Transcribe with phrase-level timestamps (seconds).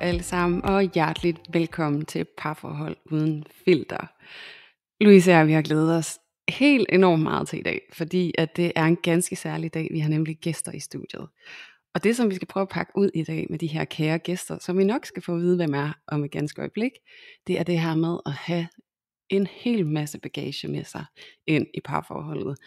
[0.00, 4.06] Alle sammen, og hjerteligt velkommen til Parforhold Uden Filter.
[5.00, 8.56] Louise og jeg, vi har glædet os helt enormt meget til i dag, fordi at
[8.56, 9.88] det er en ganske særlig dag.
[9.90, 11.28] Vi har nemlig gæster i studiet.
[11.94, 14.18] Og det, som vi skal prøve at pakke ud i dag med de her kære
[14.18, 16.92] gæster, som vi nok skal få at vide, hvem er om et ganske øjeblik,
[17.46, 18.68] det er det her med at have
[19.28, 21.04] en hel masse bagage med sig
[21.46, 22.58] ind i parforholdet.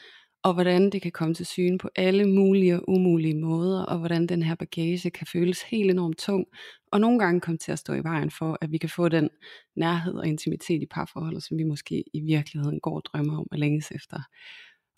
[0.43, 4.27] Og hvordan det kan komme til syne på alle mulige og umulige måder, og hvordan
[4.27, 6.45] den her bagage kan føles helt enormt tung,
[6.91, 9.29] og nogle gange komme til at stå i vejen for, at vi kan få den
[9.75, 13.57] nærhed og intimitet i parforholdet, som vi måske i virkeligheden går og drømmer om og
[13.57, 14.19] længes efter.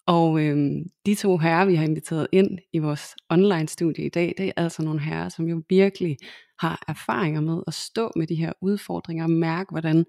[0.05, 4.33] Og øhm, de to herrer, vi har inviteret ind i vores online studie i dag,
[4.37, 6.17] det er altså nogle herrer, som jo virkelig
[6.59, 10.05] har erfaringer med at stå med de her udfordringer og mærke, hvordan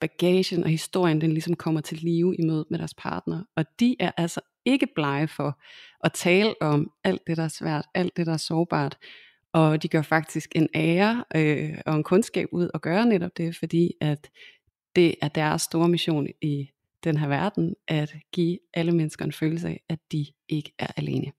[0.00, 3.42] bagagen og historien, den ligesom kommer til live i mødet med deres partner.
[3.56, 5.60] Og de er altså ikke blege for
[6.04, 8.98] at tale om alt det, der er svært, alt det, der er sårbart.
[9.52, 13.56] Og de gør faktisk en ære øh, og en kundskab ud at gøre netop det,
[13.56, 14.30] fordi at
[14.96, 16.70] det er deres store mission i
[17.04, 21.32] den her verden, at give alle mennesker en følelse af, at de ikke er alene.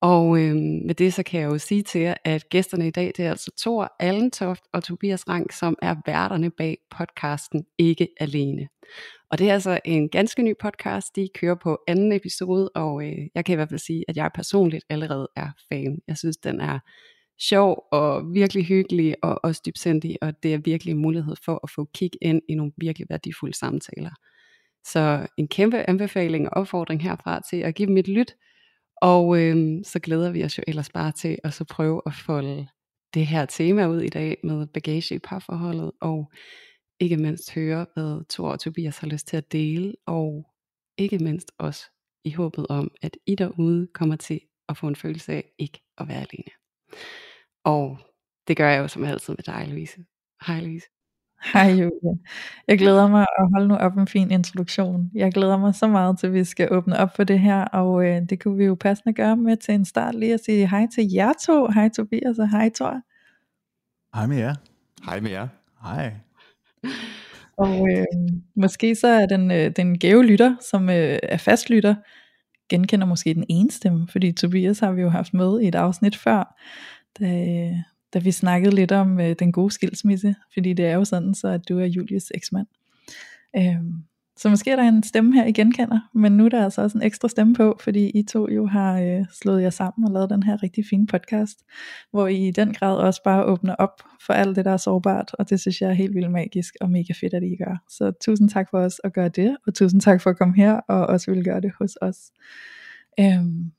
[0.00, 3.12] Og øh, med det så kan jeg jo sige til jer, at gæsterne i dag,
[3.16, 8.68] det er altså Thor Allentoft og Tobias Rank, som er værterne bag podcasten Ikke Alene.
[9.30, 13.18] Og det er altså en ganske ny podcast, de kører på anden episode, og øh,
[13.34, 15.98] jeg kan i hvert fald sige, at jeg personligt allerede er fan.
[16.08, 16.78] Jeg synes, den er
[17.40, 21.70] sjov og virkelig hyggelig og også dybsindig, og det er virkelig en mulighed for at
[21.70, 24.10] få kig ind i nogle virkelig værdifulde samtaler.
[24.84, 28.34] Så en kæmpe anbefaling og opfordring herfra til at give dem et lyt,
[29.02, 32.68] og øh, så glæder vi os jo ellers bare til at så prøve at folde
[33.14, 36.32] det her tema ud i dag med bagage i parforholdet, og
[37.00, 40.46] ikke mindst høre, hvad Thor og Tobias har lyst til at dele, og
[40.98, 41.90] ikke mindst også
[42.24, 46.08] i håbet om, at I derude kommer til at få en følelse af ikke at
[46.08, 46.52] være alene.
[47.64, 47.98] Og
[48.48, 50.04] det gør jeg jo som altid med dig, Louise.
[50.46, 50.86] Hej Louise.
[51.44, 52.18] Hej Julie.
[52.68, 55.10] Jeg glæder mig at holde nu op en fin introduktion.
[55.14, 58.04] Jeg glæder mig så meget til, at vi skal åbne op for det her, og
[58.04, 60.86] øh, det kunne vi jo passende gøre med til en start lige at sige hej
[60.94, 61.66] til jer to.
[61.66, 63.00] Hej Tobias og hej Thor.
[64.14, 64.54] Hej med jer.
[65.04, 65.48] Hej med jer.
[65.82, 66.12] Hej.
[67.58, 68.04] Og øh,
[68.56, 71.94] måske så er den, øh, den gave lytter, som øh, er fastlytter,
[72.70, 76.16] genkender måske den ene stemme, fordi Tobias har vi jo haft med i et afsnit
[76.16, 76.56] før,
[77.20, 77.70] da,
[78.14, 81.48] da vi snakkede lidt om øh, den gode skilsmisse, fordi det er jo sådan, så
[81.48, 82.66] at du er Julies eksmand.
[83.56, 83.82] Øh,
[84.38, 86.98] så måske er der en stemme her, I genkender, men nu er der altså også
[86.98, 90.30] en ekstra stemme på, fordi I to jo har øh, slået jer sammen og lavet
[90.30, 91.64] den her rigtig fine podcast,
[92.10, 95.34] hvor I i den grad også bare åbner op for alt det, der er sårbart,
[95.38, 97.84] og det synes jeg er helt vildt magisk og mega fedt, at I gør.
[97.88, 100.72] Så tusind tak for os at gøre det, og tusind tak for at komme her
[100.72, 102.18] og også vil gøre det hos os.
[103.20, 103.72] Øhm,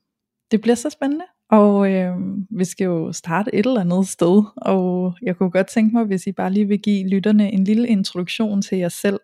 [0.50, 5.14] det bliver så spændende, og øhm, vi skal jo starte et eller andet sted, og
[5.22, 8.62] jeg kunne godt tænke mig, hvis I bare lige vil give lytterne en lille introduktion
[8.62, 9.20] til jer selv,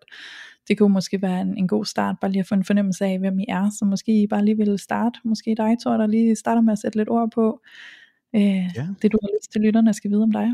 [0.69, 3.19] det kunne måske være en, en god start, bare lige at få en fornemmelse af,
[3.19, 6.37] hvem I er, så måske I bare lige vil starte, måske dig Thor, der lige
[6.37, 7.61] starter med at sætte lidt ord på,
[8.35, 8.87] øh, Ja.
[9.03, 10.49] det du har lyst til lytterne skal vide om dig.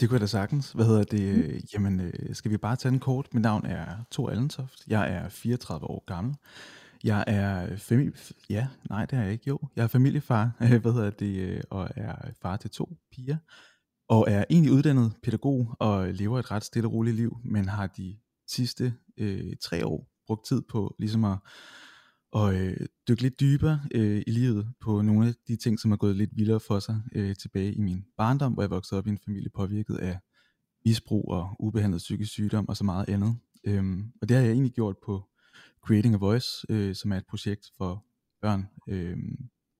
[0.00, 0.72] Det kunne jeg da sagtens.
[0.72, 1.36] Hvad hedder det?
[1.36, 1.60] Mm.
[1.74, 3.26] Jamen, øh, skal vi bare tage den kort?
[3.34, 4.80] Mit navn er Thor Allentoft.
[4.88, 6.34] Jeg er 34 år gammel.
[7.04, 8.12] Jeg er familie...
[8.50, 9.44] Ja, nej, det er jeg ikke.
[9.48, 13.36] Jo, jeg er familiefar, hvad hedder det, øh, og er far til to piger.
[14.08, 17.86] Og er egentlig uddannet pædagog og lever et ret stille og roligt liv, men har
[17.86, 18.16] de
[18.48, 21.38] sidste øh, tre år brugt tid på ligesom at,
[22.36, 25.96] at øh, dykke lidt dybere øh, i livet på nogle af de ting, som er
[25.96, 29.10] gået lidt vildere for sig øh, tilbage i min barndom, hvor jeg voksede op i
[29.10, 30.18] en familie påvirket af
[30.84, 33.36] misbrug og ubehandlet psykisk sygdom og så meget andet.
[33.64, 35.31] Øhm, og det har jeg egentlig gjort på
[35.86, 38.04] Creating a Voice, øh, som er et projekt for
[38.40, 39.18] børn øh,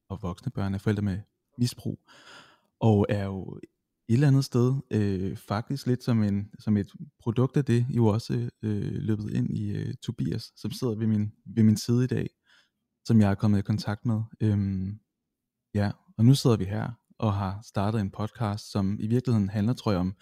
[0.09, 1.19] og voksne børn af forældre med
[1.59, 2.01] misbrug,
[2.81, 3.61] og er jo
[4.09, 8.07] et eller andet sted øh, faktisk lidt som, en, som et produkt af det, jo
[8.07, 12.07] også øh, løbet ind i øh, Tobias, som sidder ved min, ved min side i
[12.07, 12.31] dag,
[13.05, 14.23] som jeg er kommet i kontakt med.
[14.41, 15.01] Øhm,
[15.75, 19.73] ja, og nu sidder vi her og har startet en podcast, som i virkeligheden handler,
[19.73, 20.15] tror jeg, om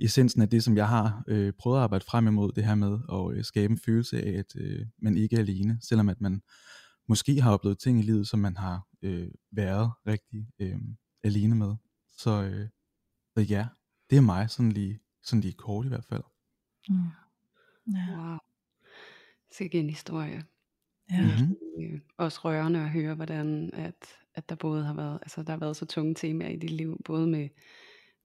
[0.00, 2.98] essensen af det, som jeg har øh, prøvet at arbejde frem imod, det her med
[3.12, 6.42] at øh, skabe en følelse af, at øh, man ikke er alene, selvom at man
[7.08, 10.78] måske har oplevet ting i livet, som man har øh, været rigtig øh,
[11.24, 11.74] alene med.
[12.18, 12.68] Så, øh,
[13.36, 13.66] så ja,
[14.10, 16.22] det er mig sådan lige, sådan lige kort i hvert fald.
[16.88, 16.96] Mm.
[17.94, 18.16] Ja.
[18.16, 18.38] Wow.
[19.52, 20.44] Sikke en historie.
[21.10, 21.22] Ja.
[21.22, 21.56] Mhm.
[21.80, 25.58] Øh, også rørende at høre, hvordan at, at der både har været, altså der har
[25.58, 27.48] været så tunge temaer i dit liv, både med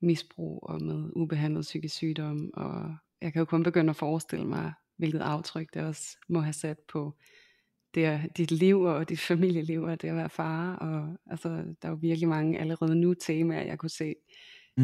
[0.04, 4.74] misbrug og med ubehandlet psykisk sygdom, og jeg kan jo kun begynde at forestille mig,
[4.98, 7.18] hvilket aftryk det også må have sat på
[7.96, 11.90] det, dit liv og dit familieliv, og det at være far, og altså, der er
[11.90, 14.16] jo virkelig mange allerede nu temaer, jeg kunne se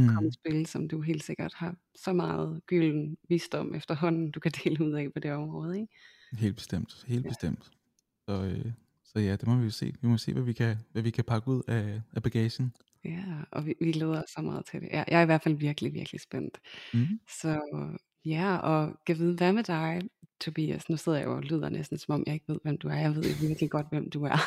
[0.08, 0.28] komme Mm.
[0.30, 4.86] i spil, som du helt sikkert har så meget gylden visdom efterhånden, du kan dele
[4.86, 5.94] ud af på det område, ikke?
[6.34, 7.30] Helt bestemt, helt Ja.
[7.30, 7.72] bestemt.
[8.30, 8.72] Så, øh,
[9.04, 9.94] så ja, det må vi jo se.
[10.02, 12.74] Vi må se, hvad vi kan, hvad vi kan pakke ud af, af bagagen.
[13.06, 14.90] Ja, og vi, vi glæder os så meget til det.
[14.92, 16.60] Jeg, jeg er i hvert fald virkelig, virkelig spændt.
[16.94, 17.20] Mm.
[17.42, 17.62] Så
[18.26, 20.02] ja, og kan vide, hvad med dig,
[20.42, 20.90] Tobias?
[20.90, 22.96] Nu sidder jeg jo og lyder næsten, som om jeg ikke ved, hvem du er.
[22.96, 24.38] Jeg ved jo virkelig godt, hvem du er.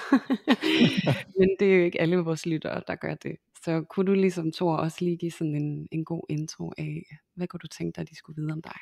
[1.39, 3.37] Men det er jo ikke alle vores lyttere, der gør det.
[3.65, 7.05] Så kunne du ligesom, Thor, også lige give sådan en, en god intro af,
[7.35, 8.79] hvad kunne du tænke dig, de skulle vide om dig?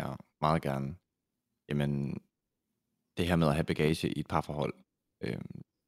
[0.00, 0.96] Ja, meget gerne.
[1.68, 2.20] Jamen,
[3.16, 4.74] det her med at have bagage i et parforhold,
[5.20, 5.40] øh,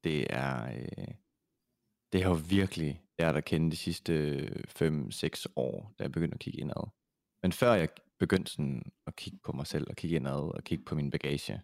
[0.04, 1.14] det er, øh,
[2.12, 6.40] det har virkelig lært at kende de sidste øh, 5-6 år, da jeg begyndte at
[6.40, 6.90] kigge indad.
[7.42, 7.88] Men før jeg
[8.18, 11.62] begyndte sådan at kigge på mig selv, og kigge indad, og kigge på min bagage,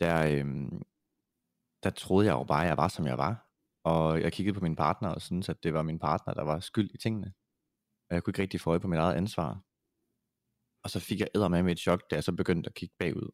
[0.00, 0.82] der, øhm,
[1.82, 3.48] der troede jeg jo bare, at jeg var, som jeg var.
[3.84, 6.60] Og jeg kiggede på min partner, og syntes, at det var min partner, der var
[6.60, 7.32] skyld i tingene.
[8.08, 9.62] Og jeg kunne ikke rigtig få øje på mit eget ansvar.
[10.82, 13.30] Og så fik jeg eddermame med et chok, da jeg så begyndte at kigge bagud.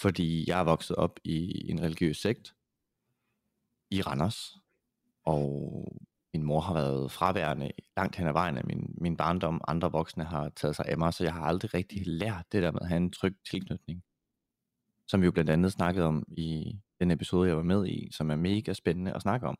[0.00, 2.54] Fordi jeg er vokset op i en religiøs sekt
[3.90, 4.56] i Randers.
[5.24, 6.02] Og
[6.34, 9.60] min mor har været fraværende langt hen ad vejen af min, min barndom.
[9.68, 12.70] Andre voksne har taget sig af mig, så jeg har aldrig rigtig lært det der
[12.70, 14.02] med at have en tryg tilknytning.
[15.08, 18.30] Som vi jo blandt andet snakkede om i den episode, jeg var med i, som
[18.30, 19.56] er mega spændende at snakke om.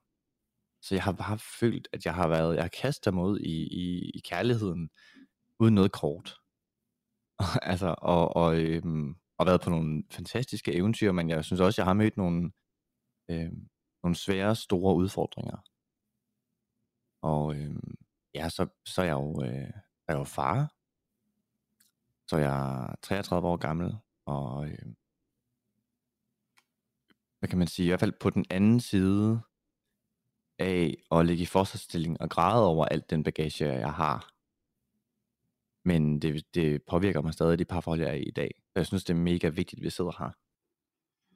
[0.83, 3.67] Så jeg har bare følt, at jeg har været, jeg har kastet mig ud i,
[3.67, 4.91] i, i kærligheden,
[5.61, 6.35] uden noget kort.
[7.73, 11.87] altså, og, og, øhm, og været på nogle fantastiske eventyr, men jeg synes også, jeg
[11.87, 12.51] har mødt nogle,
[13.31, 13.69] øhm,
[14.03, 15.57] nogle svære, store udfordringer.
[17.23, 17.77] Og øh,
[18.35, 19.71] ja, så, så er jeg jo, øh,
[20.09, 20.73] er jeg jo far.
[22.27, 23.97] Så jeg er 33 år gammel,
[24.27, 24.79] og øh,
[27.39, 29.41] hvad kan man sige, i hvert fald på den anden side
[30.59, 34.33] af at ligge i forsvarsstilling og græde over alt den bagage, jeg har.
[35.85, 38.51] Men det, det påvirker mig stadig de parforhold, jeg er i i dag.
[38.59, 40.31] Så jeg synes, det er mega vigtigt, at vi sidder her.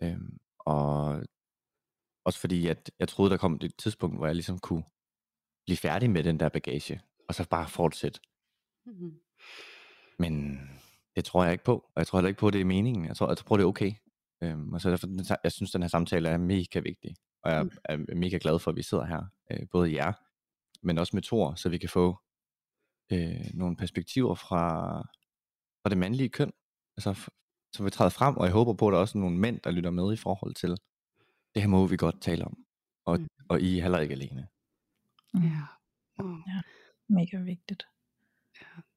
[0.02, 1.22] Øhm, og
[2.24, 4.84] også fordi, at jeg troede, der kom et tidspunkt, hvor jeg ligesom kunne
[5.66, 8.20] blive færdig med den der bagage, og så bare fortsætte.
[8.86, 9.20] Mhm.
[10.18, 10.60] Men
[11.16, 13.06] det tror jeg ikke på, og jeg tror heller ikke på, at det er meningen.
[13.06, 13.92] Jeg tror, jeg tror det er okay.
[14.42, 15.06] Øhm, og så derfor,
[15.44, 18.76] jeg synes, den her samtale er mega vigtig, og jeg er mega glad for, at
[18.76, 20.12] vi sidder her, øh, både jer,
[20.82, 22.18] men også med Thor, så vi kan få
[23.12, 24.98] øh, nogle perspektiver fra,
[25.82, 26.52] fra det mandlige køn,
[26.96, 27.30] altså
[27.72, 29.70] så vi træder frem, og jeg håber på, at der er også nogle mænd, der
[29.70, 30.70] lytter med i forhold til,
[31.54, 32.56] det her må vi godt tale om,
[33.04, 33.28] og, Mm.
[33.48, 34.48] og I er heller ikke alene.
[35.36, 35.42] Mm.
[35.42, 35.62] Ja.
[36.22, 36.36] Wow.
[37.08, 37.86] Mega vigtigt.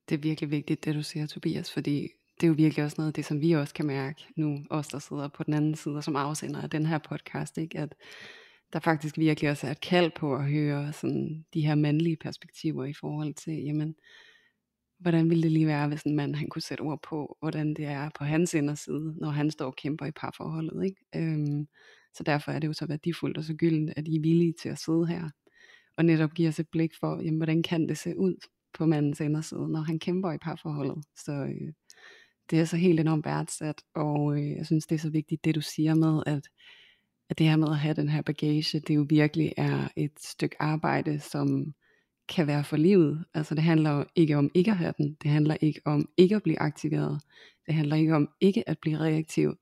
[0.10, 2.10] Det er virkelig vigtigt, det du siger, Tobias, fordi
[2.40, 4.88] det er jo virkelig også noget af det, som vi også kan mærke nu, os
[4.88, 7.80] der sidder på den anden side, og som afsender af den her podcast, ikke?
[7.80, 7.96] at
[8.74, 12.86] der faktisk virkelig også er et kald på at høre sådan, de her mandlige perspektiver
[12.86, 13.96] i forhold til, jamen,
[15.00, 17.86] hvordan ville det lige være, hvis en mand han kunne sætte ord på, hvordan det
[17.86, 20.86] er på hans inderside, når han står og kæmper i parforholdet.
[20.86, 21.06] Ikke?
[21.16, 21.68] Øhm,
[22.14, 24.70] så derfor er det jo så værdifuldt og så gyldent, at I er villige til
[24.70, 25.30] at sidde her,
[26.00, 28.36] og netop give os et blik for, jamen, hvordan kan det se ud
[28.74, 31.04] på mandens inderside, når han kæmper i parforholdet.
[31.16, 31.74] Så øh,
[32.50, 35.56] det er så helt enormt værdsat, og øh, jeg synes, det er så vigtigt, det
[35.56, 36.44] du siger med, at,
[37.30, 40.56] at det her med at have den her bagage, det jo virkelig er et stykke
[40.62, 41.74] arbejde, som
[42.30, 43.26] kan være for livet.
[43.34, 46.36] Altså det handler jo ikke om ikke at have den, det handler ikke om ikke
[46.36, 47.22] at blive aktiveret,
[47.66, 49.56] det handler ikke om ikke at blive reaktiv,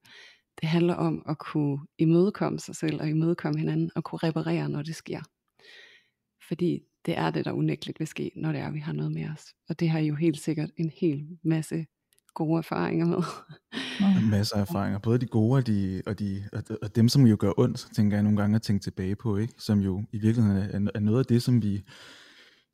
[0.61, 4.81] det handler om at kunne imødekomme sig selv og imødekomme hinanden og kunne reparere, når
[4.81, 5.21] det sker.
[6.47, 9.11] Fordi det er det, der unægteligt vil ske, når det er, at vi har noget
[9.11, 9.45] med os.
[9.69, 11.85] Og det har I jo helt sikkert en hel masse
[12.35, 13.23] gode erfaringer med.
[14.31, 16.49] Masser af erfaringer, både de gode og, de, og, de,
[16.81, 19.53] og, dem, som jo gør ondt, tænker jeg nogle gange at tænke tilbage på, ikke?
[19.57, 21.83] som jo i virkeligheden er, er noget af det, som vi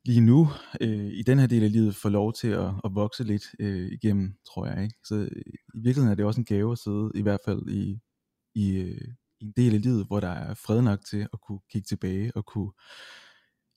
[0.04, 0.48] lige nu
[0.80, 3.92] øh, i den her del af livet får lov til at, at vokse lidt øh,
[3.92, 4.82] igennem, tror jeg.
[4.82, 4.94] Ikke?
[5.04, 5.42] Så øh,
[5.74, 7.98] i virkeligheden er det også en gave at sidde, i hvert fald i,
[8.54, 9.08] i, øh,
[9.40, 12.32] i en del af livet, hvor der er fred nok til at kunne kigge tilbage
[12.34, 12.72] og kunne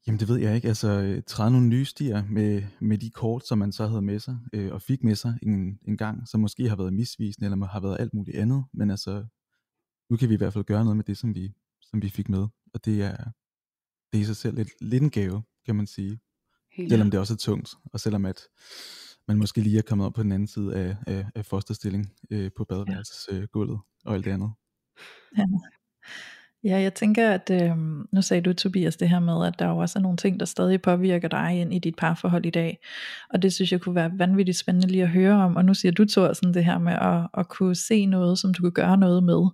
[0.08, 0.68] Jamen det ved jeg ikke.
[0.68, 4.20] Altså øh, træde nogle nye stier med, med de kort, som man så havde med
[4.20, 7.68] sig, øh, og fik med sig en, en gang, som måske har været misvisende, eller
[7.68, 8.66] har været alt muligt andet.
[8.74, 9.26] Men altså,
[10.10, 12.30] nu kan vi i hvert fald gøre noget med det, som vi, som vi fik
[12.30, 12.48] med.
[12.74, 13.18] Og det er,
[14.12, 16.20] det er i sig selv lidt, lidt en gave, kan man sige.
[16.72, 18.42] Helt selvom det også er tungt, og selvom at
[19.28, 22.52] man måske lige er kommet op på den anden side af, af, af fosterstilling øh,
[22.58, 24.52] på badeværelsesgulvet øh, og alt det andet.
[25.38, 25.46] Ja.
[26.64, 27.78] Ja, jeg tænker, at øh,
[28.12, 30.46] nu sagde du, Tobias, det her med, at der jo også er nogle ting, der
[30.46, 32.80] stadig påvirker dig ind i dit parforhold i dag.
[33.30, 35.56] Og det synes jeg kunne være vanvittigt spændende lige at høre om.
[35.56, 38.62] Og nu siger du, sådan det her med at, at kunne se noget, som du
[38.62, 39.48] kan gøre noget med.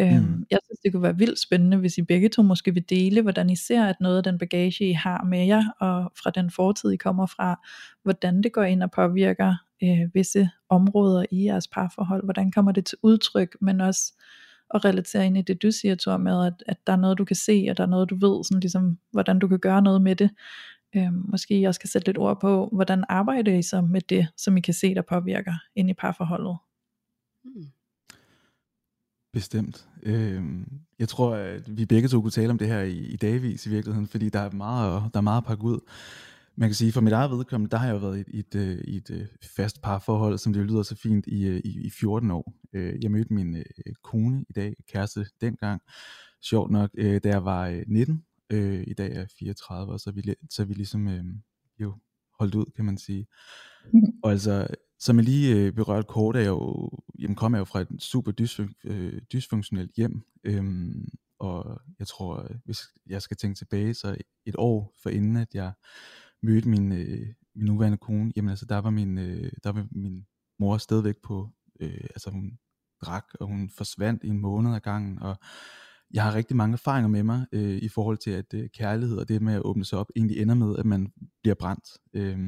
[0.00, 0.46] Øhm, mm.
[0.50, 3.50] Jeg synes, det kunne være vildt spændende, hvis I begge to måske vil dele, hvordan
[3.50, 6.90] I ser, at noget af den bagage, I har med jer, og fra den fortid,
[6.90, 7.60] I kommer fra,
[8.02, 12.24] hvordan det går ind og påvirker øh, visse områder i jeres parforhold.
[12.24, 14.12] Hvordan kommer det til udtryk, men også
[14.74, 17.24] at relatere ind i det, du siger, Thor, med, at, at der er noget, du
[17.24, 20.02] kan se, og der er noget, du ved, sådan ligesom, hvordan du kan gøre noget
[20.02, 20.30] med det.
[20.96, 24.28] Øhm, måske I også kan sætte lidt ord på, hvordan arbejder I så med det,
[24.36, 26.56] som I kan se, der påvirker ind i parforholdet?
[27.44, 27.66] Hmm.
[29.32, 29.88] Bestemt.
[30.02, 30.42] Øh,
[30.98, 33.70] jeg tror, at vi begge to kunne tale om det her i, i dagvis i
[33.70, 35.80] virkeligheden, fordi der er meget, der er meget at pakke ud.
[36.60, 38.54] Man kan sige, for mit eget vedkommende, der har jeg jo været i et, et,
[38.54, 39.26] øh, et, et øh,
[39.56, 42.54] fast parforhold, som det lyder så fint, i, øh, i, i 14 år.
[42.72, 43.64] Jeg mødte min
[44.02, 45.82] kone i dag, kæreste dengang,
[46.42, 48.24] sjovt nok, da jeg var 19.
[48.86, 51.08] I dag er jeg 34, og så er vi, så vi ligesom
[51.78, 51.94] jo
[52.38, 53.26] holdt ud, kan man sige.
[54.24, 54.66] Og altså,
[54.98, 58.32] som jeg lige berørte kort, er jeg jo, jamen kom jeg jo fra et super
[58.40, 64.94] dysfun- dysfunktionelt hjem, øhm, og jeg tror, hvis jeg skal tænke tilbage, så et år
[65.02, 65.72] for inden, at jeg
[66.42, 70.26] mødte min, øh, min nuværende kone, jamen altså, der var min, øh, der var min
[70.58, 72.58] mor stadigvæk på, øh, altså hun
[73.02, 75.36] drak, og hun forsvandt i en måned ad gangen, og
[76.14, 79.28] jeg har rigtig mange erfaringer med mig øh, i forhold til, at øh, kærlighed og
[79.28, 81.88] det med at åbne sig op, egentlig ender med, at man bliver brændt.
[82.14, 82.38] Øh,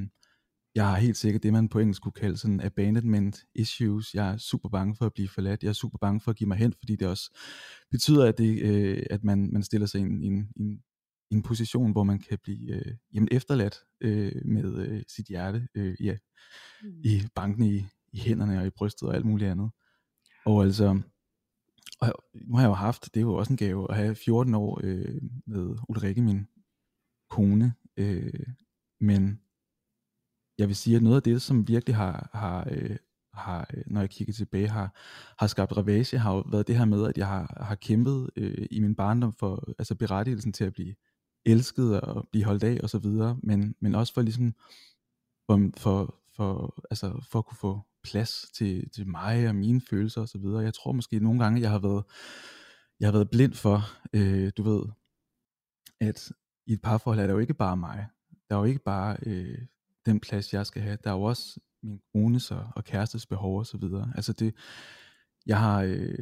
[0.74, 4.14] jeg har helt sikkert det, man på engelsk kunne kalde sådan abandonment issues.
[4.14, 5.62] Jeg er super bange for at blive forladt.
[5.62, 7.38] Jeg er super bange for at give mig hen, fordi det også
[7.90, 10.78] betyder, at, det, øh, at man, man stiller sig i en, en, en,
[11.32, 15.94] en position, hvor man kan blive øh, jamen efterladt øh, med øh, sit hjerte øh,
[16.00, 16.16] ja,
[16.82, 17.00] mm.
[17.04, 19.70] i banken i, i hænderne og i brystet og alt muligt andet.
[20.44, 21.00] Og altså,
[22.00, 24.54] og nu har jeg jo haft, det er jo også en gave, at have 14
[24.54, 26.46] år øh, med Ulrike, min
[27.30, 28.46] kone, øh,
[29.00, 29.40] men
[30.58, 32.96] jeg vil sige, at noget af det, som virkelig har, har, øh,
[33.32, 34.96] har øh, når jeg kigger tilbage, har,
[35.38, 38.66] har skabt ravage, har jo været det her med, at jeg har, har kæmpet øh,
[38.70, 40.94] i min barndom for altså berettigelsen til at blive
[41.46, 44.54] elsket og blive holdt af og så videre, men, men også for ligesom
[45.46, 50.20] for, for, for, altså for at kunne få plads til, til mig og mine følelser
[50.20, 50.62] og så videre.
[50.62, 52.04] Jeg tror måske nogle gange, jeg har været,
[53.00, 53.80] jeg har været blind for,
[54.12, 54.82] øh, du ved,
[56.00, 56.32] at
[56.66, 58.06] i et parforhold er det jo ikke bare mig.
[58.48, 59.58] Der er jo ikke bare øh,
[60.06, 60.98] den plads, jeg skal have.
[61.04, 64.12] Der er jo også min kones og, og kærestes behov og så videre.
[64.14, 64.54] Altså det,
[65.46, 66.18] jeg har, øh,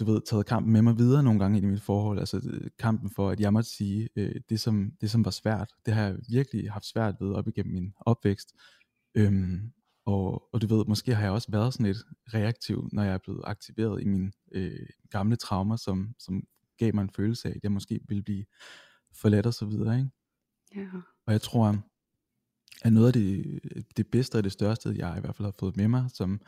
[0.00, 2.18] du ved, taget kampen med mig videre nogle gange i mit forhold.
[2.18, 5.94] Altså kampen for, at jeg måtte sige, øh, det, som, det som var svært, det
[5.94, 8.54] har jeg virkelig haft svært ved op igennem min opvækst.
[9.14, 9.72] Øhm,
[10.06, 11.98] og, og du ved, måske har jeg også været sådan lidt
[12.34, 16.42] reaktiv, når jeg er blevet aktiveret i mine øh, gamle traumer, som, som
[16.78, 18.44] gav mig en følelse af, at jeg måske ville blive
[19.12, 19.98] forladt og så videre.
[19.98, 20.10] Ikke?
[20.76, 20.86] Ja.
[21.26, 21.76] Og jeg tror,
[22.82, 23.60] at noget af det,
[23.96, 26.40] det bedste og det største, jeg i hvert fald har fået med mig, som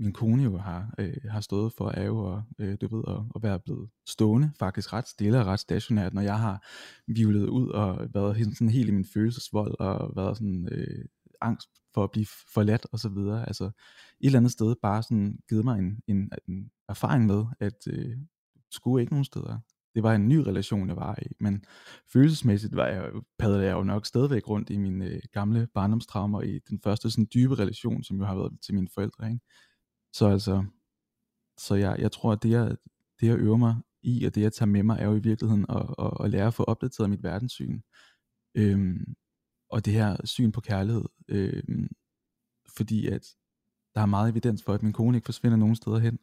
[0.00, 3.22] min kone jo har, øh, har stået for, er jo at, øh, du ved, at,
[3.36, 6.66] at være blevet stående, faktisk ret stille og ret stationært, når jeg har
[7.06, 11.04] vivlet ud og været sådan helt i min følelsesvold, og været sådan øh,
[11.40, 13.46] angst for at blive forladt og så videre.
[13.46, 13.72] Altså et
[14.20, 18.16] eller andet sted bare sådan givet mig en, en, en erfaring med, at øh,
[18.70, 19.58] skulle ikke nogen steder
[19.98, 21.64] det var en ny relation, jeg var i, men
[22.12, 26.58] følelsesmæssigt var jeg, padlede jeg jo nok stadigvæk rundt i mine øh, gamle barndomstraumer i
[26.70, 29.26] den første sådan dybe relation, som jo har været til mine forældre.
[29.26, 29.40] Ikke?
[30.12, 30.64] Så altså,
[31.58, 32.76] så jeg, jeg tror, at det jeg,
[33.20, 35.66] det jeg øver mig i, og det jeg tager med mig, er jo i virkeligheden
[35.68, 37.80] at, at, at lære at få opdateret mit verdenssyn.
[38.54, 39.14] Øhm,
[39.70, 41.04] og det her syn på kærlighed.
[41.28, 41.88] Øhm,
[42.76, 43.26] fordi at
[43.94, 46.18] der er meget evidens for, at min kone ikke forsvinder nogen steder hen.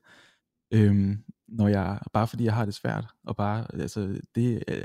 [0.73, 4.83] Øhm, når jeg, bare fordi jeg har det svært, og bare, altså det øh,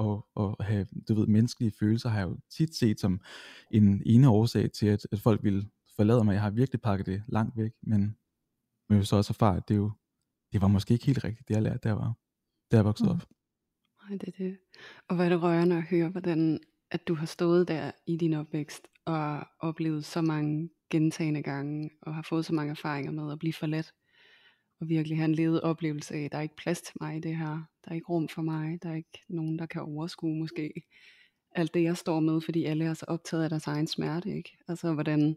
[0.00, 3.20] at, at have, du ved, menneskelige følelser, har jeg jo tit set som
[3.70, 6.32] en ene årsag til, at, at folk vil forlade mig.
[6.32, 8.16] Jeg har virkelig pakket det langt væk, men
[8.88, 9.90] men jo så også erfare, at det jo,
[10.52, 12.14] det var måske ikke helt rigtigt, det jeg lærte, der var,
[12.70, 13.14] der jeg voksede mm.
[13.14, 13.28] op.
[14.02, 14.58] Nej, det er det.
[15.08, 16.60] Og hvad er det rørende at høre, hvordan
[16.90, 22.14] at du har stået der i din opvækst, og oplevet så mange gentagende gange, og
[22.14, 23.94] har fået så mange erfaringer med at blive forladt
[24.80, 27.20] og virkelig have en levet oplevelse af, at der er ikke plads til mig i
[27.20, 30.38] det her, der er ikke rum for mig, der er ikke nogen, der kan overskue
[30.38, 30.72] måske
[31.52, 34.56] alt det, jeg står med, fordi alle er så optaget af deres egen smerte, ikke?
[34.68, 35.36] Altså, hvordan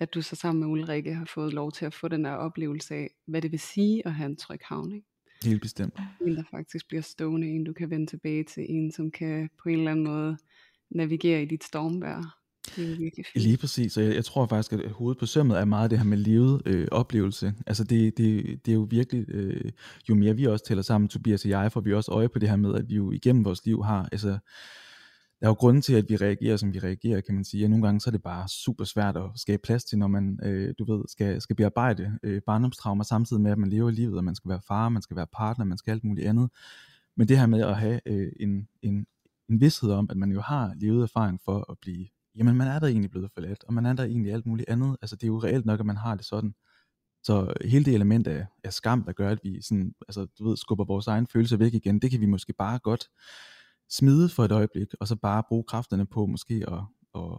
[0.00, 2.94] at du så sammen med Ulrikke har fået lov til at få den der oplevelse
[2.94, 5.06] af, hvad det vil sige at have en tryg havn, ikke?
[5.44, 5.94] Helt bestemt.
[6.26, 9.68] En, der faktisk bliver stående, en du kan vende tilbage til, en som kan på
[9.68, 10.36] en eller anden måde
[10.90, 12.38] navigere i dit stormvær.
[12.76, 13.44] Det er virkelig fint.
[13.44, 16.06] Lige præcis, og jeg, jeg tror faktisk, at hovedet på sømmet er meget det her
[16.06, 17.54] med levet øh, oplevelse.
[17.66, 19.70] Altså det, det, det er jo virkelig, øh,
[20.08, 22.48] jo mere vi også tæller sammen, Tobias og jeg, får vi også øje på det
[22.48, 24.38] her med, at vi jo igennem vores liv har, altså
[25.42, 27.64] der er jo grunden til, at vi reagerer, som vi reagerer, kan man sige.
[27.66, 30.38] Og nogle gange så er det bare super svært at skabe plads til, når man,
[30.42, 34.24] øh, du ved, skal, skal bearbejde øh, barndomstraumer, samtidig med, at man lever livet, og
[34.24, 36.50] man skal være far, man skal være partner, man skal alt muligt andet.
[37.16, 39.06] Men det her med at have øh, en, en,
[39.48, 42.78] en vidshed om, at man jo har levet erfaring for at blive jamen man er
[42.78, 44.96] der egentlig blevet forladt, og man er der egentlig alt muligt andet.
[45.02, 46.54] Altså det er jo reelt nok, at man har det sådan.
[47.22, 50.56] Så hele det element af, af skam, der gør, at vi sådan, altså, du ved,
[50.56, 53.08] skubber vores egen følelser væk igen, det kan vi måske bare godt
[53.92, 56.82] smide for et øjeblik, og så bare bruge kræfterne på måske at,
[57.14, 57.38] at,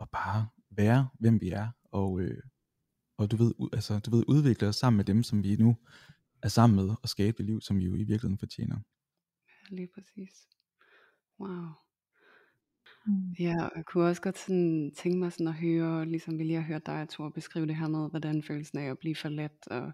[0.00, 2.42] at bare være, hvem vi er, og, øh,
[3.16, 5.76] og du, ved, altså, du ved, udvikle os sammen med dem, som vi nu
[6.42, 8.76] er sammen med, og skabe det liv, som vi jo i virkeligheden fortjener.
[9.48, 10.48] Ja, lige præcis.
[11.40, 11.66] Wow.
[13.06, 13.30] Mm.
[13.38, 16.56] Ja, og jeg kunne også godt sådan, tænke mig sådan at høre, ligesom vi lige
[16.60, 19.92] har hørt dig, Thor, beskrive det her med, hvordan følelsen af at blive forladt, og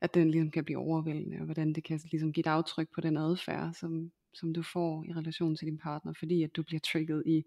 [0.00, 3.00] at den ligesom kan blive overvældende, og hvordan det kan ligesom give et aftryk på
[3.00, 6.80] den adfærd, som, som du får i relation til din partner, fordi at du bliver
[6.80, 7.44] trigget i,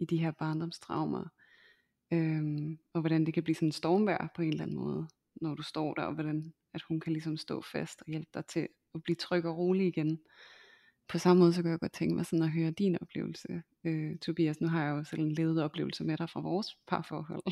[0.00, 1.24] i de her barndomstraumer.
[2.12, 5.08] Øhm, og hvordan det kan blive sådan en stormvær på en eller anden måde,
[5.40, 8.46] når du står der, og hvordan at hun kan ligesom stå fast og hjælpe dig
[8.46, 10.18] til at blive tryg og rolig igen
[11.08, 14.18] på samme måde, så kan jeg godt tænke mig sådan at høre din oplevelse, øh,
[14.18, 14.60] Tobias.
[14.60, 17.42] Nu har jeg jo selv en levet oplevelse med dig fra vores parforhold.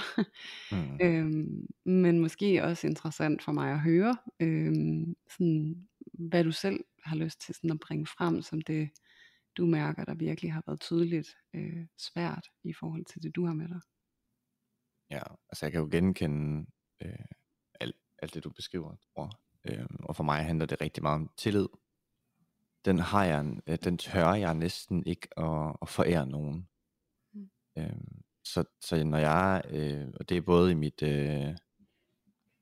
[0.73, 0.99] mm.
[1.07, 7.17] øhm, men måske også interessant for mig at høre, øhm, sådan, hvad du selv har
[7.17, 8.91] lyst til sådan at bringe frem, som det
[9.57, 13.55] du mærker, der virkelig har været tydeligt øh, svært i forhold til det, du har
[13.55, 13.81] med dig.
[15.11, 16.67] Ja, altså jeg kan jo genkende
[17.03, 17.25] øh,
[17.81, 21.31] alt, alt det, du beskriver, tror øh, Og for mig handler det rigtig meget om
[21.37, 21.67] tillid
[22.85, 26.69] den har jeg, øh, den tør jeg næsten ikke at, at forære nogen.
[27.33, 27.51] Mm.
[27.79, 31.57] Øhm, så, så når jeg, øh, og det er både i mit øh,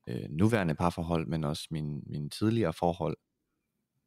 [0.07, 3.17] øh, nuværende parforhold, men også min, min tidligere forhold,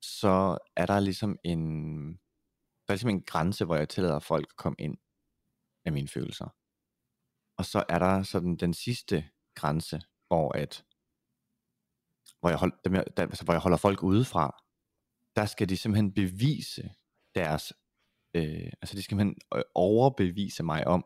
[0.00, 2.06] så er der ligesom en,
[2.86, 4.96] der er ligesom en grænse, hvor jeg tillader folk at komme ind
[5.84, 6.48] af mine følelser.
[7.56, 10.84] Og så er der sådan den sidste grænse, hvor at
[12.40, 12.72] hvor jeg, hold,
[13.16, 14.61] der, altså, hvor jeg holder folk udefra,
[15.36, 16.90] der skal de simpelthen bevise
[17.34, 17.72] deres,
[18.34, 21.04] øh, altså de skal simpelthen øh, overbevise mig om,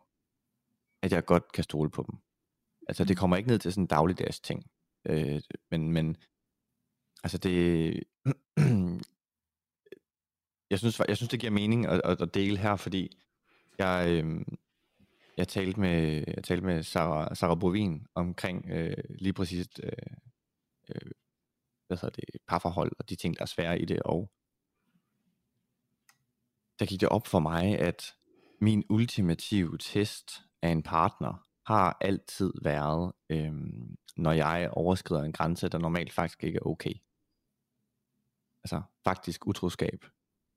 [1.02, 2.18] at jeg godt kan stole på dem.
[2.88, 3.20] Altså det mm.
[3.20, 4.70] kommer ikke ned til sådan en dagligdags ting,
[5.04, 6.16] øh, men, men
[7.24, 7.94] altså det,
[10.70, 13.18] jeg synes, jeg synes det giver mening at, at, at dele her, fordi
[13.78, 14.40] jeg, øh,
[15.36, 19.92] jeg talte med, jeg talte med Sarah, Sarah Bovin omkring øh, lige præcis øh,
[20.88, 21.10] øh,
[21.86, 24.02] hvad hedder det, parforhold og de ting, der er svære i det.
[24.02, 24.30] Og
[26.78, 28.14] der gik det op for mig, at
[28.60, 35.68] min ultimative test af en partner har altid været, øhm, når jeg overskrider en grænse,
[35.68, 36.94] der normalt faktisk ikke er okay.
[38.64, 40.04] Altså faktisk utroskab.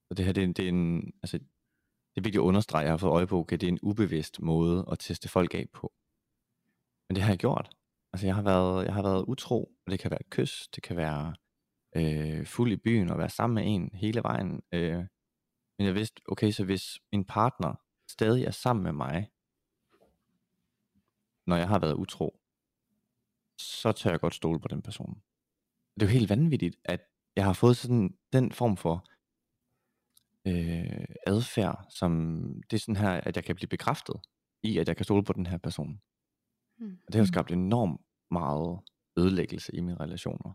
[0.09, 2.91] Og det her, det er, det er en, altså, det er vigtigt at understrege, jeg
[2.91, 5.93] har fået øje på, okay, det er en ubevidst måde at teste folk af på.
[7.07, 7.78] Men det har jeg gjort.
[8.13, 10.83] Altså jeg har været, jeg har været utro, og det kan være et kys, det
[10.83, 11.35] kan være
[11.95, 14.61] øh, fuld i byen og være sammen med en hele vejen.
[14.71, 15.05] Øh,
[15.77, 17.75] men jeg vidste, okay, så hvis min partner
[18.11, 19.31] stadig er sammen med mig,
[21.47, 22.41] når jeg har været utro,
[23.57, 25.21] så tør jeg godt stole på den person.
[25.95, 27.01] Det er jo helt vanvittigt, at
[27.35, 29.05] jeg har fået sådan den form for
[30.47, 32.11] øh, adfærd, som
[32.69, 34.15] det er sådan her, at jeg kan blive bekræftet
[34.63, 36.01] i, at jeg kan stole på den her person.
[36.79, 36.97] Mm.
[37.07, 38.79] Og det har skabt enormt meget
[39.17, 40.53] ødelæggelse i mine relationer.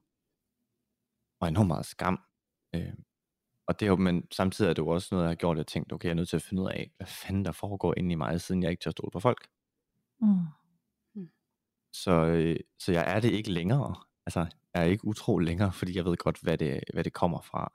[1.41, 2.21] Og enormt meget skam.
[2.75, 2.95] Øh,
[3.67, 5.67] og det er jo, men samtidig er det jo også noget, jeg har gjort, jeg
[5.67, 8.13] tænkt, okay, jeg er nødt til at finde ud af, hvad fanden der foregår inde
[8.13, 9.49] i mig, siden jeg ikke tør stole på folk.
[10.21, 10.29] Mm.
[11.15, 11.31] mm.
[11.93, 13.95] Så, øh, så jeg er det ikke længere.
[14.27, 14.41] Altså,
[14.75, 17.73] jeg er ikke utro længere, fordi jeg ved godt, hvad det, hvad det kommer fra.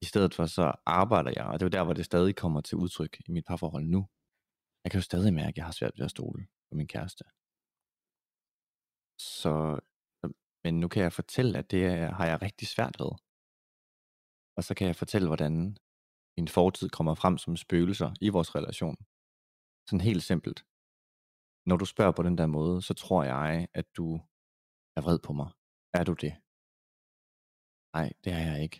[0.00, 2.60] I stedet for, så arbejder jeg, og det er jo der, hvor det stadig kommer
[2.60, 4.08] til udtryk i mit parforhold nu.
[4.84, 7.24] Jeg kan jo stadig mærke, at jeg har svært ved at stole på min kæreste.
[9.18, 9.80] Så,
[10.24, 10.30] øh,
[10.64, 11.82] men nu kan jeg fortælle, at det
[12.18, 13.12] har jeg rigtig svært ved.
[14.56, 15.76] Og så kan jeg fortælle, hvordan
[16.36, 18.96] min fortid kommer frem som spøgelser i vores relation.
[19.88, 20.64] Sådan helt simpelt.
[21.66, 24.06] Når du spørger på den der måde, så tror jeg, at du
[24.96, 25.50] er vred på mig.
[25.98, 26.32] Er du det?
[27.96, 28.78] Nej, det er jeg ikke.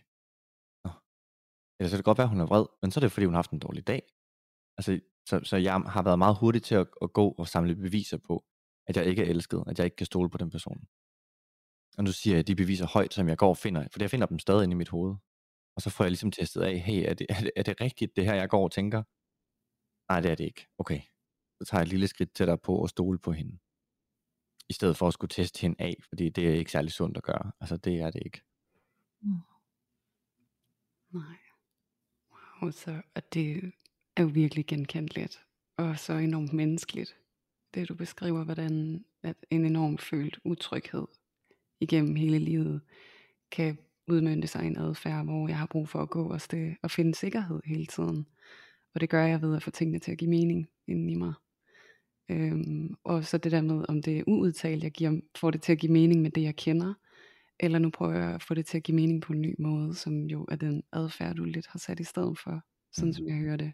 [0.85, 0.91] Nå.
[1.77, 3.27] Eller så kan det godt være, at hun er vred, men så er det fordi,
[3.27, 4.03] hun har haft en dårlig dag.
[4.79, 8.19] Altså, så, så jeg har været meget hurtig til at, at gå og samle beviser
[8.29, 8.45] på,
[8.87, 10.89] at jeg ikke er elsket, at jeg ikke kan stole på den person.
[11.99, 14.27] Og nu siger jeg de beviser højt, som jeg går og finder, for jeg finder
[14.27, 15.15] dem stadig inde i mit hoved.
[15.77, 18.17] Og så får jeg ligesom testet af, hey, er det, er det, er det rigtigt,
[18.17, 19.03] det her jeg går og tænker?
[20.13, 20.67] Nej, det er det ikke.
[20.79, 21.01] Okay,
[21.59, 23.59] så tager jeg et lille skridt tættere på at stole på hende.
[24.69, 27.23] I stedet for at skulle teste hende af, fordi det er ikke særlig sundt at
[27.23, 27.53] gøre.
[27.61, 28.43] Altså, det er det ikke.
[29.21, 29.41] Mm.
[31.13, 31.39] Nej.
[32.33, 33.73] Wow, så at det
[34.17, 35.47] er jo virkelig genkendeligt.
[35.79, 37.17] Og så enormt menneskeligt.
[37.77, 41.07] Det du beskriver, hvordan at en enorm følt utryghed
[41.81, 42.81] igennem hele livet
[43.51, 46.75] kan udmønte sig i en adfærd, hvor jeg har brug for at gå og, sted,
[46.83, 48.27] og finde sikkerhed hele tiden.
[48.95, 51.33] Og det gør jeg ved at få tingene til at give mening inden i mig.
[52.29, 55.73] Øhm, og så det der med, om det er uudtalt, jeg giver, får det til
[55.73, 56.95] at give mening med det, jeg kender,
[57.61, 59.95] eller nu prøver jeg at få det til at give mening på en ny måde,
[59.95, 62.61] som jo er den adfærd, du lidt har sat i stedet for,
[62.93, 63.73] sådan som jeg hører det,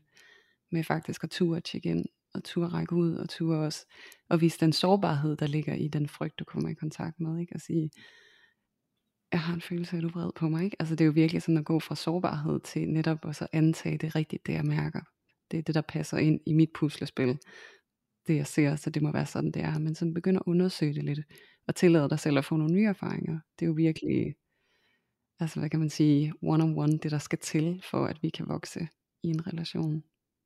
[0.70, 3.86] med faktisk at ture at tjekke ind, og ture række ud, og ture også,
[4.28, 7.54] og vise den sårbarhed, der ligger i den frygt, du kommer i kontakt med, ikke?
[7.54, 7.90] Og sige,
[9.32, 10.76] jeg har en følelse af, at du er vred på mig, ikke?
[10.78, 13.98] Altså det er jo virkelig sådan at gå fra sårbarhed til netop også at antage
[13.98, 15.00] det rigtigt, det jeg mærker.
[15.50, 17.38] Det er det, der passer ind i mit puslespil,
[18.26, 19.78] det jeg ser, så det må være sådan, det er.
[19.78, 21.20] Men så begynder at undersøge det lidt,
[21.66, 23.40] og tillade dig selv at få nogle nye erfaringer.
[23.58, 24.34] Det er jo virkelig,
[25.40, 28.30] altså hvad kan man sige, one on one, det der skal til, for at vi
[28.30, 28.88] kan vokse
[29.22, 30.04] i en relation.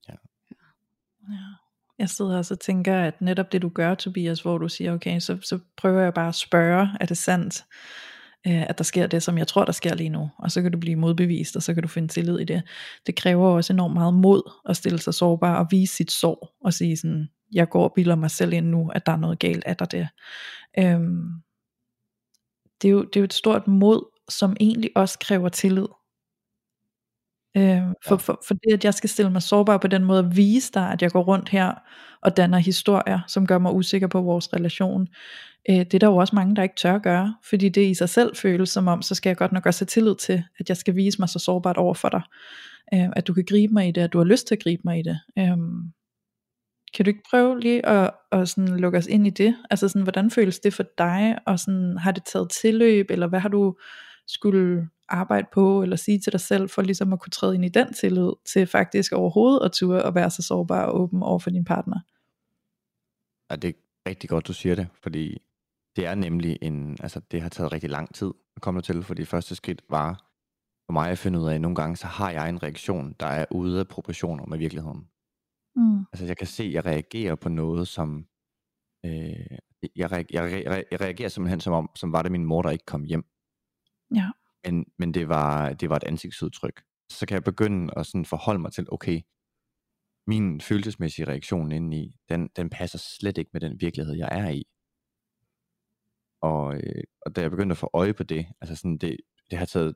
[0.09, 0.15] Ja.
[0.51, 1.66] Ja.
[1.99, 5.21] Jeg sidder også og tænker, at netop det du gør, Tobias, hvor du siger, okay,
[5.21, 7.65] så, så prøver jeg bare at spørge, er det sandt,
[8.47, 10.73] øh, at der sker det, som jeg tror, der sker lige nu, og så kan
[10.73, 12.63] du blive modbevist, og så kan du finde tillid i det.
[13.07, 16.73] Det kræver også enormt meget mod at stille sig sårbar og vise sit sorg, og
[16.73, 19.63] sige sådan, jeg går og bilder mig selv ind nu, at der er noget galt,
[19.67, 20.09] at der det.
[20.79, 21.43] Øhm,
[22.83, 25.87] det, er jo, det er jo et stort mod, som egentlig også kræver tillid.
[27.59, 30.37] Øhm, for, for, for det at jeg skal stille mig sårbar på den måde at
[30.37, 31.75] vise dig at jeg går rundt her
[32.23, 35.07] og danner historier som gør mig usikker på vores relation
[35.71, 38.09] øh, det er der jo også mange der ikke tør gøre fordi det i sig
[38.09, 40.77] selv føles som om så skal jeg godt nok også have tillid til at jeg
[40.77, 42.23] skal vise mig så sårbart over for dig.
[42.95, 44.83] Øh, at du kan gribe mig i det at du har lyst til at gribe
[44.85, 45.21] mig i det.
[45.39, 45.57] Øh,
[46.95, 49.57] kan du ikke prøve lige at, at sådan lukke os ind i det?
[49.71, 53.41] Altså sådan hvordan føles det for dig og sådan har det taget tilløb eller hvad
[53.41, 53.75] har du
[54.27, 57.69] skulle arbejde på, eller sige til dig selv, for ligesom at kunne træde ind i
[57.69, 61.51] den tillid, til faktisk overhovedet at ture og være så sårbar og åben over for
[61.51, 62.01] din partner.
[63.51, 65.39] Ja, det er rigtig godt, du siger det, fordi
[65.97, 69.25] det er nemlig en, altså det har taget rigtig lang tid at komme til, fordi
[69.25, 70.27] første skridt var
[70.87, 73.27] for mig at finde ud af, at nogle gange så har jeg en reaktion, der
[73.27, 75.09] er ude af proportioner med virkeligheden.
[75.77, 75.99] Mm.
[76.13, 78.27] Altså jeg kan se, at jeg reagerer på noget, som,
[79.05, 79.59] øh,
[79.97, 82.87] jeg, reagerer, jeg, jeg reagerer simpelthen som om, som var det min mor, der ikke
[82.87, 83.25] kom hjem.
[84.15, 84.31] Ja.
[84.65, 86.83] Men, men det, var, det var et ansigtsudtryk.
[87.11, 89.21] Så kan jeg begynde at sådan forholde mig til, okay,
[90.27, 94.65] min følelsesmæssige reaktion indeni, den, den passer slet ikke med den virkelighed, jeg er i.
[96.41, 99.17] Og, øh, og da jeg begyndte at få øje på det, altså sådan det,
[99.51, 99.95] det har taget,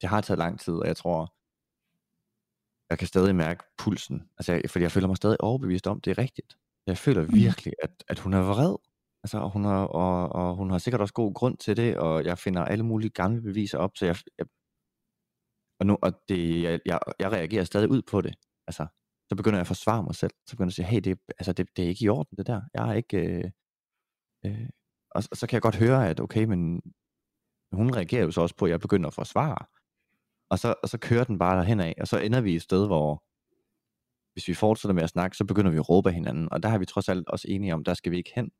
[0.00, 1.34] det har taget lang tid, og jeg tror,
[2.90, 6.10] jeg kan stadig mærke pulsen, altså jeg, fordi jeg føler mig stadig overbevist om, det
[6.10, 6.58] er rigtigt.
[6.86, 7.34] Jeg føler Mm.
[7.34, 8.76] virkelig, at, at hun er vred,
[9.26, 12.24] Altså, og hun, har, og, og hun har sikkert også god grund til det, og
[12.24, 14.46] jeg finder alle mulige gamle beviser op, så jeg, jeg
[15.80, 18.34] og nu, og det, jeg, jeg, jeg reagerer stadig ud på det.
[18.66, 18.86] Altså,
[19.28, 20.30] så begynder jeg at forsvare mig selv.
[20.46, 22.46] Så begynder jeg at sige, hey, det, altså, det, det er ikke i orden, det
[22.46, 22.60] der.
[22.74, 23.18] Jeg er ikke...
[23.18, 23.50] Øh,
[24.46, 24.68] øh,
[25.10, 26.82] og, og så kan jeg godt høre, at okay, men
[27.72, 29.66] hun reagerer jo så også på, at jeg begynder at forsvare.
[30.50, 32.86] Og så, og så kører den bare derhen af, og så ender vi et sted,
[32.86, 33.24] hvor
[34.34, 36.52] hvis vi fortsætter med at snakke, så begynder vi at råbe af hinanden.
[36.52, 38.50] Og der har vi trods alt også enige om, der skal vi ikke hen.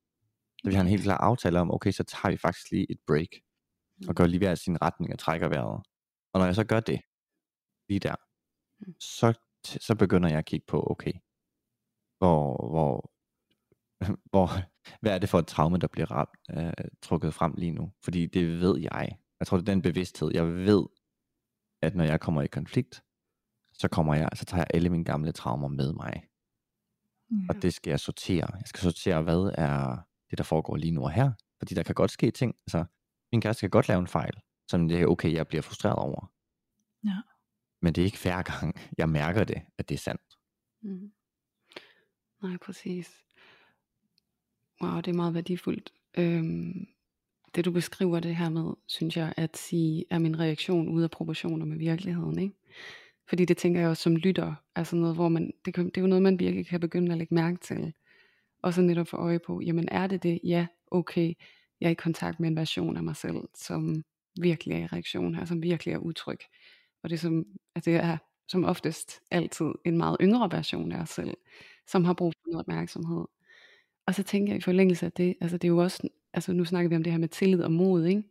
[0.66, 2.98] Så vi har en helt klar aftale om, okay, så tager vi faktisk lige et
[3.06, 3.28] break,
[4.08, 5.82] og går lige hver sin retning og trækker vejret.
[6.32, 7.00] Og når jeg så gør det,
[7.88, 8.14] lige der,
[9.00, 9.32] så,
[9.64, 11.12] så begynder jeg at kigge på, okay,
[12.18, 13.12] hvor, hvor,
[14.30, 14.48] hvor,
[15.00, 17.92] hvad er det for et traume, der bliver ramt, øh, trukket frem lige nu?
[18.04, 19.18] Fordi det ved jeg.
[19.40, 20.30] Jeg tror, det er den bevidsthed.
[20.34, 20.86] Jeg ved,
[21.82, 23.02] at når jeg kommer i konflikt,
[23.72, 26.22] så kommer jeg, så tager jeg alle mine gamle traumer med mig.
[27.30, 27.48] Mm.
[27.48, 28.56] Og det skal jeg sortere.
[28.56, 31.32] Jeg skal sortere, hvad er det, der foregår lige nu og her.
[31.58, 32.54] Fordi der kan godt ske ting.
[32.66, 32.84] Altså,
[33.32, 36.32] min kæreste kan godt lave en fejl, som det er okay, jeg bliver frustreret over.
[37.04, 37.20] Ja.
[37.82, 40.22] Men det er ikke hver gang, jeg mærker det, at det er sandt.
[40.82, 41.12] Mm.
[42.42, 43.24] Nej, præcis.
[44.82, 45.92] Wow, det er meget værdifuldt.
[46.18, 46.86] Øhm,
[47.54, 51.10] det du beskriver det her med, synes jeg, at sige, er min reaktion ude af
[51.10, 52.54] proportioner med virkeligheden, ikke?
[53.28, 56.00] Fordi det tænker jeg også som lytter, altså noget, hvor man, det, kan, det er
[56.00, 57.94] jo noget, man virkelig kan begynde at lægge mærke til.
[58.66, 60.40] Og så netop få øje på, jamen er det det?
[60.44, 61.34] Ja, okay,
[61.80, 64.04] jeg er i kontakt med en version af mig selv, som
[64.40, 66.38] virkelig er i reaktion her, som virkelig er utryg.
[67.02, 71.08] Og det som, at det er som oftest altid en meget yngre version af os
[71.08, 71.36] selv,
[71.86, 73.24] som har brug for noget opmærksomhed.
[74.06, 76.64] Og så tænker jeg i forlængelse af det, altså det er jo også, altså nu
[76.64, 78.22] snakker vi om det her med tillid og mod, ikke?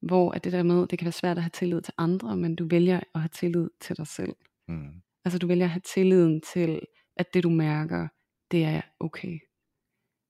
[0.00, 2.56] Hvor at det der med, det kan være svært at have tillid til andre, men
[2.56, 4.36] du vælger at have tillid til dig selv.
[4.68, 5.02] Mm.
[5.24, 6.80] Altså du vælger at have tilliden til,
[7.16, 8.08] at det du mærker,
[8.50, 9.38] det er okay.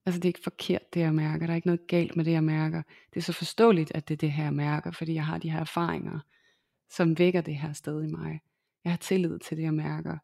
[0.07, 2.33] Altså det er ikke forkert det jeg mærker, der er ikke noget galt med det
[2.33, 2.83] jeg mærker.
[3.14, 5.51] Det er så forståeligt at det er det her jeg mærker, fordi jeg har de
[5.51, 6.21] her erfaringer,
[6.90, 8.40] som vækker det her sted i mig.
[8.85, 10.19] Jeg har tillid til det jeg mærker.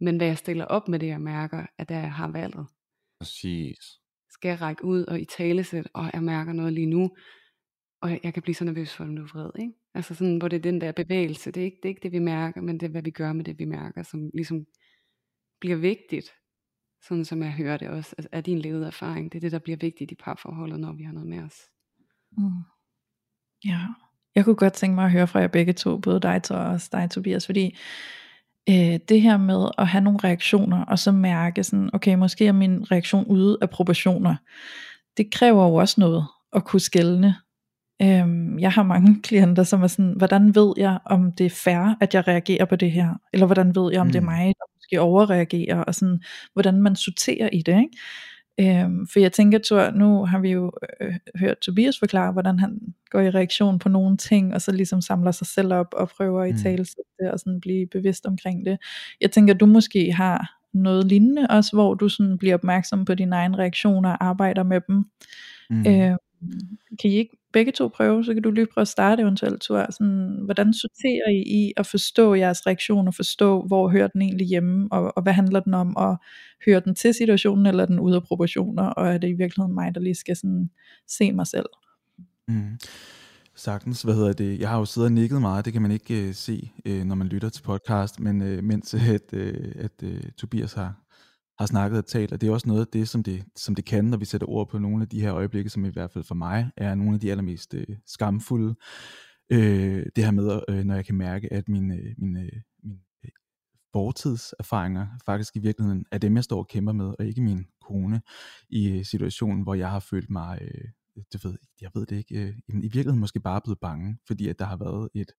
[0.00, 2.66] Men hvad jeg stiller op med det jeg mærker, er der jeg har valget.
[3.20, 3.78] Præcis.
[4.30, 7.10] Skal jeg række ud og i talesæt, og jeg mærker noget lige nu,
[8.00, 9.72] og jeg, kan blive så nervøs for, at du er vred, ikke?
[9.94, 12.12] Altså sådan, hvor det er den der bevægelse, det er, ikke, det er ikke det
[12.12, 14.66] vi mærker, men det er hvad vi gør med det vi mærker, som ligesom
[15.60, 16.32] bliver vigtigt,
[17.02, 19.58] sådan som jeg hører det også, altså, er din levede erfaring, det er det der
[19.58, 21.56] bliver vigtigt i parforholdet, når vi har noget med os.
[22.38, 22.50] Mm.
[23.64, 23.80] Ja,
[24.34, 27.10] jeg kunne godt tænke mig at høre fra jer begge to, både dig og dig
[27.10, 27.78] Tobias, fordi
[28.68, 32.52] øh, det her med at have nogle reaktioner, og så mærke sådan, okay, måske er
[32.52, 34.36] min reaktion ude af proportioner,
[35.16, 37.36] det kræver jo også noget at kunne skælne.
[38.02, 41.96] Øhm, jeg har mange klienter, som er sådan, hvordan ved jeg, om det er fair,
[42.00, 43.14] at jeg reagerer på det her?
[43.32, 44.12] Eller hvordan ved jeg, om mm.
[44.12, 45.80] det er mig, der måske overreagerer?
[45.80, 46.20] Og sådan,
[46.52, 47.96] hvordan man sorterer i det, ikke?
[48.60, 52.94] Øhm, for jeg tænker, Thor, nu har vi jo øh, hørt Tobias forklare, hvordan han
[53.10, 56.44] går i reaktion på nogle ting, og så ligesom samler sig selv op og prøver
[56.44, 56.84] i tale
[57.20, 58.78] det, og sådan blive bevidst omkring det.
[59.20, 63.36] Jeg tænker, du måske har noget lignende også, hvor du sådan bliver opmærksom på dine
[63.36, 65.04] egne reaktioner og arbejder med dem.
[65.70, 65.86] Mm.
[65.86, 66.18] Øhm,
[67.00, 69.86] kan I ikke begge to prøve, så kan du lige prøve at starte eventuelt, Thor.
[69.90, 74.46] Sådan, hvordan sorterer I i at forstå jeres reaktion, og forstå, hvor hører den egentlig
[74.46, 76.16] hjemme, og, og hvad handler den om, og
[76.66, 79.94] hører den til situationen, eller den ude af proportioner, og er det i virkeligheden mig,
[79.94, 80.70] der lige skal sådan
[81.08, 81.66] se mig selv?
[82.48, 82.78] Mm.
[83.54, 84.60] Sagtens, hvad hedder det?
[84.60, 87.14] Jeg har jo siddet og nikket meget, det kan man ikke øh, se, øh, når
[87.14, 90.94] man lytter til podcast, men øh, mens at, øh, at øh, Tobias har,
[91.60, 93.84] har snakket og talt, og det er også noget af det, som det, som det
[93.84, 96.24] kan, når vi sætter ord på nogle af de her øjeblikke, som i hvert fald
[96.24, 98.74] for mig er nogle af de allermest øh, skamfulde.
[99.50, 103.00] Øh, det her med, øh, når jeg kan mærke, at mine, øh, mine, øh, mine
[103.24, 103.30] øh,
[103.92, 108.22] fortidserfaringer faktisk i virkeligheden er dem, jeg står og kæmper med, og ikke min kone
[108.68, 112.42] i øh, situationen, hvor jeg har følt mig, øh, det ved, jeg ved det ikke,
[112.42, 115.32] øh, i virkeligheden måske bare blevet bange, fordi at der har været et,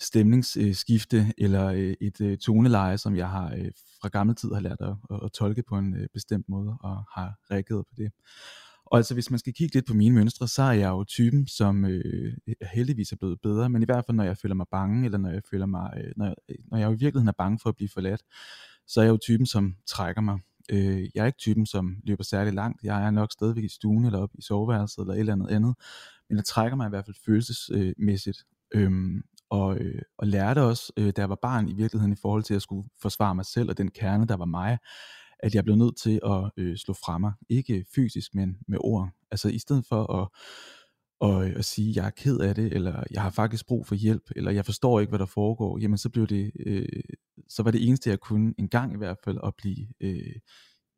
[0.00, 4.80] stemningsskifte eller øh, et øh, toneleje, som jeg har øh, fra gammel tid har lært
[4.80, 8.12] at, at tolke på en bestemt måde og har reageret på det.
[8.90, 11.46] Og altså hvis man skal kigge lidt på mine mønstre, så er jeg jo typen,
[11.46, 12.34] som øh,
[12.74, 15.30] heldigvis er blevet bedre, men i hvert fald når jeg føler mig bange, eller når
[15.30, 16.34] jeg føler mig, øh, når, jeg,
[16.70, 18.22] når jeg i virkeligheden er bange for at blive forladt,
[18.86, 20.38] så er jeg jo typen, som trækker mig.
[20.70, 22.82] Øh, jeg er ikke typen, som løber særlig langt.
[22.82, 25.74] Jeg er nok stadigvæk i stuen, eller op i soveværelset, eller et eller andet andet.
[26.28, 28.38] Men jeg trækker mig i hvert fald følelsesmæssigt.
[28.74, 32.42] Øhm, og, øh, og lærte også, øh, da jeg var barn i virkeligheden i forhold
[32.42, 34.78] til at skulle forsvare mig selv og den kerne, der var mig,
[35.38, 37.32] at jeg blev nødt til at øh, slå fra mig.
[37.48, 39.08] Ikke fysisk, men med ord.
[39.30, 40.28] Altså i stedet for at,
[41.20, 43.94] og, øh, at sige, jeg er ked af det, eller jeg har faktisk brug for
[43.94, 47.02] hjælp, eller jeg forstår ikke, hvad der foregår, jamen så blev det, øh,
[47.48, 50.34] så var det eneste, jeg kunne en gang i hvert fald at blive, øh,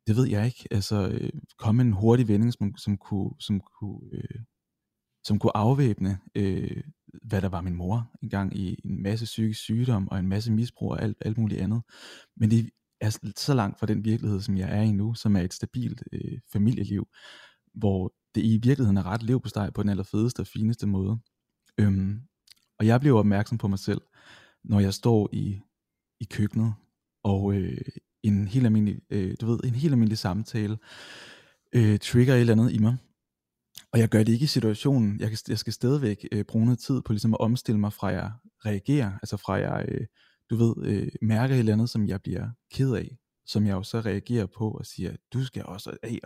[0.07, 3.99] det ved jeg ikke, altså øh, komme en hurtig vending, som, som kunne, som kunne,
[4.13, 4.39] øh,
[5.23, 6.83] som kunne afvæbne øh,
[7.21, 10.91] hvad der var min mor engang i en masse psykisk sygdom og en masse misbrug
[10.91, 11.81] og alt, alt muligt andet.
[12.37, 12.69] Men det
[13.01, 16.03] er så langt fra den virkelighed, som jeg er i nu, som er et stabilt
[16.11, 17.07] øh, familieliv,
[17.73, 21.17] hvor det i virkeligheden er ret liv på steg på den allerfedeste og fineste måde.
[21.77, 22.21] Øhm,
[22.79, 24.01] og jeg bliver opmærksom på mig selv,
[24.63, 25.59] når jeg står i,
[26.19, 26.73] i køkkenet,
[27.23, 27.77] og øh,
[28.23, 30.77] en helt almindelig, øh, du ved, en helt almindelig samtale
[31.73, 32.97] øh, trigger et eller andet i mig,
[33.93, 35.19] og jeg gør det ikke i situationen.
[35.19, 38.07] Jeg, kan, jeg skal stadigvæk øh, bruge noget tid på ligesom at omstille mig fra
[38.07, 38.31] jeg
[38.65, 40.05] reagerer, altså fra jeg, øh,
[40.49, 43.83] du ved, øh, mærker et eller andet, som jeg bliver ked af, som jeg jo
[43.83, 46.19] så reagerer på og siger, du skal også, hey,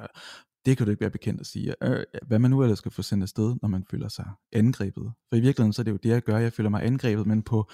[0.66, 3.02] det kan du ikke være bekendt at sige, øh, hvad man nu ellers skal få
[3.02, 5.12] sendt afsted, når man føler sig angrebet.
[5.30, 7.44] For i virkeligheden så er det jo det, jeg gør, jeg føler mig angrebet, men
[7.44, 7.70] på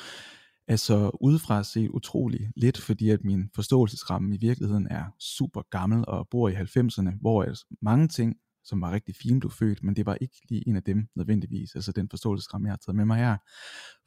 [0.68, 6.28] altså udefra set utrolig lidt, fordi at min forståelsesramme i virkeligheden er super gammel og
[6.32, 10.06] bor i 90'erne, hvor altså mange ting som var rigtig fint, du født, men det
[10.06, 13.18] var ikke lige en af dem nødvendigvis, altså den forståelsesramme, jeg har taget med mig
[13.18, 13.38] her,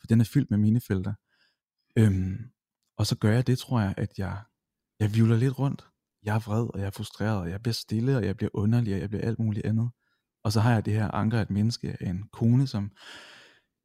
[0.00, 1.14] for den er fyldt med mine felter.
[1.98, 2.38] Øhm,
[2.98, 4.38] og så gør jeg det, tror jeg, at jeg,
[5.00, 5.86] jeg vivler lidt rundt.
[6.22, 8.94] Jeg er vred, og jeg er frustreret, og jeg bliver stille, og jeg bliver underlig,
[8.94, 9.90] og jeg bliver alt muligt andet.
[10.44, 12.90] Og så har jeg det her anker af et menneske, af en kone, som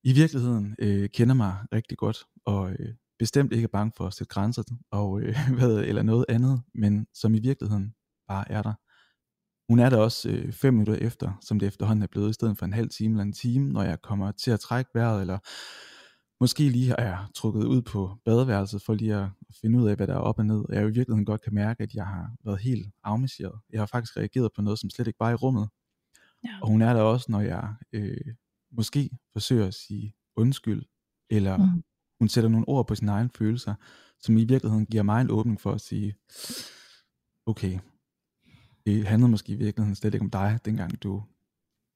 [0.03, 4.13] i virkeligheden øh, kender mig rigtig godt, og øh, bestemt ikke er bange for at
[4.13, 7.93] sætte grænser, og, øh, hvad, eller noget andet, men som i virkeligheden
[8.27, 8.73] bare er der.
[9.71, 12.57] Hun er der også øh, fem minutter efter, som det efterhånden er blevet, i stedet
[12.57, 15.39] for en halv time eller en time, når jeg kommer til at trække vejret, eller
[16.43, 19.29] måske lige er trukket ud på badeværelset for lige at
[19.61, 20.59] finde ud af, hvad der er op og ned.
[20.69, 23.59] Og jeg jo i virkeligheden godt kan mærke, at jeg har været helt afmarcheret.
[23.69, 25.69] Jeg har faktisk reageret på noget, som slet ikke var i rummet.
[26.43, 26.49] Ja.
[26.61, 28.33] Og hun er der også, når jeg øh,
[28.71, 30.83] måske forsøger at sige undskyld,
[31.29, 31.83] eller mm.
[32.19, 33.75] hun sætter nogle ord på sine egne følelser,
[34.19, 36.15] som i virkeligheden giver mig en åbning for at sige,
[37.45, 37.79] okay,
[38.85, 41.23] det handlede måske i virkeligheden slet ikke om dig, dengang du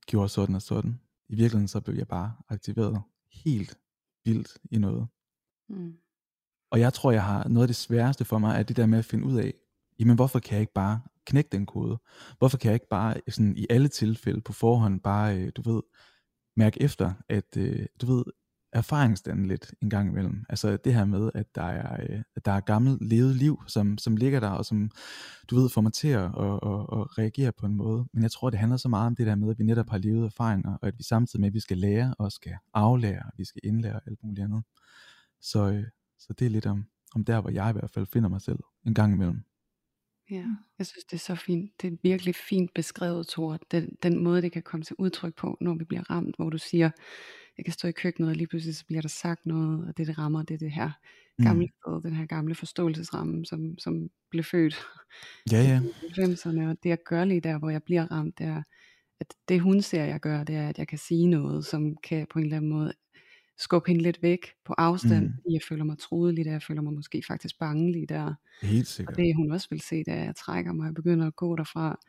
[0.08, 1.00] gjorde sådan og sådan.
[1.30, 3.78] I virkeligheden så blev jeg bare aktiveret helt
[4.26, 5.08] vildt i noget.
[5.70, 5.94] Mm.
[6.72, 9.00] Og jeg tror, jeg har noget af det sværeste for mig, er det der med
[9.00, 9.54] at finde ud af,
[10.00, 11.98] jamen hvorfor kan jeg ikke bare knække den kode?
[12.38, 15.82] Hvorfor kan jeg ikke bare sådan i alle tilfælde på forhånd bare, øh, du ved,
[16.56, 18.24] mærke efter, at øh, du ved,
[18.76, 20.46] erfaringsdanne lidt en gang imellem.
[20.50, 23.98] Altså det her med, at der er, øh, at der er gammelt levet liv, som,
[23.98, 24.92] som ligger der, og som
[25.50, 28.06] du ved, får mig til at, reagerer reagere på en måde.
[28.14, 29.98] Men jeg tror, det handler så meget om det der med, at vi netop har
[29.98, 33.32] levet erfaringer, og at vi samtidig med, at vi skal lære, og skal aflære, og
[33.38, 34.64] vi skal indlære alt muligt andet.
[35.42, 35.84] Så, øh,
[36.20, 36.86] så det er lidt om,
[37.16, 39.44] om der, hvor jeg i hvert fald finder mig selv en gang imellem.
[40.32, 40.46] Ja,
[40.78, 41.82] jeg synes det er så fint.
[41.82, 43.60] Det er virkelig fint beskrevet, Thor.
[43.72, 46.58] Den, den måde, det kan komme til udtryk på, når vi bliver ramt, hvor du
[46.58, 46.90] siger,
[47.58, 50.08] jeg kan stå i køkkenet, og lige pludselig så bliver der sagt noget, og det,
[50.08, 50.92] det rammer, det er det her
[51.44, 51.72] gamle mm.
[51.72, 54.76] sted, den her gamle forståelsesramme, som, som blev født
[55.52, 55.82] ja, ja.
[56.04, 58.64] i 90'erne, og det jeg gør lige der, hvor jeg bliver ramt, det er,
[59.20, 62.28] at det hun ser, jeg gør, det er, at jeg kan sige noget, som kan
[62.30, 62.94] på en eller anden måde
[63.58, 65.34] skubbe hende lidt væk på afstand, mm.
[65.34, 68.34] fordi jeg føler mig truet lige der, jeg føler mig måske faktisk bange lige der.
[68.62, 69.18] Helt sikkert.
[69.18, 71.36] Og det hun også vil se, det er, at jeg trækker mig og begynder at
[71.36, 72.00] gå derfra.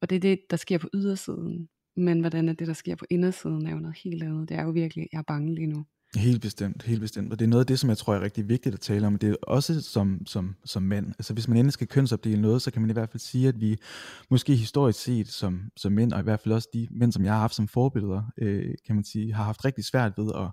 [0.00, 1.68] Og det er det, der sker på ydersiden.
[1.96, 4.48] Men hvordan er det, der sker på indersiden, er jo noget helt andet.
[4.48, 5.84] Det er jo virkelig, jeg er bange lige nu.
[6.16, 7.32] Helt bestemt, helt bestemt.
[7.32, 9.16] Og det er noget af det, som jeg tror er rigtig vigtigt at tale om.
[9.16, 11.06] Det er også som, som, som mænd.
[11.06, 13.60] Altså hvis man endelig skal kønsopdele noget, så kan man i hvert fald sige, at
[13.60, 13.76] vi
[14.30, 17.32] måske historisk set som, som mænd, og i hvert fald også de mænd, som jeg
[17.32, 20.50] har haft som forbilleder, øh, kan man sige, har haft rigtig svært ved at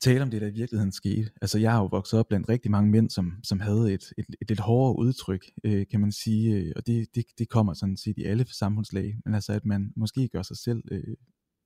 [0.00, 1.30] tale om det, der i virkeligheden skete.
[1.42, 4.26] Altså jeg har jo vokset op blandt rigtig mange mænd, som, som havde et, et,
[4.42, 7.96] et lidt hårdere udtryk, øh, kan man sige, øh, og det, det, det kommer sådan
[7.96, 11.16] set i alle samfundslag, men altså at man måske gør sig selv, øh,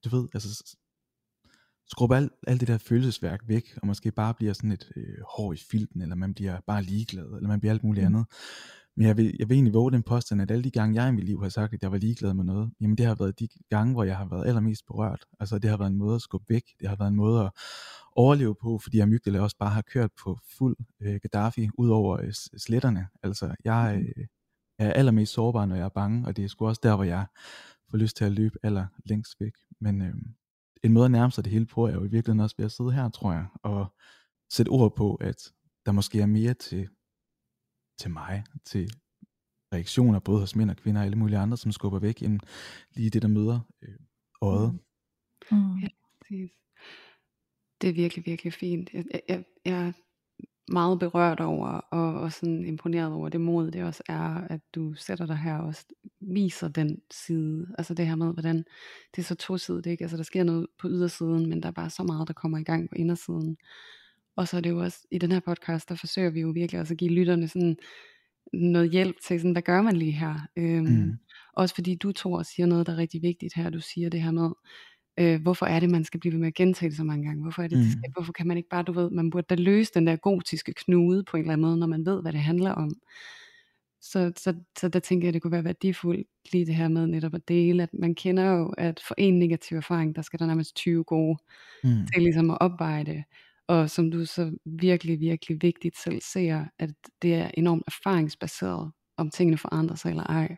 [0.05, 0.77] du ved, altså
[1.91, 5.53] skrubbe alt, alt det der følelsesværk væk, og måske bare bliver sådan et øh, hår
[5.53, 8.15] i filten, eller man bliver bare ligeglad, eller man bliver alt muligt mm.
[8.15, 8.27] andet.
[8.97, 11.13] Men jeg vil, jeg vil egentlig våge den påstand, at alle de gange, jeg i
[11.13, 13.49] mit liv har sagt, at jeg var ligeglad med noget, jamen det har været de
[13.71, 15.25] gange, hvor jeg har været allermest berørt.
[15.41, 17.51] Altså det har været en måde at skubbe væk, det har været en måde at
[18.13, 22.33] overleve på, fordi amygdala også bare har kørt på fuld øh, Gaddafi ud over øh,
[22.57, 23.09] sletterne.
[23.23, 24.27] Altså jeg øh,
[24.79, 27.27] er allermest sårbar, når jeg er bange, og det er sgu også der, hvor jeg
[27.91, 29.53] får lyst til at løbe aller længst væk.
[29.81, 30.15] Men øh,
[30.83, 32.73] en måde at nærme sig det hele på, er jo i virkeligheden også ved at
[32.73, 33.87] sidde her, tror jeg, og
[34.51, 35.53] sætte ord på, at
[35.87, 36.89] der måske er mere til,
[38.03, 38.91] til mig, til
[39.73, 42.41] reaktioner, både hos mænd og kvinder og alle mulige andre, som skubber væk, end
[42.95, 43.95] lige det, der møder øh,
[44.43, 44.73] øjet.
[45.51, 45.59] Mm.
[45.59, 45.79] mm.
[45.83, 45.89] Ja,
[46.21, 46.51] præcis.
[47.81, 48.91] Det er virkelig, virkelig fint.
[48.93, 49.93] Jeg, jeg, jeg er
[50.73, 54.95] meget berørt over, og, og sådan imponeret over det mod, det også er, at du
[54.95, 55.87] sætter dig her og også
[56.21, 57.67] viser den side.
[57.79, 58.57] Altså det her med, hvordan
[59.17, 60.05] det er så tosidigt, ikke?
[60.05, 62.65] Altså der sker noget på ydersiden, men der er bare så meget, der kommer i
[62.65, 63.57] gang på indersiden.
[64.37, 66.81] Og så er det jo også, i den her podcast, der forsøger vi jo virkelig
[66.81, 67.77] også at give lytterne sådan
[68.53, 70.35] noget hjælp til, sådan, hvad gør man lige her?
[70.57, 71.13] Øhm, mm.
[71.57, 73.71] Også fordi du tror og siger noget, der er rigtig vigtigt her.
[73.71, 74.51] Du siger det her med,
[75.19, 77.43] øh, hvorfor er det, man skal blive ved med at gentage det så mange gange?
[77.43, 77.85] Hvorfor, er det, mm.
[77.85, 80.17] det skal, hvorfor kan man ikke bare, du ved, man burde da løse den der
[80.17, 82.91] gotiske knude på en eller anden måde, når man ved, hvad det handler om.
[84.01, 87.35] Så, så, så der tænker jeg, det kunne være værdifuldt lige det her med netop
[87.35, 90.77] at dele, at man kender jo, at for en negativ erfaring, der skal der nærmest
[90.77, 91.39] 20 gode
[91.85, 92.07] mm.
[92.15, 93.25] til ligesom at opveje det.
[93.69, 96.91] Og som du så virkelig, virkelig vigtigt selv ser, at
[97.23, 100.57] det er enormt erfaringsbaseret, om tingene forandrer sig eller ej.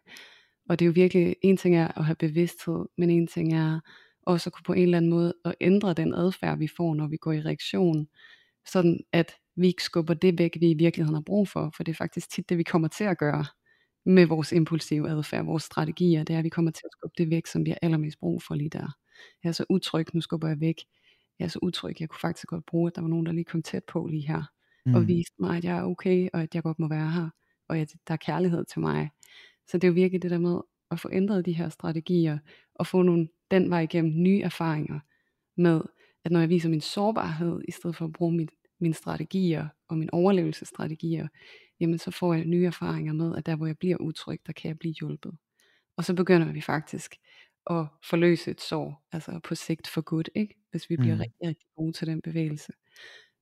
[0.68, 3.80] Og det er jo virkelig, en ting er at have bevidsthed, men en ting er
[4.22, 7.06] også at kunne på en eller anden måde at ændre den adfærd, vi får, når
[7.08, 8.08] vi går i reaktion,
[8.66, 11.92] sådan at vi ikke skubber det væk, vi i virkeligheden har brug for, for det
[11.92, 13.44] er faktisk tit det, vi kommer til at gøre
[14.06, 17.30] med vores impulsive adfærd, vores strategier, det er, at vi kommer til at skubbe det
[17.30, 18.96] væk, som vi har allermest brug for lige der.
[19.42, 20.76] Jeg er så utryg, nu skubber jeg væk.
[21.38, 23.44] Jeg er så utryg, jeg kunne faktisk godt bruge, at der var nogen, der lige
[23.44, 24.42] kom tæt på lige her,
[24.86, 24.94] mm.
[24.94, 27.28] og viste mig, at jeg er okay, og at jeg godt må være her,
[27.68, 29.10] og at der er kærlighed til mig.
[29.66, 30.60] Så det er jo virkelig det der med
[30.90, 32.38] at få ændret de her strategier,
[32.74, 35.00] og få nogle, den vej igennem nye erfaringer
[35.56, 35.80] med,
[36.24, 39.98] at når jeg viser min sårbarhed, i stedet for at bruge mit, mine strategier og
[39.98, 41.28] mine overlevelsesstrategier,
[41.80, 44.68] jamen så får jeg nye erfaringer med, at der hvor jeg bliver utryg, der kan
[44.68, 45.32] jeg blive hjulpet.
[45.96, 47.14] Og så begynder vi faktisk
[47.70, 50.54] at forløse et sår, altså på sigt for godt, ikke?
[50.70, 51.20] hvis vi bliver mm.
[51.20, 52.72] rigtig, rigtig gode til den bevægelse.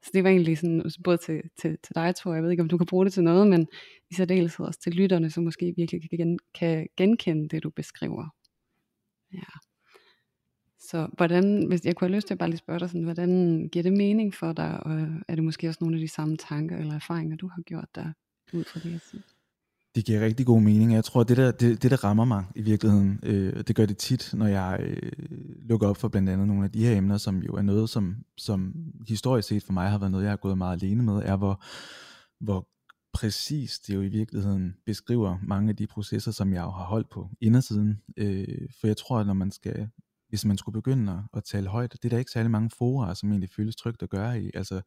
[0.02, 2.62] Så det var egentlig sådan, både til, til, til dig, tror jeg, jeg ved ikke,
[2.62, 3.68] om du kan bruge det til noget, men
[4.10, 8.28] i særdeleshed også til lytterne, som måske virkelig kan, gen, kan genkende det, du beskriver.
[9.32, 9.52] Ja.
[10.78, 13.28] Så hvordan, hvis jeg kunne have lyst til at bare lige spørge dig sådan, hvordan
[13.72, 14.92] giver det mening for dig, og
[15.28, 18.12] er det måske også nogle af de samme tanker eller erfaringer, du har gjort der
[18.52, 19.22] ud fra det, jeg siger?
[19.94, 20.92] Det giver rigtig god mening.
[20.92, 23.98] Jeg tror, det der, det, det der rammer mig i virkeligheden, øh, det gør det
[23.98, 25.12] tit, når jeg øh,
[25.68, 28.16] lukker op for blandt andet nogle af de her emner, som jo er noget, som,
[28.38, 28.74] som
[29.08, 31.62] historisk set for mig har været noget, jeg har gået meget alene med, er hvor,
[32.40, 32.68] hvor
[33.12, 37.10] præcis det jo i virkeligheden beskriver mange af de processer, som jeg jo har holdt
[37.10, 38.00] på indersiden.
[38.16, 39.88] Øh, for jeg tror, at når man skal,
[40.28, 43.14] hvis man skulle begynde at, at tale højt, det er der ikke særlig mange forer,
[43.14, 44.80] som egentlig føles trygt at gøre i, altså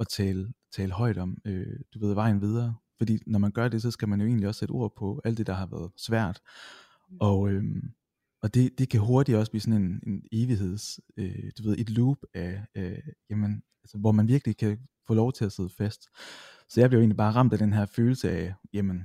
[0.00, 2.74] at tale, tale højt om, øh, du ved, vejen videre.
[2.98, 5.38] Fordi når man gør det, så skal man jo egentlig også sætte ord på alt
[5.38, 6.40] det, der har været svært.
[7.20, 7.64] Og, øh,
[8.42, 11.90] og det, det kan hurtigt også blive sådan en, en evigheds, øh, du ved, et
[11.90, 12.98] loop af, øh,
[13.30, 16.08] jamen, altså, hvor man virkelig kan få lov til at sidde fast.
[16.68, 19.04] Så jeg blev egentlig bare ramt af den her følelse af, jamen,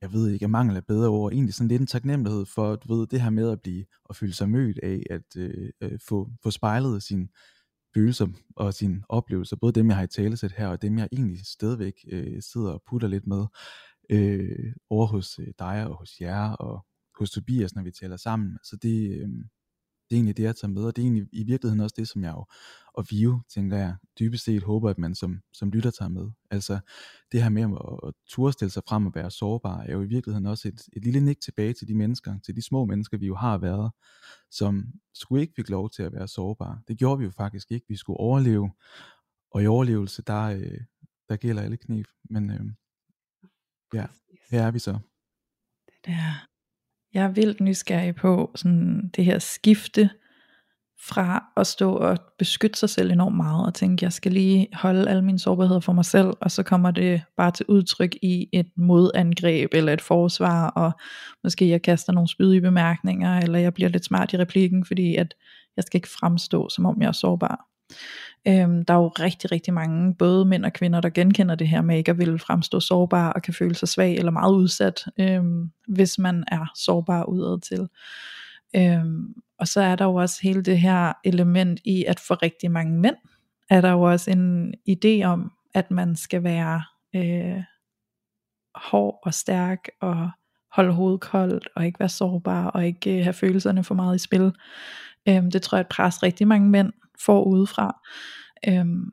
[0.00, 2.94] jeg ved ikke, at mangel er bedre ord, egentlig sådan lidt en taknemmelighed for, du
[2.94, 6.30] ved, det her med at blive, og føle sig mødt af, at øh, øh få,
[6.42, 7.28] få spejlet sin
[7.96, 8.26] følelser
[8.56, 11.94] og sine oplevelser, både dem jeg har i talesæt her, og dem jeg egentlig stadigvæk
[12.12, 13.46] øh, sidder og putter lidt med,
[14.10, 16.86] øh, over hos øh, dig og hos jer, og
[17.18, 18.58] hos Tobias, når vi taler sammen.
[18.62, 19.28] Så det, øh,
[20.10, 22.08] det er egentlig det, jeg tager med, og det er egentlig i virkeligheden også det,
[22.08, 22.44] som jeg jo,
[22.94, 26.30] og vi jo, tænker jeg, dybest set håber, at man som, som lytter tager med.
[26.50, 26.78] Altså
[27.32, 30.06] det her med at, at turde stille sig frem og være sårbar, er jo i
[30.06, 33.26] virkeligheden også et, et lille nik tilbage til de mennesker, til de små mennesker, vi
[33.26, 33.92] jo har været,
[34.50, 36.80] som skulle ikke fik lov til at være sårbare.
[36.88, 37.86] Det gjorde vi jo faktisk ikke.
[37.88, 38.70] Vi skulle overleve,
[39.50, 40.80] og i overlevelse, der, øh,
[41.28, 42.06] der gælder alle knep.
[42.30, 42.60] Men øh,
[43.94, 44.06] ja,
[44.50, 44.98] her er vi så.
[46.06, 46.34] Ja.
[47.16, 50.10] Jeg er vildt nysgerrig på sådan det her skifte
[51.08, 55.08] fra at stå og beskytte sig selv enormt meget og tænke, jeg skal lige holde
[55.08, 58.66] alle mine sårbarheder for mig selv, og så kommer det bare til udtryk i et
[58.76, 60.92] modangreb eller et forsvar, og
[61.44, 65.34] måske jeg kaster nogle spydige bemærkninger, eller jeg bliver lidt smart i replikken, fordi at
[65.76, 67.66] jeg skal ikke fremstå, som om jeg er sårbar.
[68.48, 71.82] Øhm, der er jo rigtig, rigtig mange, både mænd og kvinder, der genkender det her
[71.82, 75.70] med ikke at ville fremstå sårbar og kan føle sig svag eller meget udsat, øhm,
[75.88, 77.88] hvis man er sårbar udad til.
[78.76, 82.70] Øhm, og så er der jo også hele det her element i, at for rigtig
[82.70, 83.16] mange mænd,
[83.70, 86.82] er der jo også en idé om, at man skal være
[87.16, 87.62] øh,
[88.74, 90.30] hård og stærk og
[90.72, 94.18] holde hovedet koldt og ikke være sårbar og ikke øh, have følelserne for meget i
[94.18, 94.52] spil.
[95.28, 96.92] Øhm, det tror jeg er et pres rigtig mange mænd
[97.24, 98.00] får udefra.
[98.68, 99.10] Øhm,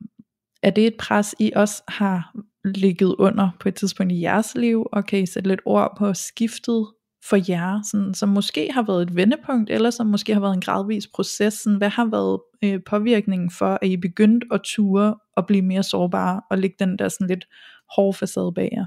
[0.63, 2.35] er det et pres, I også har
[2.65, 6.13] ligget under på et tidspunkt i jeres liv, og kan I sætte lidt ord på
[6.13, 6.87] skiftet
[7.29, 10.61] for jer, sådan, som måske har været et vendepunkt, eller som måske har været en
[10.61, 11.53] gradvis proces?
[11.53, 15.83] Sådan, hvad har været øh, påvirkningen for, at I begyndte at ture og blive mere
[15.83, 17.47] sårbare, og lægge den der sådan lidt
[17.95, 18.85] hårde facade bag jer?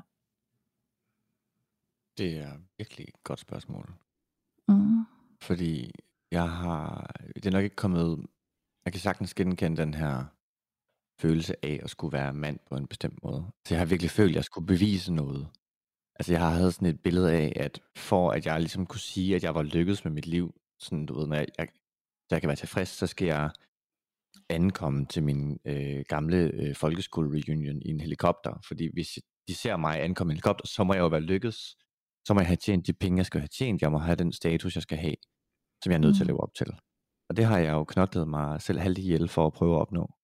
[2.19, 3.93] Det er virkelig et godt spørgsmål.
[4.69, 5.05] Mm.
[5.43, 5.91] Fordi
[6.31, 8.27] jeg har, det er nok ikke kommet,
[8.87, 10.25] jeg kan sagtens genkende den her
[11.21, 13.47] følelse af at skulle være mand på en bestemt måde.
[13.67, 15.49] Så jeg har virkelig følt, at jeg skulle bevise noget.
[16.19, 19.37] Altså jeg har havde sådan et billede af, at for at jeg ligesom kunne sige,
[19.37, 21.69] at jeg var lykkedes med mit liv, sådan du ved, når jeg, jeg,
[22.29, 23.51] så jeg kan være tilfreds, så skal jeg
[24.49, 28.61] ankomme til min øh, gamle øh, folkeskole-reunion i en helikopter.
[28.69, 29.19] Fordi hvis
[29.49, 31.77] de ser mig ankomme i en helikopter, så må jeg jo være lykkedes.
[32.27, 33.83] Så må jeg have tjent de penge, jeg skal have tjent.
[33.83, 35.17] Jeg må have den status, jeg skal have,
[35.83, 36.15] som jeg er nødt mm.
[36.15, 36.29] til at mm.
[36.29, 36.67] leve op til.
[37.29, 40.15] Og det har jeg jo knoklet mig selv halvt ihjel for at prøve at opnå.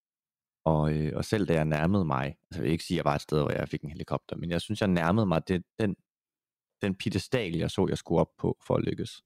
[0.65, 3.05] Og, øh, og selv da jeg nærmede mig, altså jeg vil ikke sige, at jeg
[3.05, 5.65] var et sted, hvor jeg fik en helikopter, men jeg synes, jeg nærmede mig det,
[5.81, 5.97] den,
[6.83, 9.23] den pedestal, jeg så, jeg skulle op på for at lykkes.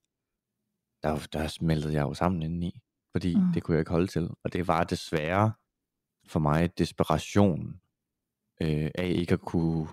[1.03, 2.81] Der, der smeltede jeg jo sammen indeni,
[3.13, 3.53] fordi mm.
[3.55, 4.31] det kunne jeg ikke holde til.
[4.45, 5.53] Og det var desværre
[6.27, 7.81] for mig desperation
[8.61, 9.89] øh, af ikke at kunne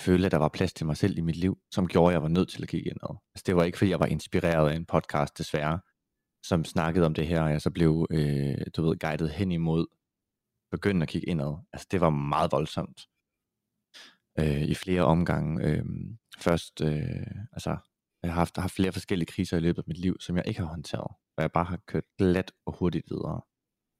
[0.00, 2.22] føle, at der var plads til mig selv i mit liv, som gjorde, at jeg
[2.22, 3.16] var nødt til at kigge indad.
[3.34, 5.80] Altså det var ikke, fordi jeg var inspireret af en podcast, desværre,
[6.42, 9.86] som snakkede om det her, og jeg så blev, øh, du ved, guidet hen imod
[10.70, 11.58] begynde at kigge indad.
[11.72, 13.00] Altså det var meget voldsomt.
[14.38, 15.66] Øh, I flere omgange.
[15.66, 15.84] Øh,
[16.38, 17.76] først, øh, altså
[18.22, 20.60] jeg har haft, haft flere forskellige kriser i løbet af mit liv, som jeg ikke
[20.60, 21.10] har håndteret.
[21.36, 23.40] Og jeg bare har kørt glat og hurtigt videre.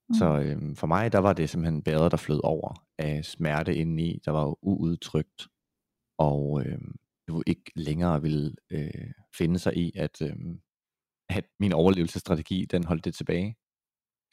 [0.09, 0.15] Mm.
[0.15, 4.19] Så øh, for mig, der var det simpelthen bedre, der flød over af smerte indeni,
[4.25, 5.49] der var uudtrykt.
[6.19, 6.79] Og øh,
[7.29, 10.37] du ikke længere ville øh, finde sig i, at, øh,
[11.37, 13.57] at min overlevelsesstrategi, den holdt det tilbage.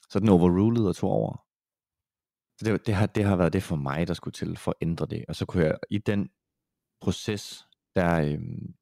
[0.10, 1.43] Så den overrulede og tog over.
[2.60, 4.78] Så det, det, har, det har været det for mig, der skulle til for at
[4.82, 5.26] ændre det.
[5.28, 6.30] Og så kunne jeg i den
[7.02, 8.76] proces, der, øhm,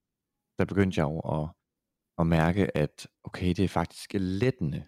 [0.57, 1.49] der begyndte jeg jo at,
[2.17, 4.85] at mærke, at okay, det er faktisk lettende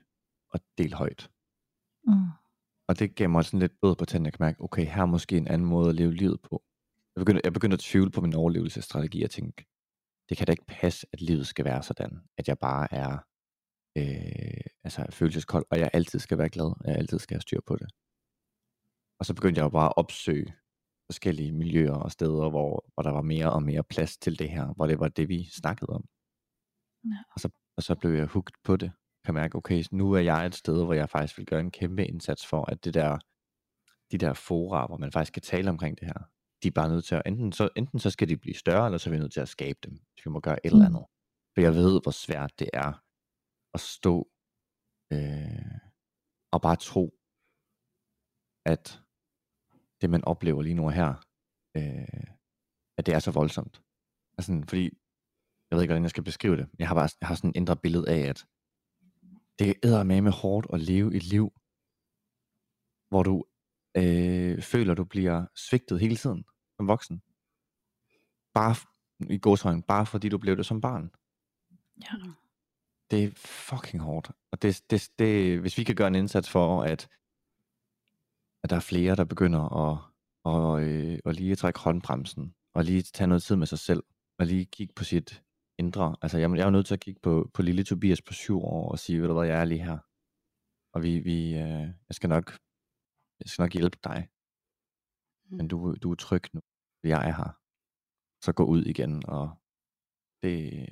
[0.53, 1.31] at dele højt.
[2.03, 2.13] Mm.
[2.87, 5.37] Og det gav mig sådan lidt blod på tænden, kan mærke, okay, her er måske
[5.37, 6.63] en anden måde at leve livet på.
[7.15, 9.65] Jeg begyndte, jeg begyndte at tvivle på min overlevelsesstrategi og tænke,
[10.29, 13.17] det kan da ikke passe, at livet skal være sådan, at jeg bare er,
[13.97, 17.59] øh, altså følelseskold, og jeg altid skal være glad, og jeg altid skal have styr
[17.67, 17.87] på det.
[19.19, 20.55] Og så begyndte jeg jo bare at opsøge
[21.05, 24.73] forskellige miljøer og steder, hvor, hvor der var mere og mere plads til det her,
[24.73, 26.05] hvor det var det, vi snakkede om.
[27.05, 27.17] Ja.
[27.33, 28.91] Og, så, og så blev jeg hooked på det.
[29.25, 32.05] Kan mærke, okay, nu er jeg et sted, hvor jeg faktisk vil gøre en kæmpe
[32.05, 33.17] indsats for, at det der,
[34.11, 36.29] de der fora, hvor man faktisk kan tale omkring det her,
[36.63, 38.97] de er bare nødt til at, enten så, enten så skal de blive større, eller
[38.97, 39.97] så er vi nødt til at skabe dem.
[39.97, 40.75] Så vi må gøre et Mm.
[40.77, 41.05] eller andet.
[41.53, 43.03] For jeg ved, hvor svært det er
[43.73, 44.15] at stå
[45.13, 45.77] øh,
[46.53, 47.05] og bare tro,
[48.73, 49.01] at
[50.01, 51.09] det man oplever lige nu her,
[51.77, 52.27] øh,
[52.97, 53.81] at det er så voldsomt.
[54.37, 54.83] Altså, fordi,
[55.67, 57.49] jeg ved ikke, hvordan jeg skal beskrive det, men jeg har bare jeg har sådan
[57.49, 58.39] et indre billede af, at
[59.59, 61.45] det er med hårdt at leve et liv,
[63.09, 63.35] hvor du
[63.97, 66.45] øh, føler, du bliver svigtet hele tiden
[66.77, 67.21] som voksen.
[68.53, 68.75] Bare
[69.29, 71.11] i godshøjen, bare fordi du blev det som barn.
[72.01, 72.31] Ja.
[73.11, 74.31] Det er fucking hårdt.
[74.51, 77.09] Og det, det, det, hvis vi kan gøre en indsats for, at,
[78.63, 79.99] at der er flere, der begynder at,
[80.43, 84.03] og, øh, og lige trække håndbremsen, og lige tage noget tid med sig selv,
[84.39, 85.43] og lige kigge på sit
[85.77, 86.15] indre.
[86.21, 88.91] Altså jeg, jeg er nødt til at kigge på, på lille Tobias på syv år,
[88.91, 89.97] og sige, ved du hvad, jeg er lige her.
[90.93, 92.57] Og vi, vi, øh, jeg skal nok,
[93.39, 94.29] jeg skal nok hjælpe dig.
[95.49, 95.57] Mm.
[95.57, 96.61] Men du, du er tryg nu,
[97.03, 97.59] jeg er her.
[98.41, 99.49] Så gå ud igen, og
[100.41, 100.85] det,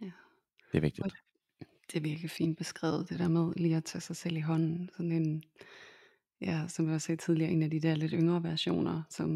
[0.00, 0.12] Ja.
[0.72, 1.14] det er vigtigt.
[1.92, 4.90] Det er virkelig fint beskrevet, det der med lige at tage sig selv i hånden.
[4.92, 5.42] Sådan en,
[6.40, 9.28] ja, som jeg også sagde tidligere, en af de der lidt yngre versioner, som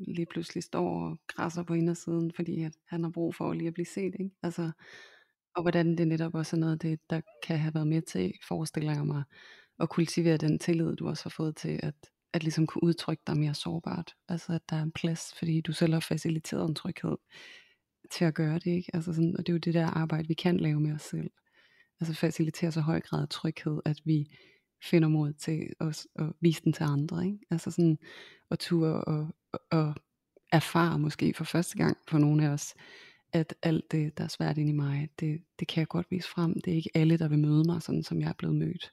[0.00, 3.74] lige pludselig står og græsser på indersiden, fordi at han har brug for lige at
[3.74, 4.14] blive set.
[4.20, 4.30] Ikke?
[4.42, 4.70] Altså,
[5.54, 8.92] og hvordan det netop også er noget det, der kan have været med til, forestiller
[8.92, 9.22] jeg mig,
[9.80, 11.94] at kultivere den tillid, du også har fået til, at,
[12.32, 14.14] at ligesom kunne udtrykke dig mere sårbart.
[14.28, 17.16] Altså at der er en plads, fordi du selv har faciliteret en tryghed
[18.10, 18.66] til at gøre det.
[18.66, 18.90] Ikke?
[18.94, 21.30] Altså sådan, og det er jo det der arbejde, vi kan lave med os selv.
[22.00, 24.36] Altså facilitere så høj grad af tryghed, at vi
[24.82, 27.26] finder mod til os at vise den til andre.
[27.26, 27.38] Ikke?
[27.50, 27.98] Altså sådan
[28.50, 29.94] at ture og, og, og
[30.52, 32.74] erfare måske for første gang for nogle af os,
[33.32, 36.28] at alt det, der er svært inde i mig, det, det kan jeg godt vise
[36.28, 36.60] frem.
[36.60, 38.92] Det er ikke alle, der vil møde mig, sådan som jeg er blevet mødt.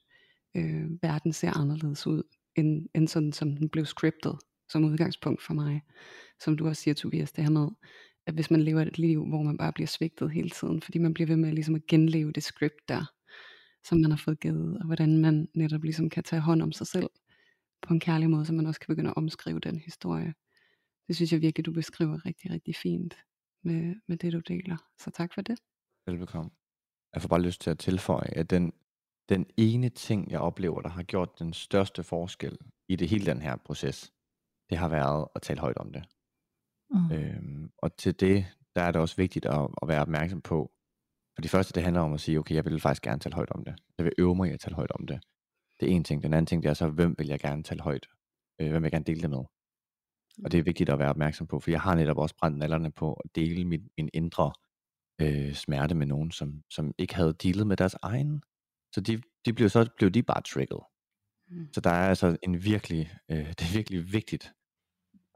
[0.55, 2.23] Øh, verden ser anderledes ud,
[2.55, 4.39] end, end sådan som den blev scriptet
[4.69, 5.81] som udgangspunkt for mig.
[6.39, 7.67] Som du også siger, Tobias, det her med,
[8.27, 11.13] at hvis man lever et liv, hvor man bare bliver svigtet hele tiden, fordi man
[11.13, 13.05] bliver ved med ligesom at genleve det script der,
[13.83, 16.87] som man har fået givet, og hvordan man netop ligesom kan tage hånd om sig
[16.87, 17.09] selv
[17.81, 20.33] på en kærlig måde, så man også kan begynde at omskrive den historie.
[21.07, 23.17] Det synes jeg virkelig, du beskriver rigtig, rigtig fint
[23.63, 24.77] med, med det, du deler.
[24.99, 25.59] Så tak for det.
[26.05, 26.51] Velbekomme.
[27.13, 28.73] Jeg får bare lyst til at tilføje, at den,
[29.29, 32.57] den ene ting, jeg oplever, der har gjort den største forskel
[32.87, 34.13] i det hele den her proces,
[34.69, 36.03] det har været at tale højt om det.
[36.89, 37.11] Mm.
[37.11, 38.45] Øhm, og til det,
[38.75, 40.71] der er det også vigtigt at, at være opmærksom på.
[41.35, 43.51] For det første, det handler om at sige, okay, jeg vil faktisk gerne tale højt
[43.51, 43.75] om det.
[43.97, 45.19] Jeg vil øve mig i at tale højt om det.
[45.79, 46.23] Det er en ting.
[46.23, 48.07] Den anden ting, det er så, hvem vil jeg gerne tale højt?
[48.59, 49.43] Øh, hvem vil jeg gerne dele det med?
[50.43, 52.91] Og det er vigtigt at være opmærksom på, for jeg har netop også brændt nallerne
[52.91, 54.51] på at dele min, min indre
[55.21, 58.43] øh, smerte med nogen, som, som ikke havde dealet med deres egen.
[58.93, 60.79] Så de, de blev så blev de bare trigget.
[61.47, 61.73] Mm.
[61.73, 64.53] Så der er altså en virkelig, øh, det er virkelig vigtigt,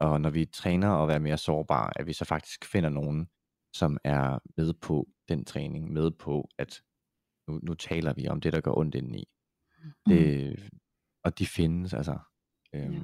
[0.00, 3.28] og når vi træner at være mere sårbare, at vi så faktisk finder nogen,
[3.72, 6.82] som er med på den træning, med på, at
[7.48, 9.24] nu, nu taler vi om det, der går ondt indeni.
[10.06, 10.68] Det,
[11.24, 12.18] og de findes altså.
[12.74, 13.00] Øhm, Ja.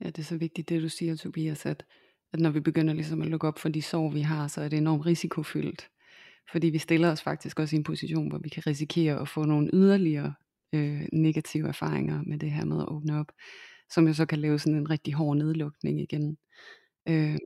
[0.00, 1.86] Ja, det er så vigtigt det du siger, Tobias, at,
[2.32, 4.68] at når vi begynder ligesom at lukke op for de sår vi har, så er
[4.68, 5.90] det enormt risikofyldt.
[6.52, 9.44] Fordi vi stiller os faktisk også i en position, hvor vi kan risikere at få
[9.44, 10.34] nogle yderligere
[10.72, 13.32] øh, negative erfaringer med det her med at åbne op,
[13.90, 16.36] som jo så kan lave sådan en rigtig hård nedlukning igen.
[17.08, 17.38] Øh,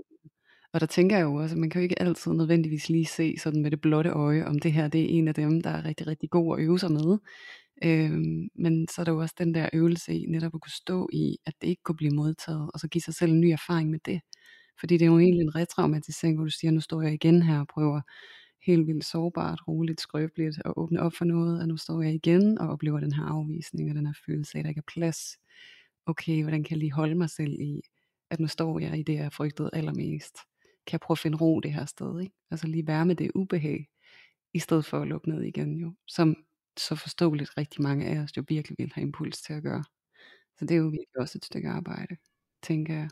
[0.73, 3.35] og der tænker jeg jo også, at man kan jo ikke altid nødvendigvis lige se
[3.39, 5.85] sådan med det blotte øje, om det her det er en af dem, der er
[5.85, 7.19] rigtig, rigtig god at øve sig med.
[7.85, 11.09] Øhm, men så er der jo også den der øvelse i netop at kunne stå
[11.13, 13.91] i, at det ikke kunne blive modtaget, og så give sig selv en ny erfaring
[13.91, 14.21] med det.
[14.81, 17.61] Fordi det er jo egentlig en retraumatisering, hvor du siger, nu står jeg igen her
[17.61, 18.01] og prøver
[18.67, 22.59] helt vildt sårbart, roligt, skrøbeligt at åbne op for noget, og nu står jeg igen
[22.59, 25.39] og oplever den her afvisning og den her følelse af, at der ikke er plads.
[26.07, 27.81] Okay, hvordan kan jeg lige holde mig selv i,
[28.31, 30.37] at nu står jeg i det, jeg frygtede allermest.
[30.87, 32.35] Kan jeg prøve at finde ro det her sted, ikke?
[32.51, 33.89] Altså lige være med det ubehag,
[34.55, 36.37] i stedet for at lukke ned igen jo, som
[36.77, 39.85] så forståeligt rigtig mange af os jo virkelig vil have impuls til at gøre.
[40.59, 42.17] Så det er jo virkelig også et stykke arbejde,
[42.63, 43.09] tænker jeg.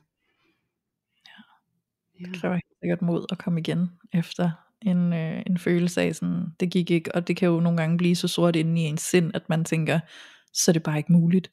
[1.27, 2.27] Ja.
[2.27, 6.47] Det kræver helt sikkert mod at komme igen efter en, øh, en følelse af sådan,
[6.61, 9.03] det gik ikke, og det kan jo nogle gange blive så sort inde i ens
[9.03, 10.01] sind, at man tænker,
[10.53, 11.51] så er det bare ikke muligt.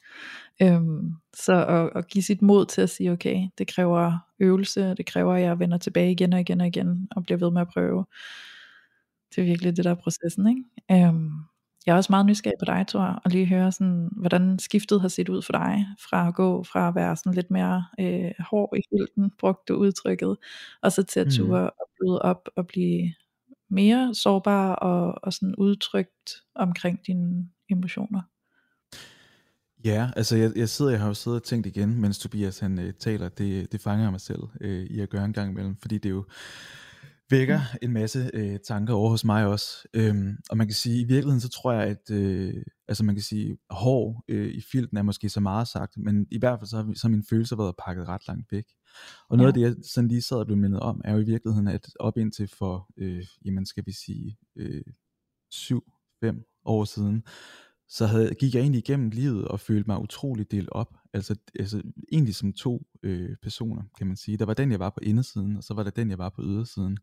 [0.62, 5.06] Øhm, så at, at give sit mod til at sige, okay, det kræver øvelse, det
[5.06, 7.68] kræver, at jeg vender tilbage igen og igen og igen, og bliver ved med at
[7.68, 8.06] prøve.
[9.36, 11.06] Det er virkelig det der er processen, ikke?
[11.08, 11.32] Øhm,
[11.86, 15.08] jeg er også meget nysgerrig på dig, Thor, og lige høre, sådan, hvordan skiftet har
[15.08, 18.78] set ud for dig, fra at gå fra at være sådan lidt mere øh, hård
[18.78, 20.38] i hilden, brugte udtrykket,
[20.82, 21.70] og så til at ture mm.
[21.80, 23.14] og bløde op og blive
[23.74, 28.22] mere sårbar og, og sådan udtrykt omkring dine emotioner.
[29.86, 32.80] Ja, altså jeg, jeg sidder, jeg har jo siddet og tænkt igen, mens Tobias han
[32.80, 35.76] øh, taler, det, det fanger jeg mig selv øh, i at gøre en gang imellem,
[35.82, 36.26] fordi det er jo
[37.34, 39.88] vækker en masse øh, tanker over hos mig også.
[39.94, 43.22] Øhm, og man kan sige, i virkeligheden så tror jeg, at øh, altså man kan
[43.22, 46.78] sige, hår øh, i filten er måske så meget sagt, men i hvert fald så
[46.78, 48.66] har, så har mine følelser været pakket ret langt væk.
[49.30, 49.50] Og noget ja.
[49.50, 51.90] af det, jeg sådan lige sad og blev mindet om, er jo i virkeligheden, at
[52.00, 54.84] op indtil for, øh, jamen skal vi sige, øh,
[55.52, 55.84] syv,
[56.24, 57.24] fem år siden,
[57.94, 60.96] så havde, gik jeg egentlig igennem livet og følte mig utrolig delt op.
[61.14, 61.82] Altså, altså
[62.12, 64.38] egentlig som to øh, personer, kan man sige.
[64.38, 66.42] Der var den, jeg var på indersiden, og så var der den, jeg var på
[66.42, 66.98] ydersiden.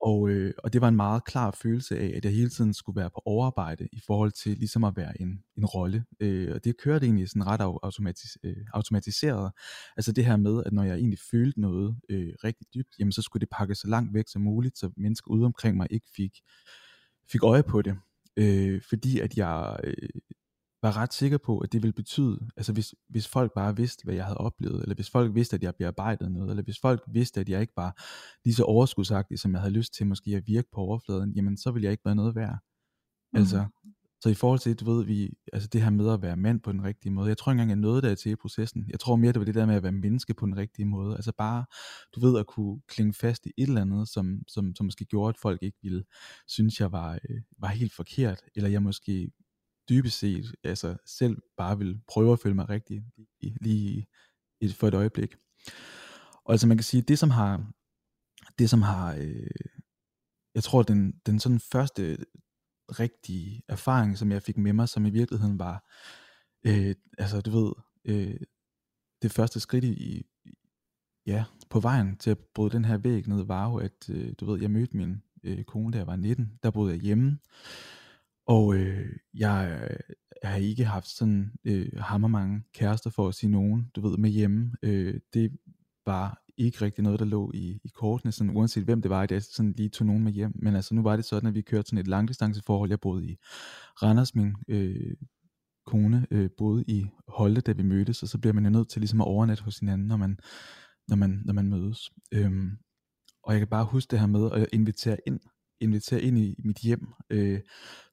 [0.00, 3.00] Og, øh, og det var en meget klar følelse af, at jeg hele tiden skulle
[3.00, 6.04] være på overarbejde i forhold til ligesom at være en, en rolle.
[6.20, 9.52] Øh, og det kørte egentlig sådan ret automatis, øh, automatiseret.
[9.96, 13.22] Altså det her med, at når jeg egentlig følte noget øh, rigtig dybt, jamen så
[13.22, 16.32] skulle det pakkes så langt væk som muligt, så mennesker ude omkring mig ikke fik,
[17.28, 17.96] fik øje på det
[18.36, 20.08] øh, fordi at jeg øh,
[20.82, 24.14] var ret sikker på, at det ville betyde, altså hvis, hvis folk bare vidste, hvad
[24.14, 27.40] jeg havde oplevet, eller hvis folk vidste, at jeg bearbejdede noget, eller hvis folk vidste,
[27.40, 28.02] at jeg ikke var
[28.44, 31.70] lige så overskudsagtig, som jeg havde lyst til måske at virke på overfladen, jamen så
[31.70, 32.58] ville jeg ikke være noget værd.
[33.62, 33.72] Mm.
[34.22, 36.72] Så i forhold til, du ved, vi, altså det her med at være mand på
[36.72, 38.84] den rigtige måde, jeg tror ikke engang, jeg nåede der til i processen.
[38.88, 41.16] Jeg tror mere, det var det der med at være menneske på den rigtige måde.
[41.16, 41.64] Altså bare,
[42.14, 45.28] du ved, at kunne klinge fast i et eller andet, som, som, som måske gjorde,
[45.28, 46.04] at folk ikke ville
[46.48, 49.30] synes, jeg var, øh, var helt forkert, eller jeg måske
[49.88, 53.04] dybest set altså selv bare ville prøve at føle mig rigtig
[53.40, 54.06] lige, lige
[54.60, 55.34] et, for et øjeblik.
[56.44, 57.72] Og altså man kan sige, det som har,
[58.58, 59.50] det som har, øh,
[60.54, 62.16] jeg tror den, den sådan første
[63.00, 65.84] rigtige erfaring, som jeg fik med mig, som i virkeligheden var,
[66.66, 67.72] øh, altså du ved,
[68.04, 68.40] øh,
[69.22, 70.22] det første skridt i,
[71.26, 74.44] ja, på vejen til at bryde den her væg ned, var jo, at øh, du
[74.44, 77.38] ved, jeg mødte min øh, kone, da jeg var 19, der boede jeg hjemme,
[78.46, 79.88] og øh, jeg,
[80.42, 84.18] jeg har ikke haft sådan øh, hammer mange kærester for at sige nogen, du ved,
[84.18, 84.72] med hjemme.
[84.82, 85.56] Øh, det
[86.06, 89.32] var ikke rigtig noget, der lå i, i kortene, sådan, uanset hvem det var, at
[89.32, 90.52] jeg sådan lige tog nogen med hjem.
[90.54, 92.90] Men altså nu var det sådan, at vi kørte sådan et langdistanceforhold.
[92.90, 93.36] Jeg boede i
[94.02, 95.14] Randers, min øh,
[95.86, 99.00] kone øh, boede i Holte, da vi mødtes, og så bliver man jo nødt til
[99.00, 100.38] ligesom at overnatte hos hinanden, når man,
[101.08, 102.10] når man, når man mødes.
[102.34, 102.70] Øhm,
[103.44, 105.40] og jeg kan bare huske det her med at invitere ind,
[105.80, 107.60] invitere ind i mit hjem, øh,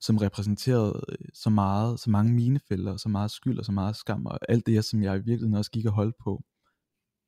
[0.02, 4.26] som repræsenterede øh, så meget, så mange minefælder, så meget skyld og så meget skam,
[4.26, 6.44] og alt det, som jeg i virkeligheden også gik og holdt på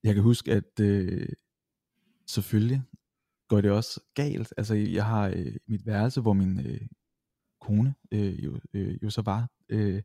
[0.03, 1.27] jeg kan huske, at øh,
[2.27, 2.81] selvfølgelig
[3.47, 4.53] går det også galt.
[4.57, 6.81] Altså, jeg har øh, mit værelse, hvor min øh,
[7.61, 9.49] kone øh, jo, øh, jo så var.
[9.69, 10.01] Øh,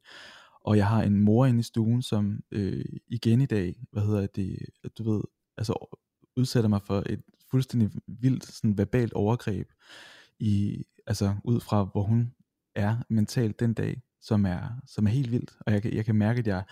[0.64, 4.26] og jeg har en mor inde i stuen, som øh, igen i dag, hvad hedder
[4.26, 4.58] det,
[4.98, 5.20] du ved,
[5.56, 5.98] altså
[6.36, 9.70] udsætter mig for et fuldstændig vildt sådan verbalt overgreb
[10.38, 12.32] i altså ud fra hvor hun
[12.74, 16.14] er mentalt den dag, som er som er helt vildt, og jeg kan jeg kan
[16.14, 16.64] mærke at jeg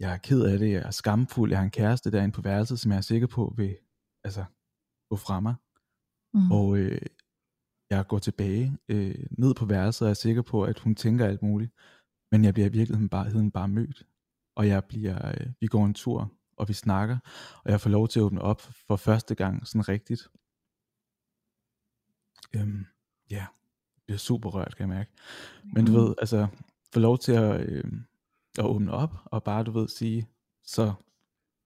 [0.00, 2.80] jeg er ked af det, jeg er skamfuld, jeg har en kæreste derinde på værelset,
[2.80, 3.76] som jeg er sikker på vil
[4.24, 4.44] altså,
[5.10, 5.54] gå fra mig.
[6.34, 6.52] Mm.
[6.52, 7.02] Og øh,
[7.90, 11.42] jeg går tilbage øh, ned på værelset, og er sikker på, at hun tænker alt
[11.42, 11.72] muligt.
[12.32, 14.06] Men jeg bliver i virkeligheden bare, bare mødt.
[14.56, 17.18] Og jeg bliver, øh, vi går en tur, og vi snakker,
[17.64, 20.28] og jeg får lov til at åbne op for første gang, sådan rigtigt.
[22.56, 22.86] Øhm,
[23.30, 25.10] ja, jeg bliver super rørt, kan jeg mærke.
[25.74, 25.98] Men du mm.
[25.98, 26.46] ved, altså,
[26.92, 27.92] få lov til at, øh,
[28.58, 30.28] at åbne op, og bare du ved sige,
[30.64, 30.92] så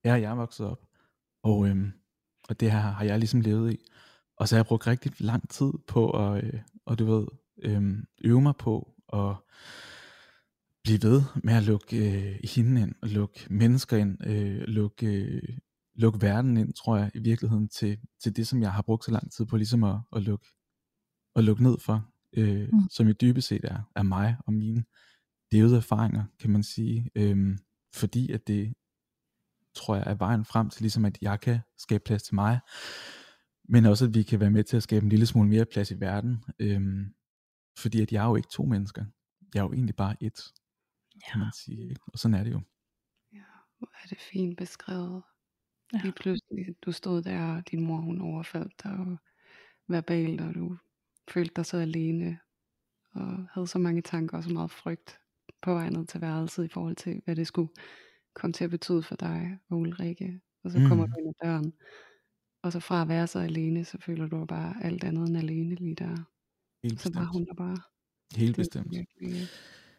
[0.05, 0.87] er jeg vokset op,
[1.43, 1.93] og, øhm,
[2.49, 3.79] og det her har jeg ligesom levet i.
[4.37, 7.27] Og så har jeg brugt rigtig lang tid på at, øh, og du ved,
[7.63, 9.35] øhm, øve mig på at
[10.83, 15.59] blive ved med at lukke øh, hende ind, og lukke mennesker ind, øh, lukke, øh,
[15.95, 19.11] lukke verden ind, tror jeg i virkeligheden, til, til det, som jeg har brugt så
[19.11, 20.47] lang tid på, ligesom at, at, lukke,
[21.37, 22.89] at lukke ned for, øh, mm.
[22.91, 24.85] som i dybest set er, er mig og mine
[25.53, 27.11] levede erfaringer, kan man sige.
[27.15, 27.59] Øhm,
[27.95, 28.75] fordi at det,
[29.75, 32.61] tror jeg, er vejen frem til, ligesom at jeg kan skabe plads til mig,
[33.65, 35.91] men også at vi kan være med til at skabe en lille smule mere plads
[35.91, 36.45] i verden.
[36.59, 37.15] Øhm,
[37.79, 39.05] fordi at jeg er jo ikke to mennesker.
[39.55, 40.53] Jeg er jo egentlig bare et,
[41.15, 41.33] ja.
[41.33, 41.89] kan man sige.
[41.89, 42.01] Ikke?
[42.07, 42.61] Og sådan er det jo.
[43.33, 43.45] Ja,
[43.79, 45.23] hvor er det fint beskrevet.
[45.93, 46.01] Ja.
[46.03, 49.19] Lige pludselig, du stod der, og din mor hun overfaldt dig, og
[49.89, 50.77] verbalt, og du
[51.29, 52.39] følte dig så alene,
[53.15, 55.22] og havde så mange tanker og så meget frygt
[55.63, 57.69] på vej ned til værelset i forhold til, hvad det skulle
[58.35, 60.41] komme til at betyde for dig og Ulrikke.
[60.65, 61.13] Og så kommer mm.
[61.13, 61.73] du ind ad døren.
[62.63, 65.75] Og så fra at være så alene, så føler du bare alt andet end alene
[65.75, 66.17] lige der.
[66.83, 67.79] Helt så var hun der bare.
[68.37, 68.91] Helt Det bestemt.
[68.91, 69.49] virkelig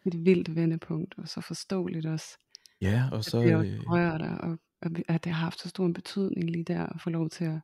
[0.05, 2.37] et vildt vendepunkt, og så forståeligt også,
[2.81, 5.59] Ja, og at så, det også øh, rører dig, og og at det har haft
[5.59, 7.59] så stor en betydning lige der, at få lov til at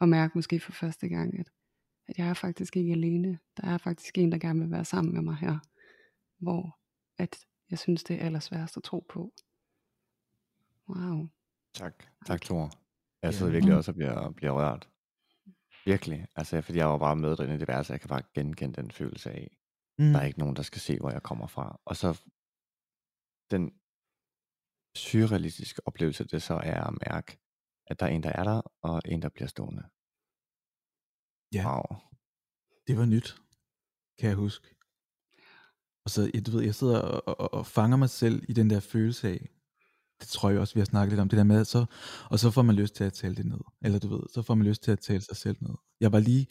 [0.00, 1.50] at mærke måske for første gang, at
[2.08, 3.38] at jeg er faktisk ikke alene.
[3.56, 5.58] Der er faktisk en, der gerne vil være sammen med mig her,
[6.38, 6.78] hvor
[7.18, 9.32] at jeg synes, det er allersværest at tro på.
[10.88, 11.28] Wow.
[11.74, 12.04] Tak.
[12.26, 12.62] Tak, Thor.
[13.22, 13.32] Jeg Ja.
[13.32, 14.88] sidder virkelig også og bliver, bliver rørt.
[15.84, 16.26] Virkelig.
[16.36, 17.92] Altså, fordi jeg var bare med i det værelse.
[17.92, 19.56] Jeg kan bare genkende den følelse af,
[19.98, 21.80] mm, der er ikke nogen, der skal se, hvor jeg kommer fra.
[21.84, 22.22] Og så
[23.50, 23.80] den
[24.96, 27.38] surrealistiske oplevelse, det så er at mærke,
[27.86, 29.82] at der er en, der er der, og en, der bliver stående.
[31.52, 31.64] Ja.
[31.74, 31.98] Wow.
[32.86, 33.34] det var nyt,
[34.18, 34.73] kan jeg huske.
[36.04, 38.70] Og så, jeg, du ved, jeg sidder og, og, og fanger mig selv i den
[38.70, 39.48] der følelse af,
[40.20, 41.84] det tror jeg også, vi har snakket lidt om, det der med, så,
[42.30, 43.60] og så får man lyst til at tale det ned.
[43.82, 45.74] Eller du ved, så får man lyst til at tale sig selv ned.
[46.00, 46.46] Jeg var lige,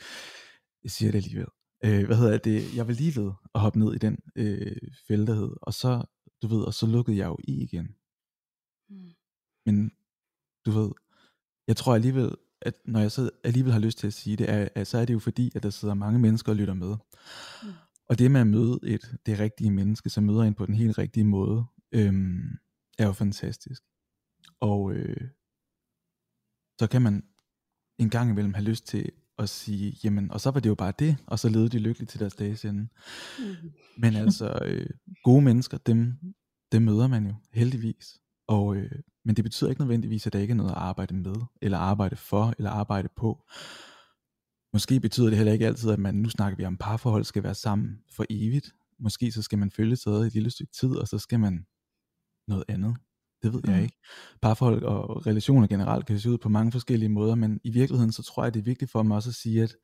[0.83, 1.47] jeg siger det alligevel,
[1.85, 4.77] øh, hvad hedder det, jeg var lige ved at hoppe ned i den øh,
[5.07, 6.03] fælde, der hed, og så,
[6.41, 7.95] du ved, og så lukkede jeg jo i igen.
[8.89, 9.09] Mm.
[9.65, 9.91] Men
[10.65, 10.91] du ved,
[11.67, 14.67] jeg tror alligevel, at når jeg så alligevel har lyst til at sige det, er,
[14.75, 16.95] at så er det jo fordi, at der sidder mange mennesker og lytter med.
[17.63, 17.69] Mm.
[18.09, 20.97] Og det med at møde et, det rigtige menneske, som møder en på den helt
[20.97, 22.57] rigtige måde, øhm,
[22.97, 23.83] er jo fantastisk.
[24.59, 25.27] Og øh,
[26.79, 27.23] så kan man
[27.97, 30.93] en gang imellem have lyst til at sige, jamen, og så var det jo bare
[30.99, 32.81] det, og så levede de lykkeligt til deres dages ende.
[33.39, 33.71] Mm.
[33.97, 34.89] Men altså, øh,
[35.23, 36.17] gode mennesker, dem,
[36.71, 38.19] dem møder man jo heldigvis.
[38.47, 38.91] Og, øh,
[39.25, 42.15] men det betyder ikke nødvendigvis, at der ikke er noget at arbejde med, eller arbejde
[42.15, 43.45] for, eller arbejde på.
[44.73, 47.55] Måske betyder det heller ikke altid, at man, nu snakker vi om parforhold, skal være
[47.55, 48.71] sammen for evigt.
[48.99, 51.65] Måske så skal man følge sig et lille stykke tid, og så skal man
[52.47, 52.95] noget andet.
[53.43, 53.83] Det ved jeg Mm.
[53.83, 53.97] ikke.
[54.41, 58.23] Parforhold og relationer generelt kan se ud på mange forskellige måder, men i virkeligheden så
[58.23, 59.75] tror jeg, det er vigtigt for mig også at sige, at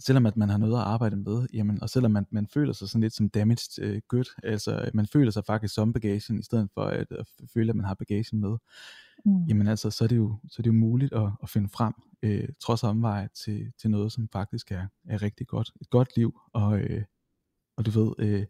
[0.00, 2.88] selvom at man har noget at arbejde med, jamen, og selvom man, man føler sig
[2.88, 6.42] sådan lidt som damaged uh, good, altså at man føler sig faktisk som bagagen, i
[6.42, 8.56] stedet for at, at føle, at man har bagagen med,
[9.24, 9.44] Mm.
[9.44, 11.94] jamen altså, så er det jo, så er det jo muligt at, at finde frem,
[12.22, 15.70] øh, trods omveje, til, til noget, som faktisk er, er rigtig godt.
[15.80, 17.04] Et godt liv, og, øh,
[17.76, 18.46] og du ved, øh,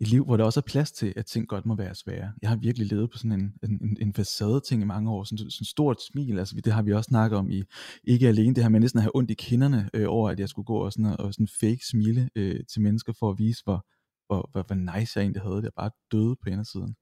[0.00, 2.32] et liv, hvor der også er plads til, at ting godt må være svære.
[2.42, 5.24] Jeg har virkelig levet på sådan en, en, en, en facade ting i mange år,
[5.24, 7.62] sådan, sådan et stort smil, altså det har vi også snakket om i,
[8.04, 10.48] ikke alene det her med næsten at have ondt i kinderne øh, over, at jeg
[10.48, 13.86] skulle gå og sådan, og sådan fake smile øh, til mennesker for at vise, hvor,
[14.26, 16.96] hvor, hvor, hvor nice jeg egentlig havde det, jeg bare døde på indersiden.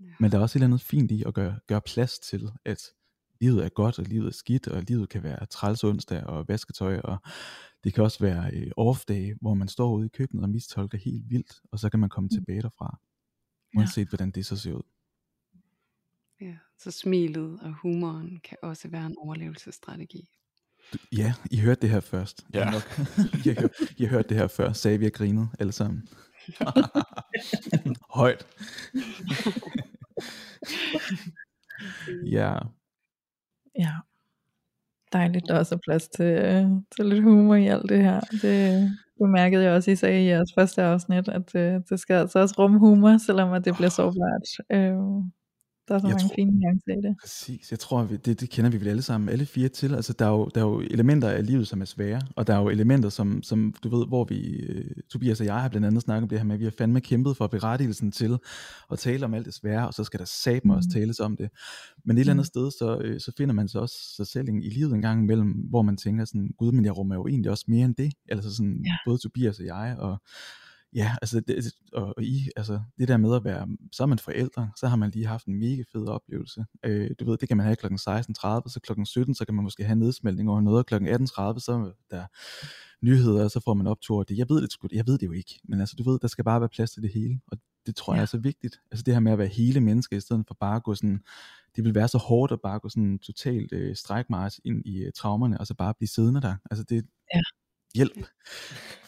[0.00, 0.04] Ja.
[0.20, 2.80] Men der er også et eller andet fint i at gøre, gøre plads til, at
[3.40, 6.98] livet er godt, og livet er skidt, og livet kan være træls onsdag og vasketøj,
[6.98, 7.18] og
[7.84, 11.30] det kan også være øh, off-day, hvor man står ude i køkkenet og mistolker helt
[11.30, 12.98] vildt, og så kan man komme tilbage derfra,
[13.74, 13.78] Ja.
[13.78, 14.82] uanset hvordan det så ser ud.
[16.40, 20.28] Ja, så smilet og humoren kan også være en overlevelsesstrategi.
[20.92, 22.46] Du- Ja, I hørte det her først.
[22.54, 22.68] Ja.
[22.68, 22.98] I, nok,
[23.46, 26.08] I, har, hørt- I har hørt det her før, sagde vi og grinede alle sammen.
[28.20, 28.46] Højt.
[32.36, 32.58] ja,
[33.78, 33.92] Ja.
[35.12, 38.20] Dejligt, der også er plads til, øh, til lidt humor i alt det her.
[38.20, 42.38] Det bemærkede jeg også, I sagde i jeres første afsnit, at øh, det skal altså
[42.38, 44.48] også rumme humor, selvom at det bliver sårbart.
[44.72, 44.94] Øh,
[45.88, 47.16] der er så Jeg mange tror- fine nuancer i det.
[47.20, 49.94] Præcis, jeg tror, det, det kender vi vel alle sammen, alle fire til.
[49.94, 52.54] Altså, der er, jo, der er jo elementer af livet, som er svære, og der
[52.54, 55.86] er jo elementer, som, som du ved, hvor vi, øh, Tobias og jeg har blandt
[55.86, 58.38] andet snakket om det her med, at vi har fandme kæmpet for berettigelsen til
[58.92, 61.00] at tale om alt det svære, og så skal der satme også Mm.
[61.00, 61.48] tales om det.
[62.04, 62.44] Men et eller andet Mm.
[62.44, 65.50] sted, så, øh, så finder man så også sig selv i livet en gang imellem,
[65.50, 68.12] hvor man tænker sådan, gud, men jeg rummer jo egentlig også mere end det.
[68.28, 68.96] Altså sådan, Ja.
[69.06, 70.22] både Tobias og jeg, og
[70.94, 74.18] Ja, altså det, og, og I, altså det der med at være, så er man
[74.18, 76.64] forældre, så har man lige haft en mega fed oplevelse.
[76.84, 78.02] Øh, du ved, det kan man have klokken 16.30,
[78.68, 81.18] så klokken 17, så kan man måske have nedsmeltning over noget, og klokken 18.30,
[81.58, 82.26] så er der
[83.06, 84.38] nyheder, og så får man optur det.
[84.38, 86.44] Jeg ved det sgu, jeg ved det jo ikke, men altså du ved, der skal
[86.44, 88.22] bare være plads til det hele, og det tror jeg Ja.
[88.22, 88.80] er så vigtigt.
[88.90, 91.20] Altså det her med at være hele menneske, i stedet for bare at gå sådan,
[91.76, 95.12] det vil være så hårdt at bare gå sådan totalt øh, strækmarch ind i øh,
[95.16, 96.54] traumerne, og så bare blive siddende der.
[96.70, 97.40] Altså det, Ja.
[97.94, 98.26] hjælp.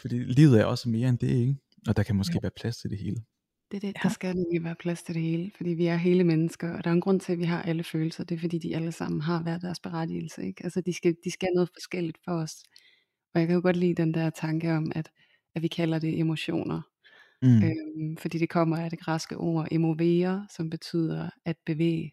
[0.00, 1.56] Fordi livet er også mere end det, ikke?
[1.88, 3.16] Og der kan måske være plads til det hele.
[3.70, 4.00] Det er det, Ja.
[4.02, 6.90] der skal nemlig være plads til det hele, fordi vi er hele mennesker, og der
[6.90, 9.20] er en grund til, at vi har alle følelser, det er fordi, de alle sammen
[9.20, 10.64] har hver deres berettigelse, ikke?
[10.64, 12.54] Altså, de skal, de skal noget forskelligt for os.
[13.34, 15.10] Og jeg kan jo godt lide den der tanke om, at,
[15.54, 16.80] at vi kalder det emotioner,
[17.42, 17.62] Mm.
[17.64, 22.12] øhm, fordi det kommer af det græske ord emovere, som betyder at bevæge.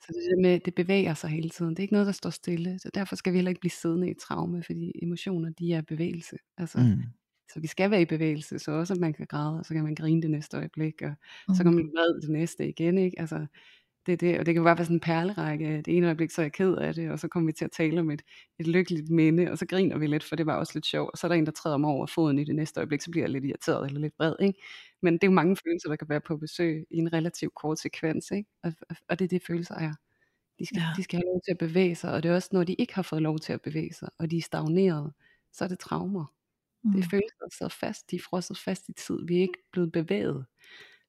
[0.00, 1.70] Så det, der med, det bevæger sig hele tiden.
[1.70, 2.78] Det er ikke noget, der står stille.
[2.78, 6.36] Så derfor skal vi heller ikke blive siddende i traume, fordi emotioner, de er bevægelse.
[6.58, 7.02] Altså, Mm.
[7.54, 9.84] Så vi skal være i bevægelse, så også at man kan græde, og så kan
[9.84, 11.14] man grine det næste øjeblik, og
[11.48, 11.54] Mm.
[11.54, 12.98] så kan man vred det næste igen.
[12.98, 13.20] Ikke?
[13.20, 13.46] Altså,
[14.06, 15.82] Det det, og det kan bare være sådan en perlerække.
[15.82, 17.70] Det ene øjeblik, så er jeg ked af det, og så kommer vi til at
[17.72, 18.22] tale om et,
[18.58, 21.10] et lykkeligt minde, og så griner vi lidt, for det var også lidt sjovt.
[21.12, 23.10] Og så er der en, der træder mig over foden i det næste øjeblik, så
[23.10, 24.34] bliver jeg lidt irriteret eller lidt vred.
[24.40, 24.58] Ikke?
[25.02, 27.78] Men det er jo mange følelser, der kan være på besøg i en relativt kort
[27.80, 28.30] sekvens.
[28.30, 28.48] Ikke?
[28.62, 28.72] Og,
[29.08, 29.92] og det er det, følelser er.
[30.58, 30.86] De skal, ja.
[30.96, 32.94] de skal have lov til at bevæge sig, og det er også, når de ikke
[32.94, 35.12] har fået lov til at bevæge sig, og de er stagneret,
[35.52, 36.24] så er det traumer.
[36.84, 36.92] Mm.
[36.92, 39.58] Det er følelser, der sidder fast, de er frosset fast i tid, vi er ikke
[39.72, 40.44] blevet bevæget.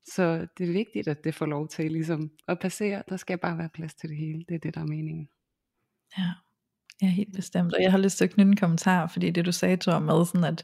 [0.05, 3.03] Så det er vigtigt, at det får lov til ligesom at passere.
[3.09, 4.45] Der skal bare være plads til det hele.
[4.49, 5.29] Det er det, der er meningen.
[6.17, 6.31] Ja,
[7.01, 7.73] ja helt bestemt.
[7.73, 10.25] Og jeg har lyst til at knytte en kommentar, fordi det du sagde, Thor, med
[10.25, 10.63] sådan, at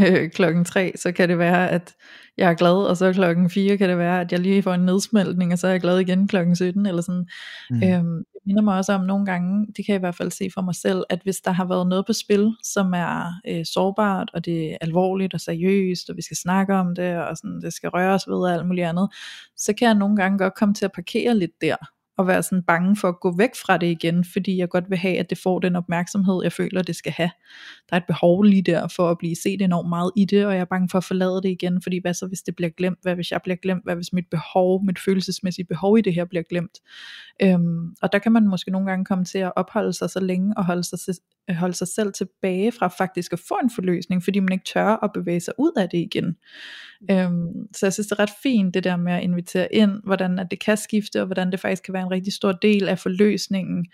[0.00, 1.96] øh, klokken 3, så kan det være, at
[2.36, 4.86] jeg er glad, og så klokken 4 kan det være, at jeg lige får en
[4.86, 7.26] nedsmeltning, og så er jeg glad igen klokken 17, eller sådan.
[7.70, 7.82] Mm.
[7.82, 10.60] Øhm, minder mig også om nogle gange, det kan jeg i hvert fald se for
[10.60, 14.44] mig selv, at hvis der har været noget på spil, som er øh, sårbart, og
[14.44, 17.90] det er alvorligt og seriøst, og vi skal snakke om det, og sådan, det skal
[17.90, 19.08] røres ved og alt muligt andet,
[19.56, 21.76] så kan jeg nogle gange godt komme til at parkere lidt der,
[22.16, 24.98] og være sådan bange for at gå væk fra det igen, fordi jeg godt vil
[24.98, 27.30] have, at det får den opmærksomhed, jeg føler, det skal have.
[27.90, 30.52] Der er et behov lige der for at blive set enormt meget i det, og
[30.52, 32.98] jeg er bange for at forlade det igen, fordi hvad så hvis det bliver glemt?
[33.02, 33.84] Hvad hvis jeg bliver glemt?
[33.84, 36.78] Hvad hvis mit behov, mit følelsesmæssige behov i det her bliver glemt?
[37.42, 40.54] Øhm, og der kan man måske nogle gange komme til at opholde sig så længe,
[40.56, 41.14] og holde sig,
[41.50, 45.10] holde sig selv tilbage fra faktisk at få en forløsning, fordi man ikke tør at
[45.14, 46.36] bevæge sig ud af det igen.
[47.10, 50.38] Øhm, så jeg synes det er ret fint det der med at invitere ind, hvordan
[50.38, 52.98] at det kan skifte, og hvordan det faktisk kan være en rigtig stor del af
[52.98, 53.86] forløsningen,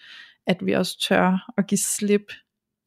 [0.47, 2.33] at vi også tør at give slip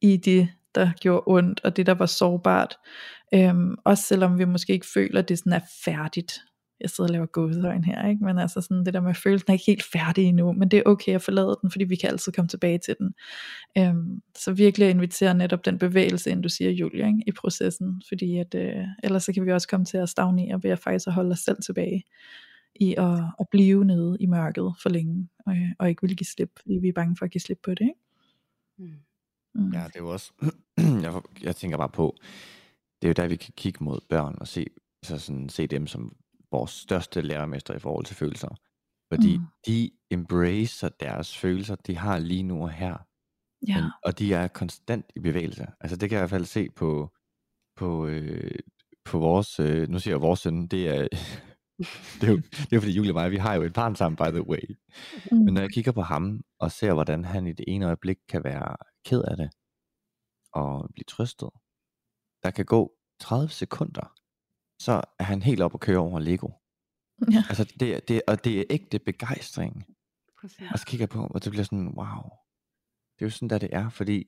[0.00, 2.76] i det, der gjorde ondt, og det der var sårbart.
[3.34, 6.40] Øhm, også selvom vi måske ikke føler, at det sådan er færdigt
[6.82, 8.24] jeg sidder og laver gåsøjne her, ikke?
[8.24, 10.78] men altså sådan det der med at følelsen er ikke helt færdig endnu, men det
[10.78, 13.14] er okay at forlade den, fordi vi kan altid komme tilbage til den.
[13.78, 17.22] Øhm, så virkelig at invitere netop den bevægelse, end du siger, Julia, ikke?
[17.26, 20.70] i processen, fordi at, øh, ellers så kan vi også komme til at stagnere ved
[20.70, 22.04] at faktisk at holde os selv tilbage
[22.74, 26.50] i at, at blive nede i mørket for længe, og, og ikke vil give slip,
[26.62, 27.80] fordi vi er bange for at give slip på det.
[27.80, 28.00] Ikke?
[28.78, 28.94] Mm.
[29.54, 29.72] Mm.
[29.72, 30.32] Ja, det er jo også,
[31.02, 32.16] jeg, jeg tænker bare på,
[33.02, 34.66] det er jo der, vi kan kigge mod børn og se,
[35.02, 36.16] så sådan, se dem som
[36.50, 38.56] vores største lærermester i forhold til følelser.
[39.12, 39.44] Fordi mm.
[39.66, 42.96] de embracer deres følelser, de har lige nu og her.
[43.68, 43.80] Ja.
[43.80, 45.66] Men, og de er konstant i bevægelse.
[45.80, 47.10] Altså det kan jeg i hvert fald se på,
[47.76, 48.58] på, øh,
[49.04, 51.08] på vores, øh, nu siger jeg vores søn, det er,
[52.20, 54.16] det, er jo, det er fordi Julie og mig, vi har jo et barn sammen,
[54.16, 54.76] by the way.
[55.32, 55.38] Mm.
[55.38, 58.44] Men når jeg kigger på ham, og ser hvordan han i det ene øjeblik kan
[58.44, 59.50] være ked af det,
[60.52, 61.50] og blive trøstet,
[62.42, 64.14] der kan gå 30 sekunder,
[64.82, 66.50] så er han helt op og køre over Lego.
[67.32, 67.44] Ja.
[67.48, 69.84] Altså det, det, og det er ægte begejstring.
[70.40, 70.72] Præcis.
[70.72, 72.22] Og så kigger jeg på, og det bliver sådan, wow.
[73.14, 74.26] Det er jo sådan, der det er, fordi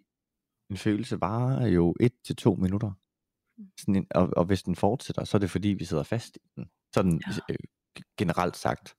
[0.70, 2.92] en følelse varer jo et til to minutter.
[3.59, 3.70] Mm.
[3.78, 6.48] Sådan en, og, og hvis den fortsætter, så er det fordi, vi sidder fast i
[6.57, 6.70] den.
[6.95, 7.32] Sådan ja.
[7.51, 7.57] øh,
[8.18, 8.95] generelt sagt.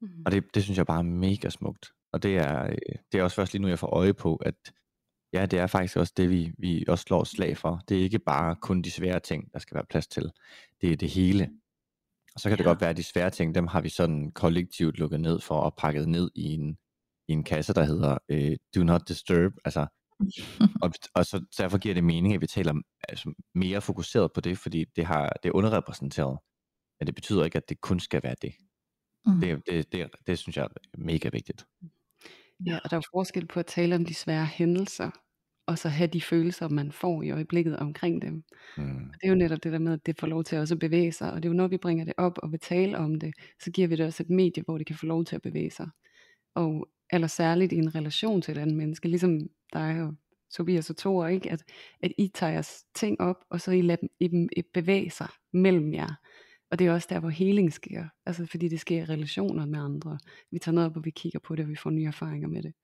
[0.00, 0.22] Mm.
[0.26, 1.86] Og det, det synes jeg bare er mega smukt.
[2.12, 4.54] Og det er, øh, det er også først lige nu, jeg får øje på, at
[5.32, 7.80] Ja, det er faktisk også det, vi, vi også slår slag for.
[7.88, 10.30] Det er ikke bare kun de svære ting, der skal være plads til.
[10.80, 11.50] Det er det hele.
[12.34, 12.56] Og så kan ja.
[12.56, 15.60] det godt være, at de svære ting, dem har vi sådan kollektivt lukket ned for
[15.60, 16.78] og pakket ned i en,
[17.28, 19.52] i en kasse, der hedder uh, Do Not Disturb.
[19.64, 19.86] Altså,
[20.82, 22.74] og, og så derfor giver det mening, at vi taler
[23.08, 26.38] altså, mere fokuseret på det, fordi det, har, det er underrepræsenteret.
[27.00, 28.52] Men det betyder ikke, at det kun skal være det.
[29.26, 29.40] Mm.
[29.40, 31.66] Det, det, det, det synes jeg er mega vigtigt.
[32.66, 35.10] Ja, og der er forskel på at tale om de svære hændelser,
[35.66, 38.44] og så have de følelser, man får i øjeblikket omkring dem.
[38.76, 38.96] Mm.
[38.96, 40.78] Og det er jo netop det der med, at det får lov til også at
[40.78, 43.20] bevæge sig, og det er jo når vi bringer det op og vil tale om
[43.20, 45.42] det, så giver vi det også et medie, hvor det kan få lov til at
[45.42, 45.88] bevæge sig.
[46.54, 49.40] Og eller særligt i en relation til et andet menneske, ligesom
[49.72, 50.14] er jo
[50.50, 51.50] Tobias og Thor, ikke?
[51.50, 51.64] At,
[52.02, 55.28] at I tager jeres ting op, og så I lader dem, I dem bevæge sig
[55.52, 56.14] mellem jer.
[56.70, 58.08] Og det er også der, hvor heling sker.
[58.26, 60.18] Altså fordi det sker i relationer med andre.
[60.50, 62.62] Vi tager noget op, og vi kigger på det, og vi får nye erfaringer med
[62.62, 62.74] det.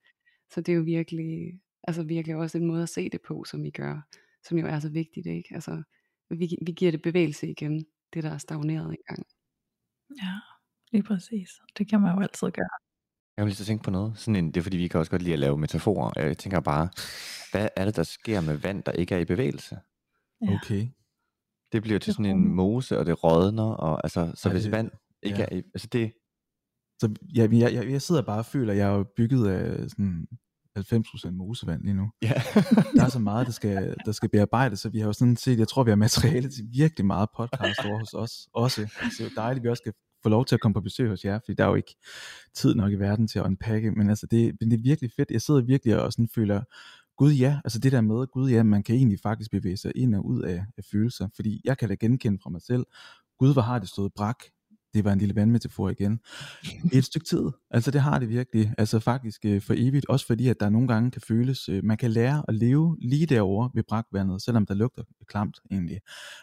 [0.53, 3.63] Så det er jo virkelig, altså virkelig også en måde at se det på, som
[3.63, 4.01] vi gør,
[4.47, 5.49] som jo er så vigtigt, ikke?
[5.55, 5.83] Altså,
[6.29, 9.27] vi, vi giver det bevægelse igen, det der er stagneret engang.
[10.23, 10.33] Ja,
[10.91, 11.49] lige præcis.
[11.77, 12.69] Det kan man jo altid gøre.
[13.37, 14.17] Jeg vil lige tænke på noget.
[14.17, 16.11] Sådan en, det er fordi, vi kan også godt lide at lave metaforer.
[16.15, 16.89] Jeg tænker bare,
[17.51, 19.79] hvad er det, der sker med vand, der ikke er i bevægelse?
[20.41, 20.55] Ja.
[20.55, 20.87] Okay.
[21.71, 24.71] Det bliver til sådan en mose, og det rådner, og altså, så ja, hvis det,
[24.71, 24.91] vand
[25.23, 25.45] ikke ja.
[25.51, 26.11] er, altså det...
[27.01, 30.27] Så ja, jeg, jeg, jeg sidder bare og føler, at jeg er bygget af sådan
[30.77, 32.11] 90% mosevand lige nu.
[32.21, 32.33] Ja.
[32.95, 35.59] der er så meget, der skal, der skal bearbejdes, så vi har jo sådan set,
[35.59, 38.75] jeg tror, vi har materiale til virkelig meget podcast over hos os også.
[38.75, 39.93] Så det er jo dejligt, at vi også skal
[40.23, 41.95] få lov til at komme på besøg hos jer, fordi der er jo ikke
[42.55, 45.31] tid nok i verden til at unpacke, men altså det, men det er virkelig fedt.
[45.31, 46.61] Jeg sidder virkelig og sådan føler,
[47.17, 50.15] Gud ja, altså det der med, Gud ja, man kan egentlig faktisk bevæge sig ind
[50.15, 52.85] og ud af, af følelser, fordi jeg kan da genkende fra mig selv,
[53.39, 54.37] Gud hvor har det stået brak,
[54.93, 56.19] det var en lille vandmetafor igen,
[56.93, 57.43] et stykke tid.
[57.71, 60.87] Altså det har det virkelig, altså faktisk øh, for evigt, også fordi at der nogle
[60.87, 64.73] gange kan føles, øh, man kan lære at leve lige derovre ved brakvandet, selvom der
[64.73, 65.99] lugter klamt egentlig.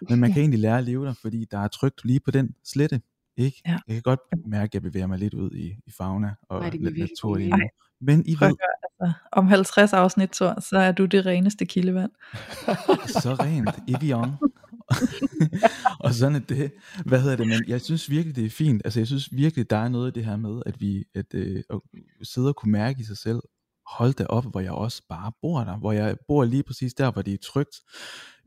[0.09, 2.55] Men man kan egentlig lære at leve der, fordi der er trygt lige på den
[2.65, 3.01] slette,
[3.37, 3.63] ikke?
[3.67, 3.79] Ja.
[3.89, 6.71] Jeg kan godt mærke, at jeg bevæger mig lidt ud i, i fauna og Ej,
[6.71, 6.93] det giver
[8.01, 11.67] Men I Prøv ved, høre, altså, om 50 afsnit, Thor, så er du det reneste
[11.67, 12.11] kildevand.
[13.23, 14.31] så rent, Evian.
[16.05, 16.73] og sådan er det.
[17.07, 17.47] Hvad hedder det?
[17.47, 18.83] Men jeg synes virkelig, det er fint.
[18.85, 21.63] Altså, jeg synes virkelig, der er noget af det her med, at vi at, øh,
[21.71, 21.81] at
[22.23, 23.41] sidde og kunne mærke i sig selv,
[23.87, 25.77] hold da op, hvor jeg også bare bor der.
[25.77, 27.81] Hvor jeg bor lige præcis der, hvor det er trygt.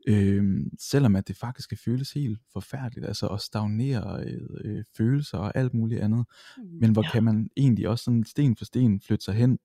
[0.08, 5.38] Øhm, selvom at det faktisk kan føles helt forfærdeligt, altså at stagnere øh, øh, følelser
[5.38, 6.24] og alt muligt andet.
[6.80, 7.10] Men hvor Ja.
[7.10, 9.58] kan man egentlig også sådan sten for sten flytte sig hen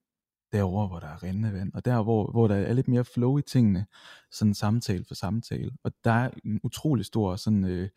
[0.52, 3.38] derover, hvor der er rindende vand, og der, hvor, hvor der er lidt mere flow
[3.38, 3.86] i tingene,
[4.32, 5.72] sådan samtale for samtale.
[5.84, 7.90] Og der er en utrolig stor sådan, øh, mm,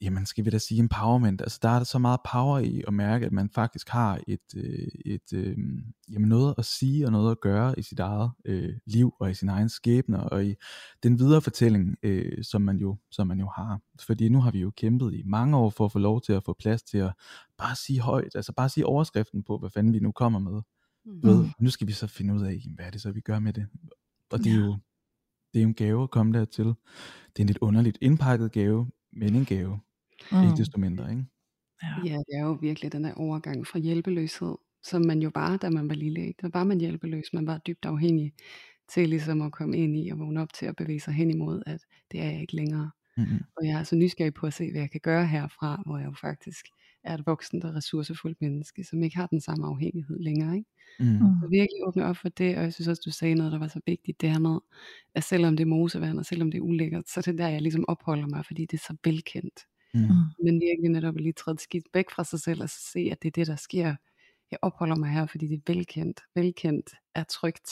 [0.00, 2.94] jamen skal vi da sige empowerment, altså der er der så meget power i at
[2.94, 5.58] mærke, at man faktisk har et, øh, et øh,
[6.12, 9.34] jamen noget at sige og noget at gøre i sit eget øh, liv og i
[9.34, 10.54] sin egen skæbne og i
[11.02, 13.80] den videre fortælling, øh, som, man jo, som man jo har.
[14.00, 16.44] Fordi nu har vi jo kæmpet i mange år for at få lov til at
[16.44, 17.12] få plads til at
[17.58, 20.62] bare sige højt, altså bare sige overskriften på, hvad fanden vi nu kommer med.
[21.04, 21.22] Mm.
[21.22, 23.52] Ved, nu skal vi så finde ud af, hvad er det så, vi gør med
[23.52, 23.66] det.
[24.30, 24.76] Og det er jo
[25.52, 26.66] det er jo en gave at komme dertil.
[26.66, 26.74] Det
[27.36, 29.80] er en lidt underligt indpakket gave, men en gave.
[30.32, 30.42] Mm.
[30.42, 31.24] Ikke desto mindre, ikke?
[31.82, 31.88] Ja.
[32.04, 35.70] Ja, det er jo virkelig den der overgang fra hjælpeløshed, som man jo var, da
[35.70, 36.26] man var lille.
[36.26, 36.38] Ikke?
[36.42, 38.32] Der var man hjælpeløs, man var dybt afhængig
[38.88, 41.62] til ligesom at komme ind i og vågne op til at bevæge sig hen imod,
[41.66, 41.80] at
[42.12, 42.90] det er jeg ikke længere.
[43.16, 43.38] Mm-hmm.
[43.56, 46.06] Og jeg er så nysgerrig på at se, hvad jeg kan gøre herfra, hvor jeg
[46.06, 46.66] jo faktisk
[47.04, 50.56] er et voksent og ressourcefuldt menneske, som ikke har den samme afhængighed længere.
[50.56, 50.70] Ikke?
[51.00, 51.18] Mm.
[51.42, 53.68] Så virkelig åbne op for det, og jeg synes også, du sagde noget, der var
[53.68, 54.58] så vigtigt, det her med,
[55.14, 57.62] at selvom det er mosevand, og selvom det er ulækkert, så er det der, jeg
[57.62, 59.60] ligesom opholder mig, fordi det er så velkendt.
[59.94, 60.00] Mm.
[60.44, 63.22] Men virkelig netop at lige træde skidt væk fra sig selv, og så se, at
[63.22, 63.94] det er det, der sker.
[64.50, 66.20] Jeg opholder mig her, fordi det er velkendt.
[66.34, 67.70] Velkendt er trygt.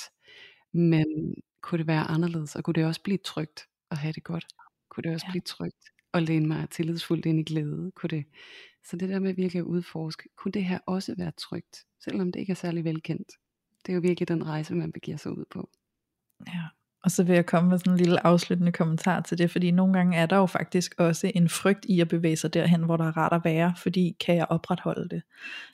[0.72, 3.60] Men kunne det være anderledes, og kunne det også blive trygt
[3.90, 4.46] at have det godt?
[4.90, 5.32] Kunne det også Ja.
[5.32, 7.92] blive trygt at læne mig tillidsfuldt ind i glæde?
[7.94, 8.24] Kunne det?
[8.91, 12.41] Så det der med virkelig at udforske, kunne det her også være trygt, selvom det
[12.41, 13.32] ikke er særlig velkendt?
[13.87, 15.70] Det er jo virkelig den rejse, man begiver sig ud på.
[16.47, 16.62] Ja.
[17.05, 19.93] Og så vil jeg komme med sådan en lille afsluttende kommentar til det, fordi nogle
[19.93, 23.05] gange er der jo faktisk også en frygt i at bevæge sig derhen, hvor der
[23.05, 25.22] er rart at være, fordi kan jeg opretholde det?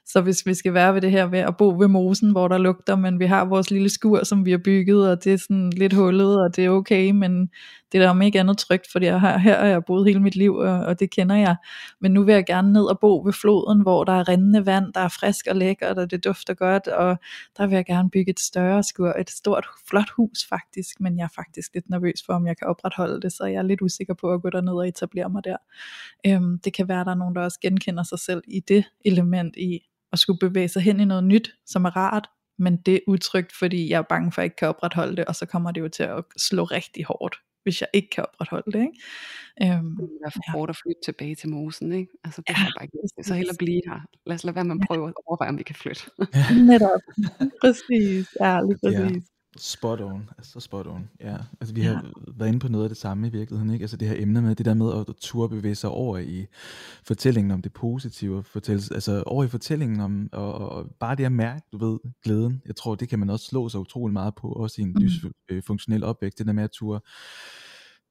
[0.06, 2.58] Så hvis vi skal være ved det her ved at bo ved mosen, hvor der
[2.58, 5.70] lugter, men vi har vores lille skur, som vi har bygget, og det er sådan
[5.70, 7.50] lidt hullet, og det er okay, men
[7.92, 10.20] det er da om ikke andet trygt, fordi jeg har, her har jeg boet hele
[10.20, 11.56] mit liv, og, og det kender jeg.
[12.00, 14.92] Men nu vil jeg gerne ned og bo ved floden, hvor der er rindende vand,
[14.92, 17.16] der er frisk og lækkert, og det dufter godt, og
[17.56, 21.24] der vil jeg gerne bygge et større skur, et stort, flot hus faktisk, men jeg
[21.24, 24.14] er faktisk lidt nervøs for, om jeg kan opretholde det, så jeg er lidt usikker
[24.14, 25.56] på at gå derned og etablere mig der.
[26.26, 28.84] Øhm, det kan være, at der er nogen, der også genkender sig selv i det
[29.04, 29.80] element i
[30.12, 32.28] at skulle bevæge sig hen i noget nyt, som er rart,
[32.58, 35.24] men det er utrygt, fordi jeg er bange for, at jeg ikke kan opretholde det,
[35.24, 38.72] og så kommer det jo til at slå rigtig hårdt, hvis jeg ikke kan opretholde
[38.72, 38.80] det.
[38.80, 39.74] Ikke?
[39.78, 40.52] Øhm, Det være for Ja.
[40.52, 42.12] hårdt at flytte tilbage til mosen, ikke?
[42.24, 42.98] Altså, det Ja, bare ikke.
[43.28, 44.00] Så hellere blive her.
[44.26, 46.02] Lad os lade være med at prøve at overveje, om vi kan flytte.
[46.70, 47.00] netop.
[47.60, 48.28] præcis.
[48.40, 49.20] Ja, lige Ja.
[49.58, 51.36] Spot on, altså spot on, ja.
[51.60, 53.82] Altså vi har været inde på noget af det samme i virkeligheden, ikke?
[53.82, 56.46] Altså det her emne med det der med at turde bevæge sig over i
[57.04, 61.32] fortællingen om det positive, fortælles, altså over i fortællingen om, og, og bare det at
[61.32, 62.62] mærke, du ved, glæden.
[62.66, 65.32] Jeg tror, det kan man også slå sig utrolig meget på, også i en Mm.
[65.50, 67.00] dysfunktionel opvækst, det der med at turde,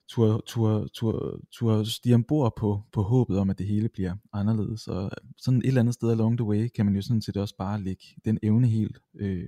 [0.09, 4.87] turde, turde, turde, turde stige ombord på, på håbet om, at det hele bliver anderledes.
[4.87, 7.55] Og sådan et eller andet sted along the way, kan man jo sådan set også
[7.57, 9.47] bare lægge den evne helt, øh,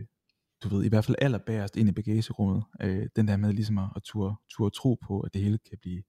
[0.64, 2.64] du ved, i hvert fald allerbærest ind i bagagerummet.
[2.82, 5.78] Øh, den der med ligesom at, at turde, turde tro på, at det hele kan
[5.82, 6.04] blive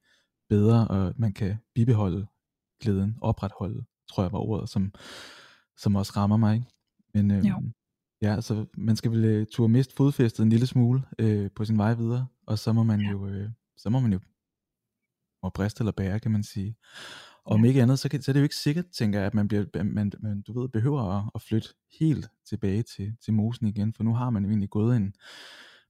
[0.49, 2.27] bedre, og at man kan bibeholde
[2.83, 4.93] glæden, opretholde, tror jeg var ordet, som,
[5.77, 6.55] som også rammer mig.
[6.55, 6.67] Ikke?
[7.15, 7.63] Men øh, Jo.
[8.23, 11.79] ja, altså man skal vel øh, turde miste fodfæstet en lille smule øh, på sin
[11.79, 13.11] vej videre, og så må man Ja.
[13.11, 14.19] jo, øh, så må man jo
[15.43, 16.77] må briste eller bære, kan man sige.
[17.49, 17.55] Ja.
[17.55, 19.49] om ikke andet, så, kan, så er det jo ikke sikkert, tænker jeg, at man,
[19.49, 21.69] bliver, man, man du ved, behøver at, at flytte
[22.01, 25.15] helt tilbage til, til mosen igen, for nu har man jo egentlig gået en,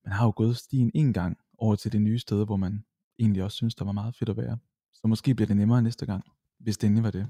[0.05, 2.85] man har jo gået stien en gang over til det nye sted, hvor man
[3.19, 4.59] egentlig også synes, der var meget fedt at være.
[4.93, 6.25] Så måske bliver det nemmere næste gang,
[6.59, 7.27] hvis det endelig var det.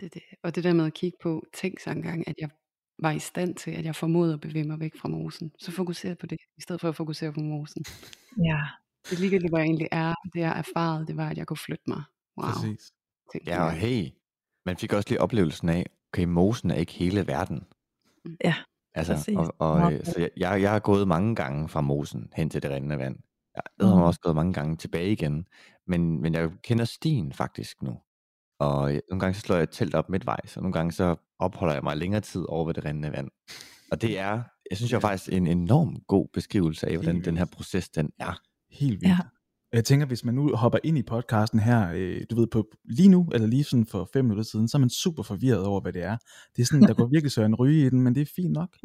[0.00, 0.22] Det, er det.
[0.42, 2.50] Og det der med at kigge på, tænk sig engang, at jeg
[2.98, 5.52] var i stand til, at jeg formåede at bevæge mig væk fra mosen.
[5.58, 7.84] Så fokuser på det, i stedet for at fokusere på mosen.
[8.44, 8.60] Ja.
[9.10, 11.84] Det ligegyldigt, hvor jeg egentlig er, det jeg erfarede, det var, at jeg kunne flytte
[11.86, 12.02] mig.
[12.38, 12.50] Wow.
[12.52, 12.92] Præcis.
[13.34, 14.08] Tænk Ja, og hey,
[14.66, 17.62] man fik også lige oplevelsen af, okay, mosen er ikke hele verden.
[18.44, 18.54] Ja,
[18.94, 19.36] Altså, præcis.
[19.36, 22.62] og, og, øh, så jeg, jeg, jeg har gået mange gange fra mosen hen til
[22.62, 23.16] det rindende vand.
[23.54, 23.86] Jeg Mm.
[23.86, 25.46] har også gået mange gange tilbage igen.
[25.86, 27.98] Men, men jeg kender stien faktisk nu.
[28.60, 31.16] Og, øh, nogle gange så slår jeg et telt op midtvejs, og nogle gange så
[31.38, 33.28] opholder jeg mig længere tid over ved det rindende vand.
[33.92, 35.00] Og det er, jeg synes jo Ja.
[35.08, 38.40] faktisk en enorm god beskrivelse af, hvordan den her proces den er.
[38.70, 39.04] Helt vildt.
[39.08, 39.18] Ja.
[39.74, 43.08] Jeg tænker, hvis man nu hopper ind i podcasten her, øh, du ved, på lige
[43.08, 45.92] nu, eller lige sådan for fem minutter siden, så er man super forvirret over, hvad
[45.92, 46.16] det er.
[46.56, 48.76] Det er sådan, der går virkelig Søren Ryge i den, men det er fint nok.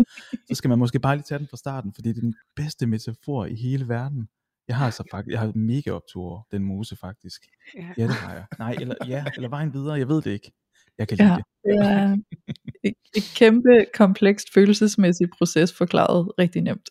[0.48, 2.88] Så skal man måske bare lige tage den fra starten, fordi det er den bedste
[2.88, 4.28] metafor i hele verden.
[4.68, 7.42] Jeg har altså faktisk, jeg har mega optur over den mose faktisk.
[7.78, 7.88] Ja.
[7.98, 8.46] Ja, det har jeg.
[8.60, 10.52] Nej, eller, ja, eller vejen videre, jeg ved det ikke.
[10.98, 11.46] Jeg kan lide Ja, det.
[11.64, 12.18] det er
[12.84, 16.90] et, et kæmpe komplekst følelsesmæssigt proces forklaret rigtig nemt.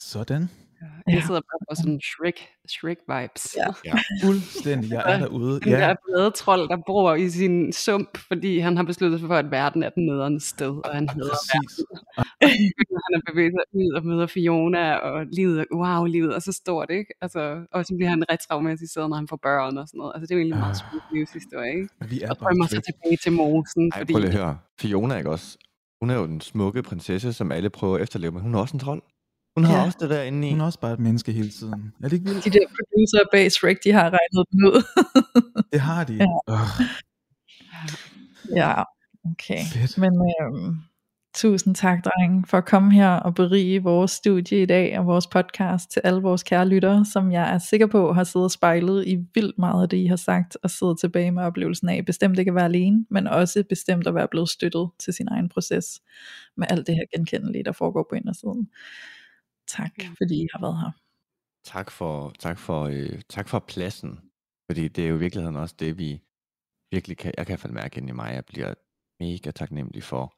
[0.00, 0.48] Sådan.
[0.82, 0.86] Ja.
[1.06, 1.20] Jeg Ja.
[1.26, 2.38] sidder bare på sådan Shrek,
[2.74, 3.44] Shrek-vibes.
[3.60, 3.66] Ja.
[3.84, 3.94] Ja.
[4.24, 4.90] Fuldstændig.
[4.90, 5.60] Jeg er derude.
[5.66, 9.36] Ja, der blade trold, der bor i sin sump, fordi han har besluttet sig for,
[9.36, 11.72] at verden er den nederen sted, og han hader præcis.
[13.06, 16.52] han har bevæget sig ud og møder Fiona, og livet er, wow, livet er så
[16.52, 17.10] stort, ikke?
[17.20, 20.12] Altså, og så bliver han retraumatiseret, når han får børn og sådan noget.
[20.14, 20.90] Altså, det er jo egentlig en meget Ah.
[20.90, 21.88] smuk livshistorie, ikke?
[22.08, 24.12] Vi er Og drømmer sig tilbage til mosen, Ej, fordi...
[24.12, 24.58] prøv lige at høre.
[24.80, 25.58] Fiona, ikke også?
[26.00, 28.76] Hun er jo den smukke prinsesse, som alle prøver at efterleve, men hun er også
[28.76, 29.02] en trold.
[29.60, 29.84] Hun har Ja.
[29.84, 30.50] også det der inde i.
[30.50, 31.92] Hun er også bare et menneske hele tiden.
[32.02, 32.44] Er det ikke vildt?
[32.44, 34.82] De der producer bag Shrek, de har regnet den ud.
[35.72, 36.14] Det har de.
[36.14, 36.26] Ja.
[36.46, 36.68] Oh,
[38.56, 38.82] ja,
[39.32, 39.58] okay.
[39.72, 39.98] fedt.
[39.98, 40.76] Men øhm,
[41.34, 45.26] tusind tak, drenge, for at komme her og berige vores studie i dag og vores
[45.26, 49.06] podcast til alle vores kære lyttere, som jeg er sikker på har siddet og spejlet
[49.06, 52.38] i vildt meget af det, I har sagt, og siddet tilbage med oplevelsen af bestemt
[52.38, 56.00] ikke at være alene, men også bestemt at være blevet støttet til sin egen proces
[56.56, 58.68] med alt det her genkendelige, der foregår på indersiden.
[59.76, 60.92] Tak, fordi I har været her.
[61.64, 64.12] Tak for, tak for, øh, tak for pladsen.
[64.70, 66.10] Fordi det er jo i virkeligheden også det, vi
[66.90, 68.74] virkelig kan, jeg kan i hvert fald mærke ind i mig, jeg bliver
[69.20, 70.34] mega taknemmelig for,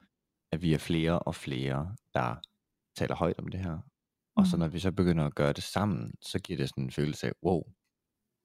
[0.51, 2.35] at vi er flere og flere, der
[2.97, 3.79] taler højt om det her.
[4.35, 4.59] Og så Mm.
[4.59, 7.33] når vi så begynder at gøre det sammen, så giver det sådan en følelse af,
[7.43, 7.63] wow,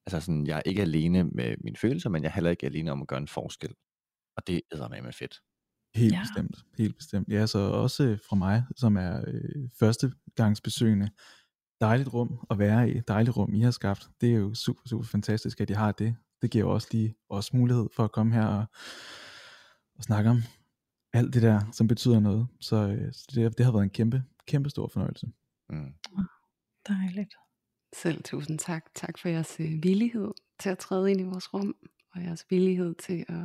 [0.07, 2.93] altså sådan, jeg er ikke alene med mine følelser, men jeg er heller ikke alene
[2.93, 3.75] om at gøre en forskel.
[4.37, 5.41] Og det er med fedt.
[5.99, 6.21] Helt Ja.
[6.23, 6.65] bestemt.
[6.79, 7.29] Helt bestemt.
[7.29, 11.11] Ja, så også øh, fra mig, som er øh, førstegangsbesøgende.
[11.81, 13.01] Dejligt rum at være i.
[13.09, 14.09] Dejligt rum, I har skabt.
[14.21, 16.17] Det er jo super, super fantastisk, at I har det.
[16.43, 18.65] Det giver jo også lige os mulighed for at komme her og,
[19.97, 20.43] og snakke om
[21.13, 22.47] alt det der, som betyder noget.
[22.61, 25.27] Så, øh, så det, det har været en kæmpe, kæmpe stor fornøjelse.
[25.71, 25.93] Mm.
[26.89, 27.35] Dejligt.
[27.97, 28.85] Selv tusind tak.
[28.95, 30.31] Tak for jeres øh, villighed
[30.61, 31.75] til at træde ind i vores rum,
[32.15, 33.45] og jeres villighed til at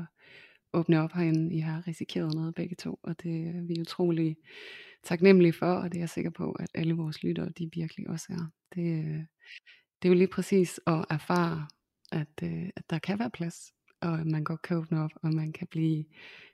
[0.74, 1.56] åbne op herinde.
[1.56, 4.38] I har risikeret noget begge to, og det er vi utrolig
[5.04, 8.26] taknemmelige for, og det er jeg sikker på, at alle vores lyttere, de virkelig også
[8.30, 8.52] er.
[8.76, 9.20] Det, øh,
[10.02, 11.68] det er jo lige præcis at erfare,
[12.12, 15.34] at, øh, at der kan være plads, og at man godt kan åbne op, og
[15.34, 16.06] man kan blive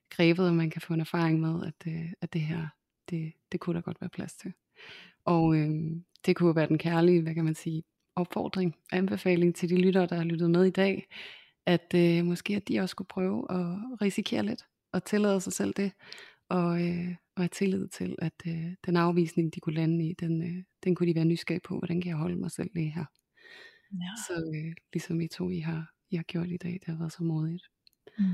[0.10, 2.68] grebet, og man kan få en erfaring med, at, øh, at det her,
[3.10, 4.54] det, det kunne der godt være plads til.
[5.26, 5.70] Og øh,
[6.26, 7.84] det kunne være den kærlige, hvad kan man sige,
[8.16, 11.08] opfordring, anbefaling til de lyttere, der har lyttet med i dag,
[11.76, 15.74] at øh, måske at de også skulle prøve at risikere lidt, og tillade sig selv
[15.74, 15.92] det,
[16.50, 20.44] og, øh, og have tillid til, at øh, den afvisning, de kunne lande i, den,
[20.44, 23.06] øh, den kunne de være nysgerrige på, hvordan kan jeg holde mig selv lige her.
[23.92, 24.12] Ja.
[24.28, 27.14] Så øh, ligesom I to, I har, I har gjort i dag, det har været
[27.14, 27.64] så modigt.
[28.20, 28.26] Mm.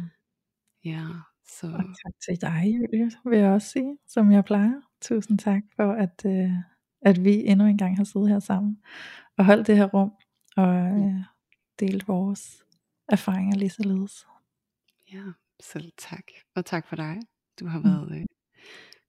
[0.85, 1.05] Ja,
[1.47, 4.81] så Og tak til dig, Julie, vil jeg også sige, som jeg plejer.
[5.01, 6.51] Tusind tak for, at, øh,
[7.01, 8.77] at vi endnu en gang har siddet her sammen
[9.37, 10.11] og holdt det her rum
[10.57, 11.19] og øh,
[11.79, 12.64] delt vores
[13.09, 14.25] erfaringer lige således.
[15.13, 15.23] ja,
[15.59, 16.23] selv tak.
[16.55, 17.17] Og tak for dig.
[17.59, 17.85] Du har Mm.
[17.85, 18.25] været øh,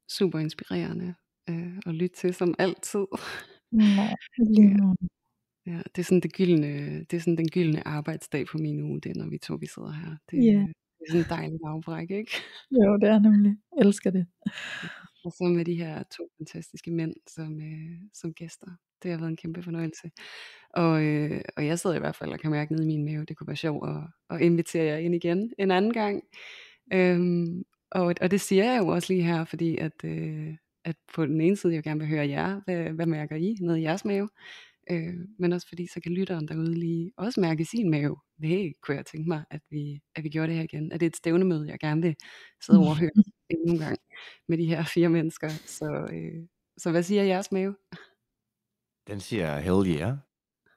[0.09, 1.14] super inspirerende
[1.51, 3.07] øh, at lytte til som altid.
[3.70, 3.82] Nå,
[4.51, 4.76] lige Ja.
[4.82, 4.97] måde.
[5.66, 9.01] Ja, det er sådan det gyldne, det er sådan den gyldne arbejdsdag på min uge,
[9.01, 10.16] det er, når vi to vi sidder her.
[10.30, 10.53] Det, Ja.
[10.53, 10.61] øh,
[10.99, 12.32] det er sådan en dejlig afbræk, ikke?
[12.70, 13.56] Jo, det er nemlig.
[13.77, 14.27] Jeg elsker det.
[15.27, 18.66] Og så med de her to fantastiske mænd som, øh, som gæster.
[19.03, 20.11] Det har været en kæmpe fornøjelse.
[20.70, 23.24] Og, øh, og jeg sidder i hvert fald og kan mærke ned i min mave,
[23.24, 23.97] det kunne være sjovt at,
[24.31, 26.23] at invitere jer ind igen en anden gang.
[26.93, 30.55] Øhm, og, og det siger jeg jo også lige her, fordi at, øh,
[30.85, 33.81] at på den ene side, jeg gerne vil høre jer, hvad, hvad mærker I nede
[33.81, 34.28] i jeres mave?
[34.90, 38.16] Øh, men også fordi, så kan lytteren derude lige også mærke sin mave.
[38.43, 40.93] Det kunne jeg tænke mig, at vi, at vi gjorde det her igen.
[40.93, 42.15] At det er et stævnemøde, jeg gerne vil
[42.66, 43.11] sidde og overhøre
[43.51, 43.98] endnu en gang
[44.48, 45.48] med de her fire mennesker.
[45.48, 46.47] Så, øh,
[46.78, 47.77] så hvad siger jeres mave?
[49.06, 50.16] Den siger hell yeah.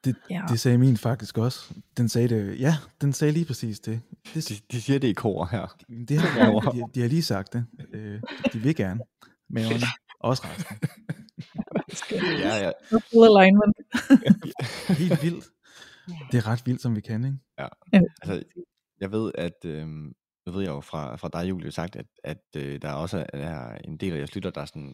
[0.03, 0.41] Det, Ja.
[0.49, 1.73] det sagde min faktisk også.
[1.97, 4.01] Den sagde det, ja, den sagde lige præcis det.
[4.33, 5.77] Det, De, de siger det i kor her.
[6.07, 7.65] det har, de, de har lige sagt det.
[7.93, 8.21] Øh,
[8.53, 8.99] de vil gerne.
[9.49, 9.85] Maverne.
[10.19, 10.77] Også resten.
[12.39, 12.71] Ja, ja.
[12.91, 13.75] Full alignment.
[14.99, 15.45] Helt vildt.
[16.31, 17.37] Det er ret vildt, som vi kan, ikke?
[18.21, 18.43] Altså,
[19.01, 19.87] jeg ved, at, øh,
[20.49, 23.77] nu ved jeg jo fra, fra dig, Julie, sagt, at, at øh, der også er
[23.77, 24.93] en del af jeres lytter, der sådan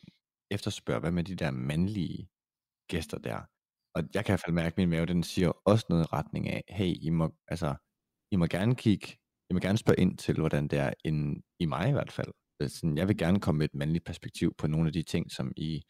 [0.52, 2.30] efterspørger, hvad med de der mandlige
[2.88, 3.40] gæster der?
[3.95, 6.07] Og jeg kan i hvert fald mærke, at min mave, den siger også noget i
[6.14, 7.76] retning af, hey, I må, altså,
[8.32, 9.18] I må gerne kigge
[9.49, 12.32] jeg må gerne spørge ind til, hvordan det er en, i mig i hvert fald.
[12.61, 15.32] Øh, sådan, jeg vil gerne komme med et mandligt perspektiv på nogle af de ting,
[15.32, 15.82] som I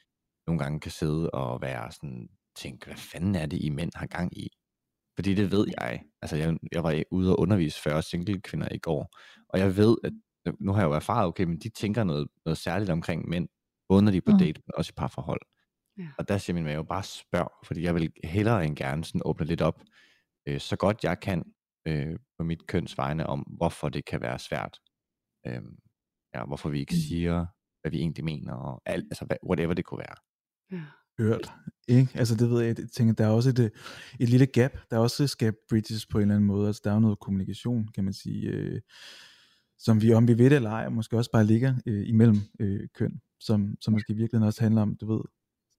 [0.48, 4.08] nogle gange kan sidde og være sådan, tænke, hvad fanden er det, I mænd har
[4.08, 4.50] gang i?
[5.16, 6.04] Fordi det ved jeg.
[6.22, 9.18] Altså, jeg, jeg var ude og undervise 40 single kvinder i går,
[9.50, 10.14] og jeg ved, at
[10.60, 13.48] nu har jeg jo erfaret, okay, men de tænker noget, noget særligt omkring mænd,
[13.90, 14.38] både når de er på Mm.
[14.38, 15.42] date, men også i parforhold.
[15.98, 16.08] Ja.
[16.18, 19.46] Og der siger min mave, bare spørg, fordi jeg vil hellere end gerne sådan åbne
[19.46, 19.82] lidt op,
[20.48, 21.44] øh, så godt jeg kan,
[21.88, 24.80] øh, på mit køns vegne, om hvorfor det kan være svært.
[25.48, 25.62] Øh,
[26.36, 27.00] ja, hvorfor vi ikke Mm.
[27.10, 27.46] siger,
[27.82, 30.16] hvad vi egentlig mener, og alt, altså whatever det kunne være.
[30.72, 30.84] Ja.
[31.20, 31.54] Hørt.
[31.88, 32.10] Ikke?
[32.14, 33.70] Altså det ved jeg, jeg tænker, der er også et, øh,
[34.20, 34.72] et lille gap.
[34.90, 36.68] Der er også skabt bridges på en eller anden måde.
[36.68, 38.82] Altså der er noget kommunikation, kan man sige, øh,
[39.78, 42.88] som vi, om vi ved det eller ej, måske også bare ligger øh, imellem øh,
[42.94, 45.22] køn, som, som måske i virkeligheden også handler om, du ved,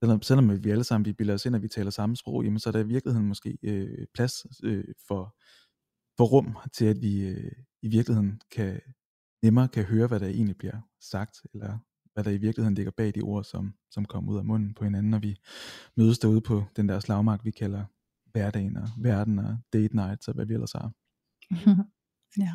[0.03, 2.59] selvom, selvom vi alle sammen vi bilder os ind, at vi taler samme sprog, jamen
[2.59, 5.37] så er der i virkeligheden måske øh, plads øh, for,
[6.17, 7.53] for rum til, at vi øh,
[7.83, 8.81] i virkeligheden kan
[9.43, 11.79] nemmere kan høre, hvad der egentlig bliver sagt, eller
[12.17, 14.85] hvad der i virkeligheden ligger bag de ord, som, som kommer ud af munden på
[14.85, 15.37] hinanden, når vi
[15.97, 17.85] mødes derude på den der slagmark, vi kalder
[18.33, 20.93] hverdagen og verden og date nights og hvad vi ellers har.
[22.45, 22.53] ja.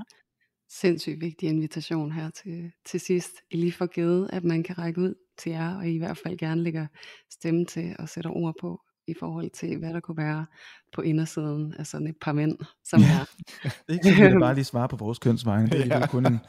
[0.70, 3.32] Sindssygt vigtig invitation her til, til sidst.
[3.52, 6.18] I lige får givet, at man kan række ud til jer, og I, i hvert
[6.18, 6.88] fald gerne lægger
[7.32, 10.46] stemme til og sætter ord på, i forhold til, hvad der kunne være
[10.94, 13.06] på indersiden af sådan et par mænd, som Ja.
[13.06, 13.26] er.
[13.88, 15.70] Det er ikke så, vi bare lige svare på vores kønsvegne.
[15.70, 16.08] Det er ja.
[16.08, 16.40] kun en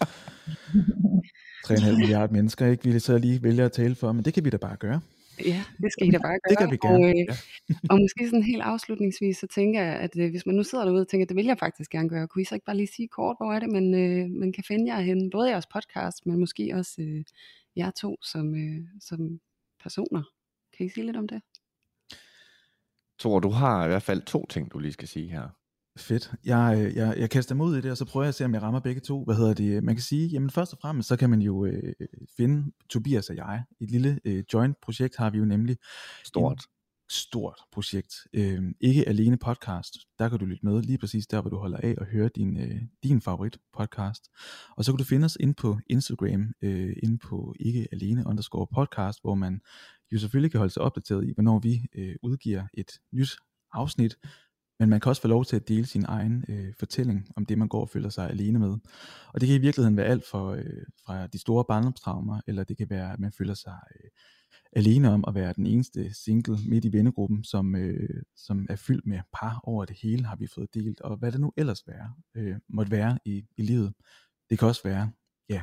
[1.74, 2.92] 3,5 milliarder mennesker, ikke?
[2.92, 5.00] Vi så lige vælger at tale for, men det kan vi da bare gøre.
[5.44, 6.50] Ja, det skal I da bare gøre.
[6.50, 7.06] Det kan vi Og, gerne.
[7.08, 7.34] øh, Ja.
[7.90, 11.00] og måske sådan helt afslutningsvis, så tænker jeg, at øh, hvis man nu sidder derude
[11.00, 12.86] og tænker, at det vil jeg faktisk gerne gøre, kunne I så ikke bare lige
[12.86, 16.26] sige kort, hvor er det, man, øh, man kan finde jer henne, både jeres podcast,
[16.26, 17.24] men måske også øh,
[17.76, 19.40] jer to som, øh, som
[19.82, 20.22] personer.
[20.76, 21.42] Kan I sige lidt om det?
[23.18, 25.48] Thor, du har i hvert fald to ting, du lige skal sige her.
[25.96, 26.32] Fedt.
[26.44, 28.44] Jeg, øh, jeg, jeg kaster mig ud i det, og så prøver jeg at se,
[28.44, 29.24] om jeg rammer begge to.
[29.24, 29.84] Hvad hedder det?
[29.84, 31.92] Man kan sige, jamen først og fremmest, så kan man jo øh,
[32.36, 33.64] finde Tobias og jeg.
[33.80, 35.76] Et lille øh, joint-projekt har vi jo nemlig.
[36.24, 36.62] Stort.
[37.10, 38.14] Stort projekt.
[38.32, 39.96] Øh, ikke alene podcast.
[40.18, 42.60] Der kan du lytte med lige præcis der, hvor du holder af og høre din,
[42.60, 44.30] øh, din favorit podcast.
[44.76, 48.66] Og så kan du finde os ind på Instagram, øh, ind på ikke alene underscore
[48.74, 49.60] podcast, hvor man
[50.12, 53.36] jo selvfølgelig kan holde sig opdateret i, hvornår vi øh, udgiver et nyt
[53.72, 54.16] afsnit.
[54.82, 57.58] Men man kan også få lov til at dele sin egen øh, fortælling om det,
[57.58, 58.76] man går og føler sig alene med.
[59.34, 62.76] Og det kan i virkeligheden være alt for, øh, fra de store barndomstraumer, eller det
[62.76, 64.10] kan være, at man føler sig øh,
[64.72, 69.06] alene om at være den eneste single midt i vennegruppen, som, øh, som er fyldt
[69.06, 71.00] med par over det hele, har vi fået delt.
[71.00, 73.92] Og hvad det nu ellers være, øh, måtte være i, i livet.
[74.50, 75.10] Det kan også være,
[75.48, 75.62] ja,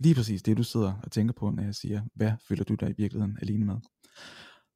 [0.00, 2.90] lige præcis det, du sidder og tænker på, når jeg siger, hvad føler du dig
[2.90, 3.76] i virkeligheden alene med.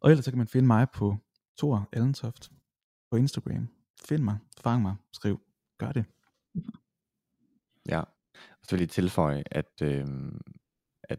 [0.01, 1.17] Og ellers så kan man finde mig på
[1.59, 2.51] Thor Allentoft
[3.11, 3.80] på Instagram.
[4.05, 5.41] Find mig, fang mig, skriv,
[5.79, 6.05] gør det.
[7.89, 10.07] Ja, og så vil jeg lige tilføje, at, øh,
[11.03, 11.19] at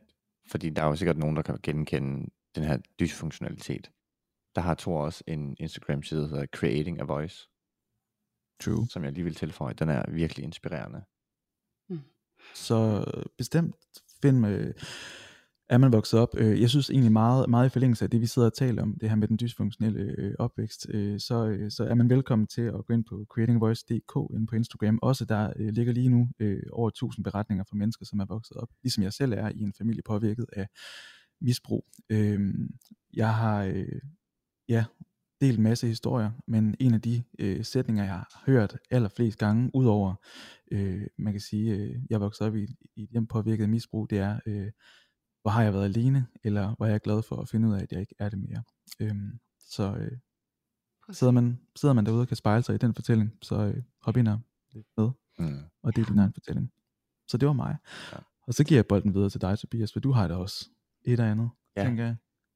[0.52, 3.92] fordi der er jo sikkert nogen, der kan genkende den her dysfunktionalitet.
[4.56, 7.50] Der har Thor også en Instagram-side, der hedder Creating a Voice,
[8.60, 8.88] True.
[8.88, 9.74] som jeg lige vil tilføje.
[9.74, 11.04] Den er virkelig inspirerende.
[12.56, 13.06] Så
[13.38, 13.76] bestemt
[14.22, 14.74] find med,
[15.72, 16.30] er man vokset op.
[16.38, 18.98] Øh, Jeg synes egentlig meget, meget i forlængelse af det, vi sidder og taler om,
[19.02, 22.62] det her med den dysfunktionelle øh, opvækst, øh, så, øh, så er man velkommen til
[22.62, 25.00] at gå ind på creatingvoice.dk inde på Instagram.
[25.02, 28.58] Også der øh, ligger lige nu øh, over 1000 beretninger fra mennesker, som er vokset
[28.58, 30.68] op, ligesom jeg selv er i en familie påvirket af
[31.42, 31.86] misbrug.
[32.10, 32.40] Øh,
[33.14, 34.02] Jeg har øh,
[34.70, 34.86] ja,
[35.42, 39.72] delt en masse historier, men en af de øh, sætninger, jeg har hørt allerflest gange,
[39.74, 40.14] udover,
[40.72, 44.10] øh, man kan sige, øh, jeg voksede op i, i et hjem påvirket af misbrug,
[44.10, 44.72] det er, øh,
[45.42, 47.82] hvor har jeg været alene, eller hvor er jeg glad for at finde ud af,
[47.82, 48.64] at jeg ikke er det mere.
[49.00, 50.12] Øhm, så øh,
[51.12, 54.18] sidder, man, sidder man derude og kan spejle sig i den fortælling, så øh, hop
[54.18, 54.40] ind og
[54.72, 55.10] lidt med
[55.40, 55.60] Mm.
[55.84, 56.72] og del din egen fortælling.
[57.28, 57.78] Så det var mig.
[58.12, 58.18] Ja.
[58.48, 60.70] Og så giver jeg bolden videre til dig, Tobias, for du har det også
[61.06, 61.84] et og andet, ja.
[61.84, 62.16] tænker jeg.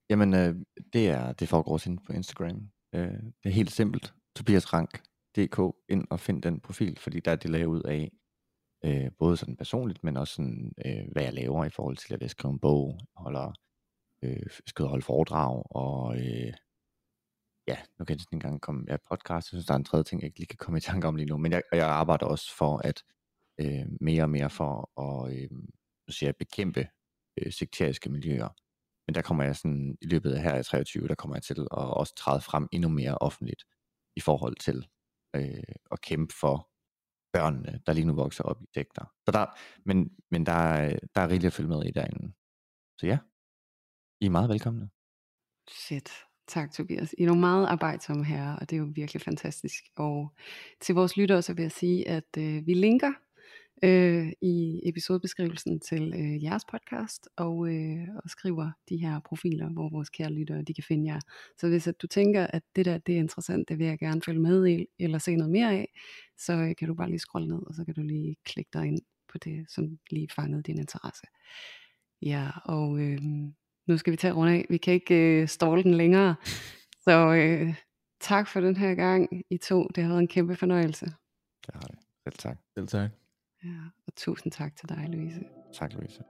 [0.09, 0.55] Jamen, øh,
[0.93, 2.69] det er det foregår også inde på Instagram.
[2.95, 4.13] Øh, det er helt simpelt.
[4.35, 5.03] Tobias Rank,
[5.37, 5.59] DK,
[5.89, 8.11] ind og find den profil, fordi der er det lavet ud af,
[8.85, 12.21] øh, både sådan personligt, men også sådan, øh, hvad jeg laver i forhold til, at
[12.21, 13.53] jeg skriver en bog, holder,
[14.23, 16.53] øh, skal holde foredrag, og øh,
[17.67, 20.03] ja, nu kan jeg sådan engang komme, ja, podcast, jeg synes, der er en tredje
[20.03, 22.25] ting, jeg ikke lige kan komme i tanke om lige nu, men jeg, jeg arbejder
[22.25, 23.03] også for at
[23.59, 25.49] øh, mere og mere for at, øh,
[26.07, 26.87] nu siger jeg, bekæmpe
[27.37, 28.49] øh, sekteriske miljøer.
[29.07, 31.61] Men der kommer jeg sådan, i løbet af her i 23, der kommer jeg til
[31.61, 33.63] at også træde frem endnu mere offentligt
[34.15, 34.87] i forhold til
[35.35, 36.69] øh, at kæmpe for
[37.35, 39.05] børnene, der lige nu vokser op i sekter.
[39.25, 39.45] Så der,
[39.85, 39.97] men
[40.31, 42.33] men der, er, der er rigeligt at følge med i derinde.
[42.99, 43.17] Så ja,
[44.21, 44.89] I er meget velkomne.
[45.69, 46.09] Shit.
[46.47, 47.15] Tak Tobias.
[47.17, 49.83] I er nogle meget arbejdsomme herrer, og det er jo virkelig fantastisk.
[49.95, 50.33] Og
[50.81, 53.13] til vores lyttere så vil jeg sige, at øh, vi linker
[53.83, 59.89] øh, i episodebeskrivelsen til øh, jeres podcast, og, øh, og skriver de her profiler, hvor
[59.89, 61.19] vores kære lyttere, de kan finde jer.
[61.57, 64.21] Så hvis at du tænker, at det der det er interessant, det vil jeg gerne
[64.21, 65.93] følge med i, eller se noget mere af,
[66.37, 68.85] så øh, kan du bare lige scrolle ned, og så kan du lige klikke dig
[68.85, 68.99] ind
[69.31, 71.27] på det, som lige fangede din interesse.
[72.21, 73.19] Ja, og øh,
[73.87, 74.65] nu skal vi tage rundt af.
[74.69, 76.35] Vi kan ikke øh, ståle den længere.
[77.01, 77.75] Så øh,
[78.19, 79.87] tak for den her gang, I to.
[79.95, 81.05] Det har været en kæmpe fornøjelse.
[81.65, 81.99] Det har det.
[82.23, 82.57] Selv tak.
[82.75, 83.24] Selv tak.
[83.65, 83.71] Ja,
[84.07, 85.39] og tusind tak til dig, Louise.
[85.73, 86.23] Tak, Louise.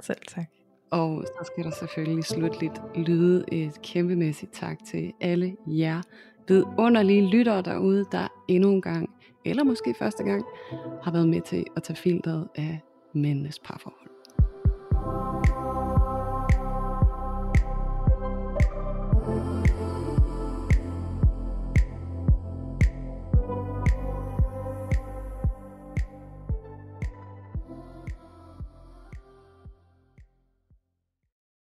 [0.00, 0.46] Selv tak.
[0.90, 6.02] Og så skal der selvfølgelig slutligt lyde et kæmpemæssigt tak til alle jer
[6.48, 9.10] vidunderlige lyttere derude, der endnu en gang,
[9.44, 10.44] eller måske første gang,
[11.02, 12.80] har været med til at tage filtret af
[13.14, 14.10] mændenes parforhold.